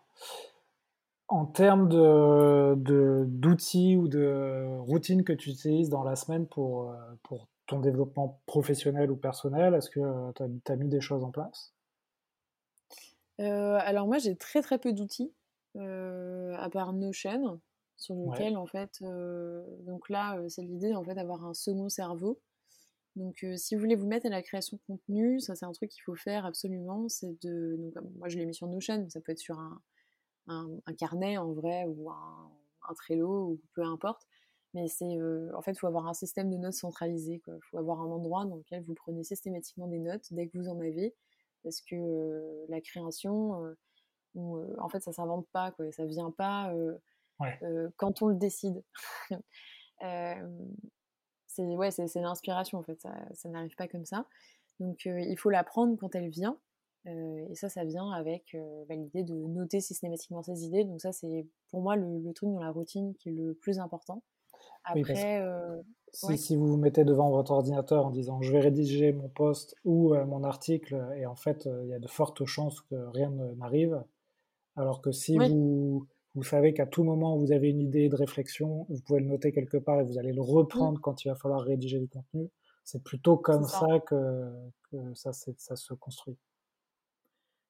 En 1.27 1.45
termes 1.45 1.89
de, 1.89 3.25
d'outils 3.27 3.97
ou 3.97 4.07
de 4.07 4.79
routines 4.79 5.23
que 5.23 5.33
tu 5.33 5.49
utilises 5.49 5.89
dans 5.89 6.03
la 6.03 6.15
semaine 6.15 6.47
pour, 6.47 6.95
pour 7.23 7.49
ton 7.67 7.79
développement 7.81 8.41
professionnel 8.45 9.11
ou 9.11 9.17
personnel, 9.17 9.73
est-ce 9.73 9.89
que 9.89 10.31
tu 10.33 10.71
as, 10.71 10.75
mis 10.77 10.87
des 10.87 11.01
choses 11.01 11.23
en 11.23 11.31
place? 11.31 11.73
Alors 13.39 14.07
moi 14.07 14.17
j'ai 14.17 14.35
très 14.35 14.61
très 14.61 14.79
peu 14.79 14.93
d'outils, 14.93 15.33
à 15.75 16.69
part 16.71 16.93
Notion, 16.93 17.59
sur 17.97 18.15
lequel 18.15 18.57
en 18.57 18.65
fait, 18.65 19.03
donc 19.83 20.09
là 20.09 20.39
c'est 20.47 20.63
l'idée 20.63 20.95
en 20.95 21.03
fait 21.03 21.13
d'avoir 21.13 21.45
un 21.45 21.53
second 21.53 21.89
cerveau 21.89 22.39
donc, 23.17 23.43
si 23.55 23.73
vous 23.73 23.81
voulez 23.81 23.95
vous 23.95 24.05
mettre 24.05 24.27
à 24.27 24.29
la 24.29 24.43
création 24.43 24.77
de 24.77 24.81
contenu, 24.85 25.39
ça 25.39 25.55
c'est 25.55 25.65
un 25.65 25.71
truc 25.71 25.89
qu'il 25.89 26.03
faut 26.03 26.15
faire 26.15 26.45
absolument. 26.45 27.09
C'est 27.09 27.35
de, 27.41 27.75
donc, 27.95 28.03
moi 28.15 28.29
je 28.29 28.37
l'ai 28.37 28.45
mis 28.45 28.53
sur 28.53 28.67
Notion, 28.67 29.01
mais 29.01 29.09
ça 29.09 29.21
peut 29.21 29.31
être 29.31 29.39
sur 29.39 29.57
un, 29.57 29.81
un, 30.47 30.93
carnet 30.93 31.37
en 31.37 31.51
vrai 31.51 31.85
ou 31.87 32.11
un, 32.11 32.51
un, 32.87 32.93
Trello 32.93 33.49
ou 33.49 33.61
peu 33.73 33.81
importe. 33.83 34.21
Mais 34.75 34.87
c'est, 34.87 35.17
en 35.55 35.61
fait, 35.63 35.71
il 35.71 35.79
faut 35.79 35.87
avoir 35.87 36.07
un 36.07 36.13
système 36.13 36.51
de 36.51 36.57
notes 36.57 36.73
centralisé. 36.73 37.41
Il 37.47 37.59
faut 37.71 37.79
avoir 37.79 38.01
un 38.01 38.11
endroit 38.11 38.45
dans 38.45 38.57
lequel 38.57 38.83
vous 38.83 38.93
prenez 38.93 39.23
systématiquement 39.23 39.87
des 39.87 39.99
notes 39.99 40.25
dès 40.31 40.47
que 40.47 40.55
vous 40.55 40.67
en 40.69 40.79
avez, 40.79 41.15
parce 41.63 41.81
que 41.81 42.65
la 42.69 42.81
création, 42.81 43.75
en 44.35 44.89
fait, 44.89 44.99
ça 44.99 45.11
s'invente 45.11 45.47
pas, 45.51 45.71
quoi. 45.71 45.91
Ça 45.91 46.05
vient 46.05 46.31
pas 46.31 46.71
quand 47.95 48.21
on 48.21 48.27
le 48.27 48.35
décide. 48.35 48.83
c'est 51.57 51.75
ouais, 51.75 51.91
c'est 51.91 52.21
l'inspiration 52.21 52.77
en 52.77 52.83
fait, 52.83 53.01
ça, 53.01 53.13
ça 53.33 53.49
n'arrive 53.49 53.75
pas 53.75 53.87
comme 53.87 54.05
ça. 54.05 54.25
Donc 54.79 55.05
il 55.05 55.37
faut 55.37 55.49
la 55.49 55.63
prendre 55.63 55.97
quand 55.97 56.13
elle 56.15 56.29
vient. 56.29 56.57
et 57.05 57.55
ça, 57.55 57.67
ça 57.67 57.83
vient 57.83 58.11
avec 58.11 58.55
bah, 58.87 58.95
l'idée 58.95 59.23
de 59.23 59.33
noter 59.33 59.81
systématiquement 59.81 60.43
ses 60.43 60.65
idées. 60.65 60.83
Donc 60.83 61.01
ça, 61.01 61.11
c'est 61.11 61.47
pour 61.71 61.81
moi 61.81 61.95
le, 61.95 62.31
truc 62.33 62.49
dans 62.49 62.59
la 62.59 62.69
routine 62.69 63.15
qui 63.15 63.29
est 63.29 63.31
le 63.31 63.55
plus 63.55 63.79
important. 63.79 64.21
Après, 64.83 65.41
si, 66.13 66.55
vous 66.55 66.67
vous 66.67 66.77
mettez 66.77 67.03
devant 67.03 67.31
votre 67.31 67.51
ordinateur 67.51 68.05
en 68.05 68.11
disant 68.11 68.41
je 68.41 68.51
vais 68.51 68.59
rédiger 68.59 69.11
mon 69.11 69.29
post 69.29 69.75
ou 69.83 70.13
mon 70.13 70.43
article 70.43 71.07
et 71.17 71.25
en 71.25 71.35
fait 71.35 71.67
il 71.83 71.89
y 71.89 71.93
a 71.93 71.99
de 71.99 72.07
fortes 72.07 72.45
chances 72.45 72.81
que 72.81 72.95
rien 72.95 73.31
n'arrive, 73.57 74.03
alors 74.75 75.01
que 75.01 75.11
si 75.11 75.37
vous, 75.37 76.07
vous 76.37 76.43
savez 76.43 76.71
qu'à 76.71 76.85
tout 76.85 77.03
moment 77.03 77.35
vous 77.35 77.51
avez 77.51 77.69
une 77.69 77.81
idée 77.81 78.09
de 78.09 78.15
réflexion, 78.15 78.85
vous 78.89 79.01
pouvez 79.01 79.21
le 79.21 79.25
noter 79.25 79.51
quelque 79.51 79.77
part 79.77 79.99
et 79.99 80.03
vous 80.03 80.19
allez 80.19 80.33
le 80.33 80.43
mmh. 80.43 80.45
reprendre 80.45 81.01
quand 81.01 81.25
il 81.25 81.29
va 81.29 81.35
falloir 81.35 81.61
rédiger 81.61 81.97
du 81.97 82.07
contenu, 82.07 82.51
c'est 82.83 83.03
plutôt 83.03 83.37
comme 83.37 83.63
ça. 83.63 83.87
que, 84.05 84.45
ça, 85.15 85.33
ça, 85.33 85.75
se 85.75 85.93
construit. 85.95 86.37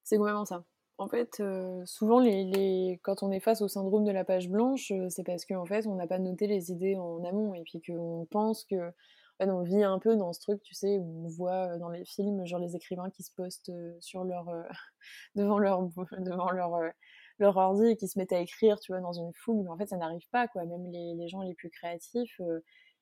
C'est 0.03 0.17
vraiment 0.17 0.43
ça. 0.43 0.65
En 0.97 1.07
fait, 1.07 1.41
souvent, 1.85 2.19
les, 2.19 2.99
quand 3.03 3.23
on 3.23 3.31
est 3.31 3.39
face 3.39 3.61
au 3.61 3.69
syndrome 3.69 4.03
de 4.03 4.11
la 4.11 4.25
page 4.25 4.49
blanche, 4.49 4.91
c'est 5.09 5.23
parce 5.23 5.45
qu'en 5.45 5.65
fait, 5.65 5.87
on 5.87 5.95
n'a 5.95 6.05
pas 6.05 6.19
noté 6.19 6.45
les 6.45 6.69
idées 6.71 6.97
en 6.97 7.23
amont 7.23 7.53
et 7.53 7.63
puis 7.63 7.81
qu'on 7.81 8.27
pense 8.29 8.65
que. 8.65 8.91
on 9.39 9.63
vit 9.63 9.83
un 9.83 9.97
peu 9.97 10.17
dans 10.17 10.33
ce 10.33 10.41
truc, 10.41 10.61
tu 10.61 10.73
sais, 10.73 10.97
où 10.97 11.25
on 11.25 11.29
voit 11.29 11.77
dans 11.77 11.89
les 11.89 12.03
films, 12.03 12.45
genre 12.45 12.59
les 12.59 12.75
écrivains 12.75 13.09
qui 13.09 13.23
se 13.23 13.31
postent 13.33 13.71
sur 14.01 14.25
leur, 14.25 14.45
devant 15.35 15.57
leur, 15.57 15.87
devant 16.19 16.51
leur, 16.51 16.91
leur 17.39 17.57
ordi 17.57 17.85
et 17.87 17.97
qui 17.97 18.07
se 18.07 18.17
mettent 18.17 18.33
à 18.33 18.39
écrire, 18.39 18.79
tu 18.79 18.91
vois, 18.91 19.01
dans 19.01 19.13
une 19.13 19.33
foule. 19.33 19.63
Mais 19.63 19.69
en 19.69 19.77
fait, 19.77 19.87
ça 19.87 19.97
n'arrive 19.97 20.27
pas, 20.31 20.47
quoi. 20.47 20.65
Même 20.65 20.91
les, 20.91 21.15
les 21.15 21.27
gens 21.27 21.41
les 21.41 21.53
plus 21.53 21.69
créatifs, 21.69 22.41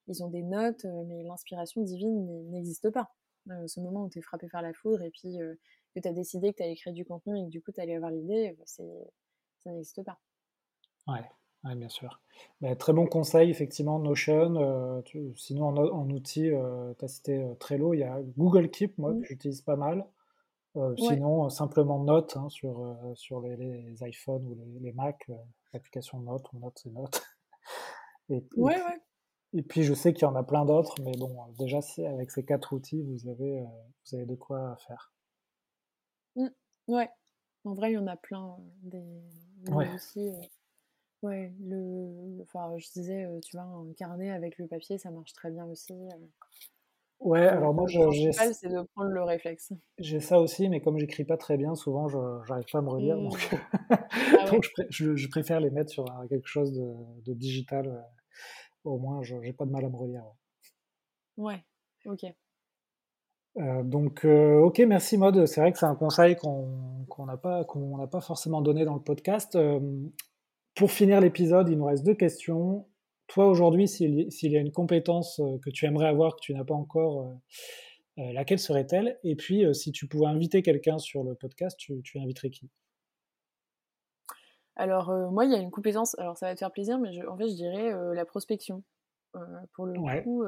ils 0.07 0.23
ont 0.23 0.29
des 0.29 0.43
notes, 0.43 0.86
mais 1.07 1.23
l'inspiration 1.23 1.81
divine 1.81 2.49
n'existe 2.51 2.89
pas. 2.91 3.09
ce 3.67 3.79
moment 3.79 4.03
où 4.03 4.09
tu 4.09 4.19
es 4.19 4.21
frappé 4.21 4.47
par 4.51 4.61
la 4.61 4.73
foudre 4.73 5.03
et 5.03 5.11
puis 5.11 5.38
que 5.95 5.99
tu 5.99 6.07
as 6.07 6.13
décidé 6.13 6.51
que 6.51 6.57
tu 6.57 6.63
allais 6.63 6.75
créer 6.75 6.93
du 6.93 7.05
contenu 7.05 7.39
et 7.39 7.45
que 7.45 7.49
du 7.49 7.61
coup 7.61 7.71
tu 7.71 7.81
allais 7.81 7.95
avoir 7.95 8.11
l'idée, 8.11 8.55
ça 8.65 8.83
n'existe 9.65 10.03
pas. 10.03 10.19
Ouais, 11.07 11.75
bien 11.75 11.89
sûr. 11.89 12.21
Bah, 12.61 12.75
très 12.75 12.93
bon 12.93 13.07
conseil, 13.07 13.49
effectivement, 13.49 13.97
Notion. 13.97 14.55
Euh, 14.57 15.01
sinon, 15.36 15.67
en, 15.69 16.09
outil, 16.11 16.51
euh, 16.51 16.93
tu 16.99 17.05
as 17.05 17.07
cité 17.07 17.41
euh, 17.41 17.55
Trello, 17.55 17.93
il 17.95 18.01
y 18.01 18.03
a 18.03 18.21
Google 18.38 18.69
Keep, 18.69 18.97
moi, 18.99 19.13
mmh. 19.13 19.21
que 19.21 19.27
j'utilise 19.27 19.61
pas 19.61 19.75
mal. 19.75 20.05
Sinon, 20.97 21.49
simplement 21.49 22.03
Note 22.03 22.36
hein, 22.38 22.49
sur, 22.49 22.97
sur 23.15 23.41
les, 23.41 23.95
iPhones 24.01 24.45
ou 24.45 24.80
les, 24.82 24.91
Mac, 24.93 25.30
l'application 25.73 26.19
Note 26.19 26.51
ou 26.53 26.59
Note, 26.59 26.80
c'est 26.82 26.91
Note. 26.91 27.21
et, 28.30 28.45
ouais, 28.57 28.76
ouais. 28.76 29.01
Et 29.53 29.61
puis, 29.61 29.84
je 29.84 29.93
sais 29.93 30.13
qu'il 30.13 30.23
y 30.23 30.26
en 30.26 30.36
a 30.36 30.43
plein 30.43 30.65
d'autres, 30.65 30.95
mais 31.01 31.13
bon, 31.17 31.34
déjà, 31.57 31.80
avec 32.05 32.30
ces 32.32 32.43
quatre 32.43 32.73
outils, 32.73 33.01
vous 33.03 33.30
avez, 33.30 33.61
vous 33.61 34.15
avez 34.15 34.26
de 34.26 34.36
quoi 34.36 34.76
faire. 34.86 35.13
Mmh. 36.36 36.47
Ouais, 36.88 37.09
en 37.63 37.73
vrai, 37.73 37.91
il 37.91 37.93
y 37.93 37.97
en 37.97 38.07
a 38.07 38.17
plein. 38.17 38.57
Des, 38.84 39.01
ouais. 39.71 39.89
aussi. 39.93 40.30
ouais, 41.21 41.53
le, 41.61 42.41
enfin, 42.41 42.78
je 42.78 42.91
disais, 42.91 43.28
tu 43.45 43.55
vois, 43.55 43.65
un 43.65 43.93
carnet 43.93 44.32
avec 44.32 44.57
le 44.57 44.67
papier, 44.67 44.97
ça 44.97 45.09
marche 45.09 45.32
très 45.32 45.51
bien 45.51 45.65
aussi. 45.65 45.93
Ouais, 47.20 47.47
alors 47.47 47.74
moi, 47.74 47.88
j'ai. 47.88 48.32
c'est 48.32 48.68
de 48.68 48.84
prendre 48.93 49.09
le 49.09 49.24
réflexe. 49.24 49.74
J'ai 49.97 50.20
ça 50.20 50.39
aussi, 50.39 50.70
mais 50.70 50.82
comme 50.82 50.97
j'écris 50.97 51.24
pas 51.24 51.38
très 51.38 51.57
bien, 51.57 51.74
souvent, 51.76 52.07
je 52.07 52.18
n'arrive 52.49 52.66
pas 52.72 52.80
à 52.80 52.82
me 52.82 52.89
relire. 52.89 53.18
Donc, 53.18 53.51
mmh. 53.51 53.57
ah 53.91 54.45
je, 54.89 55.28
préfère 55.30 55.59
les 55.59 55.72
mettre 55.72 55.89
sur 55.89 56.05
quelque 56.30 56.47
chose 56.47 56.74
de, 56.74 57.34
digital. 57.34 58.05
Au 58.84 58.97
moins, 58.99 59.24
je 59.24 59.36
n'ai 59.36 59.53
pas 59.53 59.66
de 59.66 59.72
mal 59.72 59.86
à 59.86 59.89
me 59.89 59.95
relire. 59.95 60.24
Ouais, 61.38 61.63
ok. 62.05 62.26
Euh, 63.57 63.84
donc, 63.84 64.26
euh, 64.26 64.59
ok, 64.59 64.80
merci 64.80 65.18
Mode. 65.18 65.45
C'est 65.45 65.61
vrai 65.61 65.72
que 65.72 65.78
c'est 65.80 65.86
un 65.86 65.95
conseil 65.95 66.36
qu'on 66.36 67.05
n'a 67.26 67.38
pas, 67.38 67.63
qu'on 67.63 68.05
pas 68.07 68.22
forcément 68.22 68.61
donné 68.61 68.86
dans 68.86 68.95
le 68.95 69.01
podcast. 69.01 69.55
Euh, 69.55 69.80
pour 70.76 70.91
finir 70.91 71.22
l'épisode, 71.22 71.70
il 71.70 71.78
nous 71.78 71.86
reste 71.86 72.05
deux 72.05 72.16
questions. 72.16 72.86
Toi, 73.28 73.47
aujourd'hui, 73.47 73.88
s'il 73.88 74.51
y 74.51 74.57
a 74.57 74.59
une 74.59 74.71
compétence 74.71 75.41
que 75.63 75.69
tu 75.69 75.86
aimerais 75.86 76.07
avoir, 76.07 76.36
que 76.36 76.41
tu 76.41 76.53
n'as 76.53 76.63
pas 76.63 76.76
encore, 76.76 77.36
laquelle 78.17 78.59
serait-elle? 78.59 79.19
Et 79.23 79.36
puis, 79.36 79.65
si 79.73 79.91
tu 79.91 80.07
pouvais 80.07 80.28
inviter 80.28 80.61
quelqu'un 80.61 80.99
sur 80.99 81.23
le 81.23 81.36
podcast, 81.36 81.78
tu, 81.78 82.01
inviterais 82.15 82.49
qui? 82.49 82.69
Alors, 84.76 85.11
moi, 85.32 85.45
il 85.45 85.51
y 85.51 85.55
a 85.55 85.59
une 85.59 85.71
compétence, 85.71 86.17
alors 86.19 86.38
ça 86.38 86.47
va 86.47 86.53
te 86.53 86.59
faire 86.59 86.71
plaisir, 86.71 86.99
mais 86.99 87.09
en 87.26 87.38
fait, 87.38 87.47
je 87.47 87.55
dirais 87.55 87.91
la 88.13 88.26
prospection. 88.26 88.84
pour 89.73 89.86
le 89.86 90.21
coup, 90.23 90.43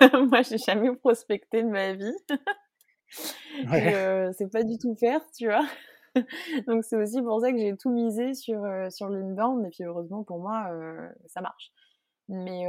moi, 0.30 0.42
j'ai 0.42 0.58
jamais 0.58 0.94
prospecté 0.96 1.62
de 1.62 1.68
ma 1.68 1.92
vie. 1.92 2.16
Ouais. 3.70 4.30
c'est 4.36 4.50
pas 4.50 4.64
du 4.64 4.78
tout 4.78 4.96
faire, 4.96 5.20
tu 5.36 5.46
vois. 5.46 5.64
Donc 6.66 6.84
c'est 6.84 6.96
aussi 6.96 7.22
pour 7.22 7.40
ça 7.40 7.52
que 7.52 7.58
j'ai 7.58 7.76
tout 7.76 7.90
misé 7.90 8.34
sur, 8.34 8.62
sur 8.90 9.08
l'inbound. 9.08 9.64
Et 9.66 9.70
puis 9.70 9.84
heureusement 9.84 10.24
pour 10.24 10.38
moi, 10.38 10.70
ça 11.26 11.40
marche. 11.40 11.72
Mais, 12.28 12.64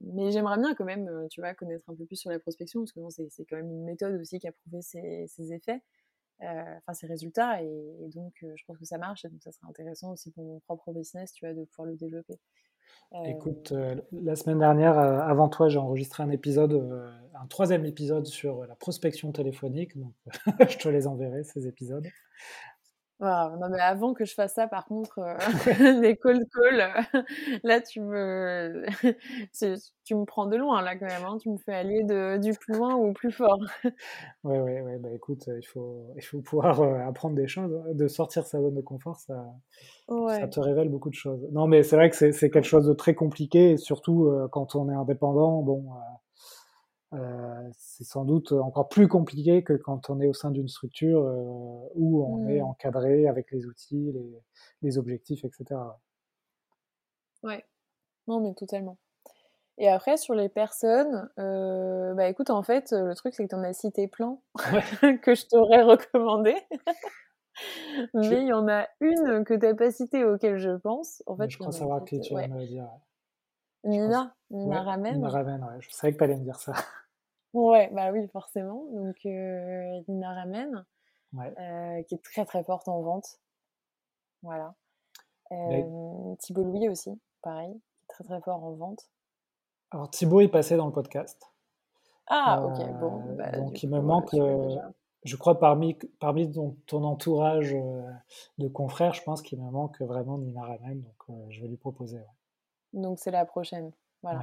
mais 0.00 0.30
j'aimerais 0.30 0.58
bien 0.58 0.74
quand 0.74 0.84
même, 0.84 1.10
tu 1.30 1.40
vois, 1.40 1.54
connaître 1.54 1.88
un 1.90 1.94
peu 1.96 2.06
plus 2.06 2.16
sur 2.16 2.30
la 2.30 2.38
prospection, 2.38 2.80
parce 2.80 2.92
que 2.92 3.28
c'est 3.28 3.44
quand 3.44 3.56
même 3.56 3.70
une 3.70 3.84
méthode 3.84 4.20
aussi 4.20 4.38
qui 4.38 4.46
a 4.48 4.52
prouvé 4.52 4.82
ses, 4.82 5.26
ses 5.28 5.52
effets, 5.52 5.82
enfin 6.40 6.94
ses 6.94 7.08
résultats, 7.08 7.62
et, 7.62 8.10
donc 8.14 8.34
je 8.42 8.64
pense 8.66 8.78
que 8.78 8.84
ça 8.84 8.98
marche, 8.98 9.24
et 9.24 9.28
donc 9.28 9.42
ça 9.42 9.52
serait 9.52 9.68
intéressant 9.68 10.12
aussi 10.12 10.30
pour 10.30 10.44
mon 10.44 10.60
propre 10.60 10.92
business, 10.92 11.32
tu 11.32 11.44
vois, 11.44 11.54
de 11.54 11.64
pouvoir 11.64 11.88
le 11.88 11.96
développer. 11.96 12.38
Écoute, 13.24 13.72
euh, 13.72 13.94
la 14.12 14.36
semaine 14.36 14.58
dernière, 14.58 14.98
euh, 14.98 15.20
avant 15.20 15.48
toi, 15.48 15.68
j'ai 15.68 15.78
enregistré 15.78 16.22
un 16.22 16.30
épisode, 16.30 16.72
euh, 16.72 17.10
un 17.40 17.46
troisième 17.46 17.86
épisode 17.86 18.26
sur 18.26 18.66
la 18.66 18.74
prospection 18.74 19.32
téléphonique. 19.32 19.92
Je 20.68 20.76
te 20.76 20.88
les 20.88 21.06
enverrai, 21.06 21.44
ces 21.44 21.66
épisodes 21.66 22.06
non, 23.20 23.68
mais 23.70 23.80
avant 23.80 24.12
que 24.14 24.24
je 24.24 24.34
fasse 24.34 24.54
ça, 24.54 24.66
par 24.66 24.84
contre, 24.86 25.18
euh, 25.18 25.36
les 26.02 26.16
cold 26.16 26.42
calls, 26.52 26.80
euh, 27.14 27.22
là, 27.64 27.80
tu 27.80 28.00
me, 28.00 28.84
tu 30.04 30.14
me 30.14 30.24
prends 30.24 30.46
de 30.46 30.56
loin, 30.56 30.82
là, 30.82 30.96
quand 30.96 31.06
même. 31.06 31.24
Hein. 31.24 31.38
Tu 31.40 31.50
me 31.50 31.56
fais 31.56 31.74
aller 31.74 32.04
de, 32.04 32.36
du 32.38 32.52
plus 32.52 32.74
loin 32.74 32.94
au 32.94 33.12
plus 33.12 33.32
fort. 33.32 33.58
ouais, 34.44 34.60
ouais, 34.60 34.80
ouais. 34.82 34.98
Bah, 34.98 35.08
écoute, 35.14 35.48
il 35.48 35.66
faut, 35.66 36.12
il 36.16 36.22
faut 36.22 36.40
pouvoir 36.40 36.80
euh, 36.80 36.98
apprendre 37.06 37.34
des 37.34 37.48
choses. 37.48 37.72
Hein. 37.74 37.92
De 37.94 38.08
sortir 38.08 38.46
sa 38.46 38.60
zone 38.60 38.74
de 38.74 38.82
confort, 38.82 39.16
ça, 39.16 39.46
ça 40.08 40.48
te 40.48 40.60
révèle 40.60 40.88
beaucoup 40.88 41.10
de 41.10 41.14
choses. 41.14 41.46
Non, 41.52 41.66
mais 41.66 41.82
c'est 41.82 41.96
vrai 41.96 42.10
que 42.10 42.16
c'est 42.16 42.50
quelque 42.50 42.64
chose 42.64 42.86
de 42.86 42.94
très 42.94 43.14
compliqué, 43.14 43.72
et 43.72 43.76
surtout 43.76 44.30
quand 44.52 44.74
on 44.74 44.90
est 44.90 44.94
indépendant. 44.94 45.62
Bon, 45.62 45.84
euh, 45.92 45.98
c'est 47.72 48.04
sans 48.04 48.24
doute 48.24 48.52
encore 48.52 48.88
plus 48.88 49.08
compliqué 49.08 49.62
que 49.62 49.72
quand 49.72 50.10
on 50.10 50.20
est 50.20 50.26
au 50.26 50.34
sein 50.34 50.50
d'une 50.50 50.68
structure 50.68 51.22
euh, 51.22 51.88
où 51.94 52.24
on 52.24 52.48
est 52.48 52.60
mmh. 52.60 52.64
encadré 52.64 53.26
avec 53.26 53.50
les 53.52 53.66
outils, 53.66 54.12
les, 54.82 54.98
objectifs, 54.98 55.44
etc. 55.44 55.80
Ouais, 57.42 57.64
non 58.26 58.40
mais 58.40 58.54
totalement. 58.54 58.98
Et 59.78 59.88
après, 59.88 60.16
sur 60.16 60.34
les 60.34 60.48
personnes, 60.48 61.28
euh, 61.38 62.14
bah 62.14 62.28
écoute, 62.28 62.48
en 62.48 62.62
fait, 62.62 62.92
le 62.92 63.14
truc, 63.14 63.34
c'est 63.34 63.44
que 63.44 63.50
tu 63.50 63.54
en 63.54 63.62
as 63.62 63.74
cité 63.74 64.08
plein 64.08 64.38
que 65.22 65.34
je 65.34 65.46
t'aurais 65.46 65.82
recommandé. 65.82 66.56
Mais 68.14 68.42
il 68.42 68.48
y 68.48 68.52
en 68.52 68.68
a 68.68 68.86
une 69.00 69.44
que 69.44 69.54
tu 69.54 69.66
n'as 69.66 69.74
pas 69.74 69.90
citée 69.90 70.24
auquel 70.24 70.58
je 70.58 70.76
pense. 70.76 71.22
En 71.26 71.36
fait, 71.36 71.48
je 71.50 71.58
crois 71.58 71.72
savoir 71.72 72.04
qui 72.04 72.20
tu 72.20 72.34
vas 72.34 72.48
me 72.48 72.66
dire. 72.66 72.88
Nina, 73.84 74.35
Nina 74.50 74.82
Ramen. 74.82 75.14
Nina 75.16 75.28
Ramen, 75.28 75.62
ouais. 75.64 75.80
Je 75.80 75.90
savais 75.90 76.12
que 76.12 76.18
tu 76.18 76.24
allais 76.24 76.36
me 76.36 76.44
dire 76.44 76.60
ça. 76.60 76.72
Ouais, 77.56 77.88
bah 77.90 78.12
oui, 78.12 78.28
forcément. 78.28 78.84
Donc, 78.92 79.16
euh, 79.24 80.02
Nina 80.08 80.34
Ramen, 80.34 80.84
euh, 81.38 82.02
qui 82.02 82.14
est 82.14 82.22
très 82.22 82.44
très 82.44 82.62
forte 82.62 82.86
en 82.86 83.00
vente. 83.00 83.40
Voilà. 84.42 84.74
Euh, 85.52 86.34
Thibault 86.38 86.64
Louis 86.64 86.90
aussi, 86.90 87.18
pareil, 87.40 87.72
qui 87.72 88.02
est 88.02 88.08
très 88.08 88.24
très 88.24 88.40
fort 88.42 88.62
en 88.62 88.72
vente. 88.72 89.08
Alors, 89.90 90.10
Thibault 90.10 90.40
est 90.40 90.48
passé 90.48 90.76
dans 90.76 90.84
le 90.84 90.92
podcast. 90.92 91.50
Ah, 92.26 92.62
ok, 92.62 93.00
bon. 93.00 93.22
Bah, 93.38 93.52
donc, 93.52 93.82
il 93.82 93.88
me 93.88 94.02
manque, 94.02 94.34
je 95.24 95.36
crois, 95.36 95.58
parmi, 95.58 95.96
parmi 96.20 96.52
ton, 96.52 97.04
entourage 97.04 97.74
de 98.58 98.68
confrères, 98.68 99.14
je 99.14 99.22
pense 99.22 99.40
qu'il 99.40 99.62
me 99.62 99.70
manque 99.70 99.98
vraiment 100.02 100.36
Nina 100.36 100.62
Ramen, 100.62 101.00
donc 101.00 101.38
je 101.48 101.62
vais 101.62 101.68
lui 101.68 101.78
proposer. 101.78 102.20
Donc, 102.92 103.18
c'est 103.18 103.30
la 103.30 103.46
prochaine. 103.46 103.92
Voilà. 104.26 104.42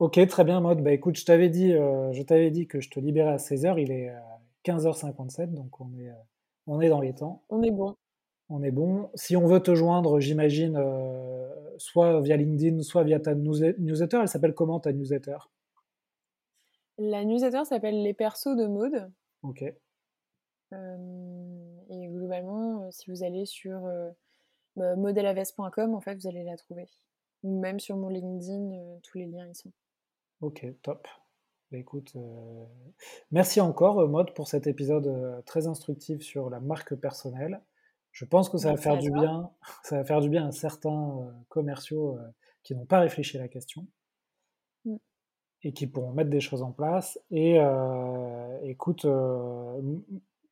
Ok, 0.00 0.24
très 0.28 0.44
bien, 0.44 0.60
Mode. 0.60 0.82
Bah 0.82 0.92
écoute, 0.92 1.16
je 1.16 1.24
t'avais 1.24 1.48
dit, 1.48 1.72
euh, 1.72 2.12
je 2.12 2.22
t'avais 2.22 2.50
dit 2.50 2.66
que 2.66 2.80
je 2.80 2.90
te 2.90 3.00
libérais 3.00 3.32
à 3.32 3.36
16h, 3.36 3.80
il 3.80 3.90
est 3.90 4.12
15h57, 4.64 5.40
euh, 5.40 5.46
donc 5.46 5.80
on 5.80 5.92
est, 5.94 6.08
euh, 6.08 6.14
on 6.66 6.80
est 6.80 6.88
dans 6.88 7.00
les 7.00 7.14
temps. 7.14 7.42
On 7.48 7.62
est 7.62 7.70
bon. 7.70 7.96
On 8.48 8.62
est 8.62 8.70
bon. 8.70 9.10
Si 9.14 9.36
on 9.36 9.46
veut 9.46 9.60
te 9.60 9.74
joindre, 9.74 10.20
j'imagine, 10.20 10.82
soit 11.76 12.20
via 12.20 12.36
LinkedIn, 12.36 12.82
soit 12.82 13.04
via 13.04 13.20
ta 13.20 13.34
newsletter, 13.34 14.18
elle 14.22 14.28
s'appelle 14.28 14.54
comment 14.54 14.80
ta 14.80 14.92
newsletter? 14.92 15.36
La 16.96 17.24
newsletter 17.24 17.64
s'appelle 17.64 18.02
Les 18.02 18.14
persos 18.14 18.56
de 18.56 18.66
Mode. 18.66 19.12
Ok. 19.42 19.62
et 19.62 19.76
globalement, 22.08 22.90
si 22.90 23.10
vous 23.10 23.22
allez 23.22 23.44
sur 23.44 23.86
modelaves.com, 24.76 25.94
en 25.94 26.00
fait, 26.00 26.14
vous 26.14 26.26
allez 26.26 26.44
la 26.44 26.56
trouver. 26.56 26.88
Ou 27.42 27.60
même 27.60 27.80
sur 27.80 27.96
mon 27.96 28.08
LinkedIn, 28.08 28.98
tous 29.02 29.18
les 29.18 29.26
liens 29.26 29.46
y 29.46 29.54
sont. 29.54 29.72
Ok, 30.40 30.66
top. 30.82 31.06
Bah, 31.70 31.78
écoute, 31.78 32.14
merci 33.30 33.60
encore 33.60 34.06
Maud 34.08 34.32
pour 34.34 34.48
cet 34.48 34.66
épisode 34.66 35.44
très 35.44 35.66
instructif 35.66 36.22
sur 36.22 36.48
la 36.48 36.60
marque 36.60 36.94
personnelle. 36.94 37.60
Je 38.12 38.24
pense 38.24 38.48
que 38.48 38.56
ça 38.56 38.70
va 38.70 38.76
faire 38.78 38.98
du 38.98 39.10
bien, 39.10 39.50
ça 39.82 39.98
va 39.98 40.04
faire 40.04 40.20
du 40.20 40.30
bien 40.30 40.48
à 40.48 40.52
certains 40.52 41.30
commerciaux 41.48 42.18
qui 42.62 42.74
n'ont 42.74 42.86
pas 42.86 43.00
réfléchi 43.00 43.36
à 43.36 43.40
la 43.40 43.48
question 43.48 43.86
mmh. 44.86 44.96
et 45.62 45.72
qui 45.72 45.86
pourront 45.86 46.12
mettre 46.12 46.30
des 46.30 46.40
choses 46.40 46.62
en 46.62 46.72
place. 46.72 47.20
Et 47.30 47.58
écoute, 48.62 49.06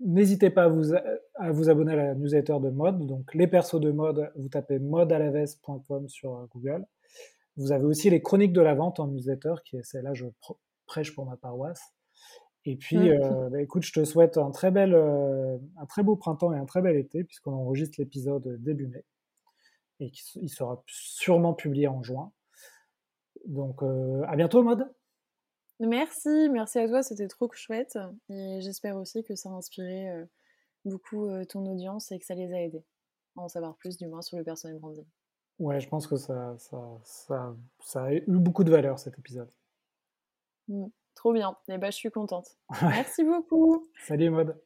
n'hésitez 0.00 0.50
pas 0.50 0.64
à 0.64 0.68
vous, 0.68 0.94
à 1.34 1.52
vous, 1.52 1.68
abonner 1.68 1.92
à 1.92 1.96
la 1.96 2.14
newsletter 2.14 2.58
de 2.60 2.70
mode. 2.70 3.06
Donc, 3.06 3.34
les 3.34 3.46
persos 3.46 3.80
de 3.80 3.90
mode, 3.90 4.30
vous 4.36 4.48
tapez 4.48 4.78
modealaves.com 4.78 6.08
sur 6.08 6.48
Google. 6.52 6.86
Vous 7.56 7.72
avez 7.72 7.84
aussi 7.84 8.10
les 8.10 8.20
chroniques 8.20 8.52
de 8.52 8.60
la 8.60 8.74
vente 8.74 9.00
en 9.00 9.06
newsletter, 9.08 9.54
qui 9.64 9.76
est 9.76 9.82
celle-là, 9.82 10.14
je 10.14 10.26
prêche 10.86 11.14
pour 11.14 11.26
ma 11.26 11.36
paroisse. 11.36 11.94
Et 12.66 12.76
puis, 12.76 12.96
mmh. 12.96 13.22
euh, 13.22 13.48
bah, 13.48 13.62
écoute, 13.62 13.84
je 13.84 13.92
te 13.92 14.04
souhaite 14.04 14.38
un 14.38 14.50
très, 14.50 14.70
bel, 14.70 14.92
euh, 14.92 15.56
un 15.78 15.86
très 15.86 16.02
beau 16.02 16.16
printemps 16.16 16.52
et 16.52 16.58
un 16.58 16.66
très 16.66 16.82
bel 16.82 16.96
été, 16.96 17.22
puisqu'on 17.24 17.52
enregistre 17.52 17.96
l'épisode 17.98 18.60
début 18.60 18.88
mai. 18.88 19.04
Et 20.00 20.10
il 20.34 20.48
sera 20.48 20.82
sûrement 20.86 21.54
publié 21.54 21.86
en 21.86 22.02
juin. 22.02 22.32
Donc, 23.46 23.82
euh, 23.82 24.22
à 24.26 24.36
bientôt, 24.36 24.62
Mode. 24.62 24.84
Merci, 25.80 26.48
merci 26.50 26.78
à 26.78 26.88
toi, 26.88 27.02
c'était 27.02 27.28
trop 27.28 27.50
chouette. 27.52 27.98
Et 28.28 28.60
j'espère 28.60 28.96
aussi 28.96 29.22
que 29.24 29.34
ça 29.34 29.50
a 29.50 29.52
inspiré 29.52 30.08
beaucoup 30.84 31.28
ton 31.48 31.66
audience 31.66 32.12
et 32.12 32.18
que 32.18 32.24
ça 32.24 32.34
les 32.34 32.52
a 32.52 32.62
aidés 32.62 32.84
à 33.36 33.42
en 33.42 33.48
savoir 33.48 33.76
plus, 33.76 33.96
du 33.96 34.06
moins, 34.06 34.22
sur 34.22 34.38
le 34.38 34.44
personnel 34.44 34.78
branding. 34.78 35.04
Ouais, 35.58 35.80
je 35.80 35.88
pense 35.88 36.06
que 36.06 36.16
ça, 36.16 36.54
ça, 36.58 36.78
ça, 37.02 37.56
ça 37.80 38.04
a 38.04 38.12
eu 38.12 38.24
beaucoup 38.26 38.64
de 38.64 38.70
valeur 38.70 38.98
cet 38.98 39.18
épisode. 39.18 39.50
Mmh, 40.68 40.86
trop 41.14 41.32
bien. 41.32 41.56
Et 41.68 41.74
eh 41.74 41.78
ben, 41.78 41.90
je 41.90 41.96
suis 41.96 42.10
contente. 42.10 42.58
Merci 42.82 43.24
beaucoup. 43.24 43.86
Salut 44.06 44.30
Mode. 44.30 44.60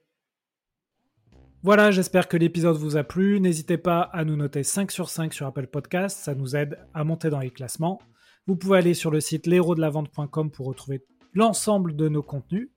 Voilà, 1.63 1.91
j'espère 1.91 2.27
que 2.27 2.37
l'épisode 2.37 2.77
vous 2.77 2.97
a 2.97 3.05
plu. 3.05 3.39
N'hésitez 3.39 3.77
pas 3.77 4.01
à 4.01 4.25
nous 4.25 4.37
noter 4.37 4.63
5 4.63 4.91
sur 4.91 5.11
5 5.11 5.33
sur 5.33 5.47
Apple 5.47 5.67
Podcast, 5.67 6.19
ça 6.19 6.35
nous 6.35 6.57
aide 6.57 6.79
à 6.95 7.05
monter 7.05 7.29
dans 7.29 7.39
les 7.39 7.51
classements. 7.51 8.01
Vous 8.47 8.57
pouvez 8.57 8.79
aller 8.79 8.95
sur 8.95 9.11
le 9.11 9.21
site 9.21 9.47
l'héros-de-la-vente.com 9.47 10.51
pour 10.51 10.67
retrouver 10.67 11.05
l'ensemble 11.35 11.95
de 11.97 12.09
nos 12.09 12.23
contenus. 12.23 12.69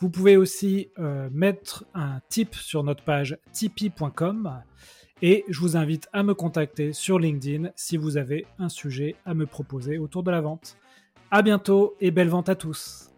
Vous 0.00 0.10
pouvez 0.10 0.36
aussi 0.36 0.88
euh, 0.98 1.28
mettre 1.32 1.84
un 1.94 2.20
tip 2.28 2.54
sur 2.54 2.82
notre 2.82 3.04
page 3.04 3.38
tipeee.com 3.52 4.62
et 5.22 5.44
je 5.48 5.60
vous 5.60 5.76
invite 5.76 6.08
à 6.12 6.22
me 6.22 6.34
contacter 6.34 6.92
sur 6.92 7.18
LinkedIn 7.18 7.70
si 7.76 7.96
vous 7.96 8.16
avez 8.16 8.46
un 8.58 8.68
sujet 8.68 9.16
à 9.26 9.34
me 9.34 9.46
proposer 9.46 9.98
autour 9.98 10.22
de 10.22 10.30
la 10.30 10.40
vente. 10.40 10.76
À 11.30 11.42
bientôt 11.42 11.94
et 12.00 12.10
belle 12.10 12.28
vente 12.28 12.48
à 12.48 12.54
tous. 12.54 13.09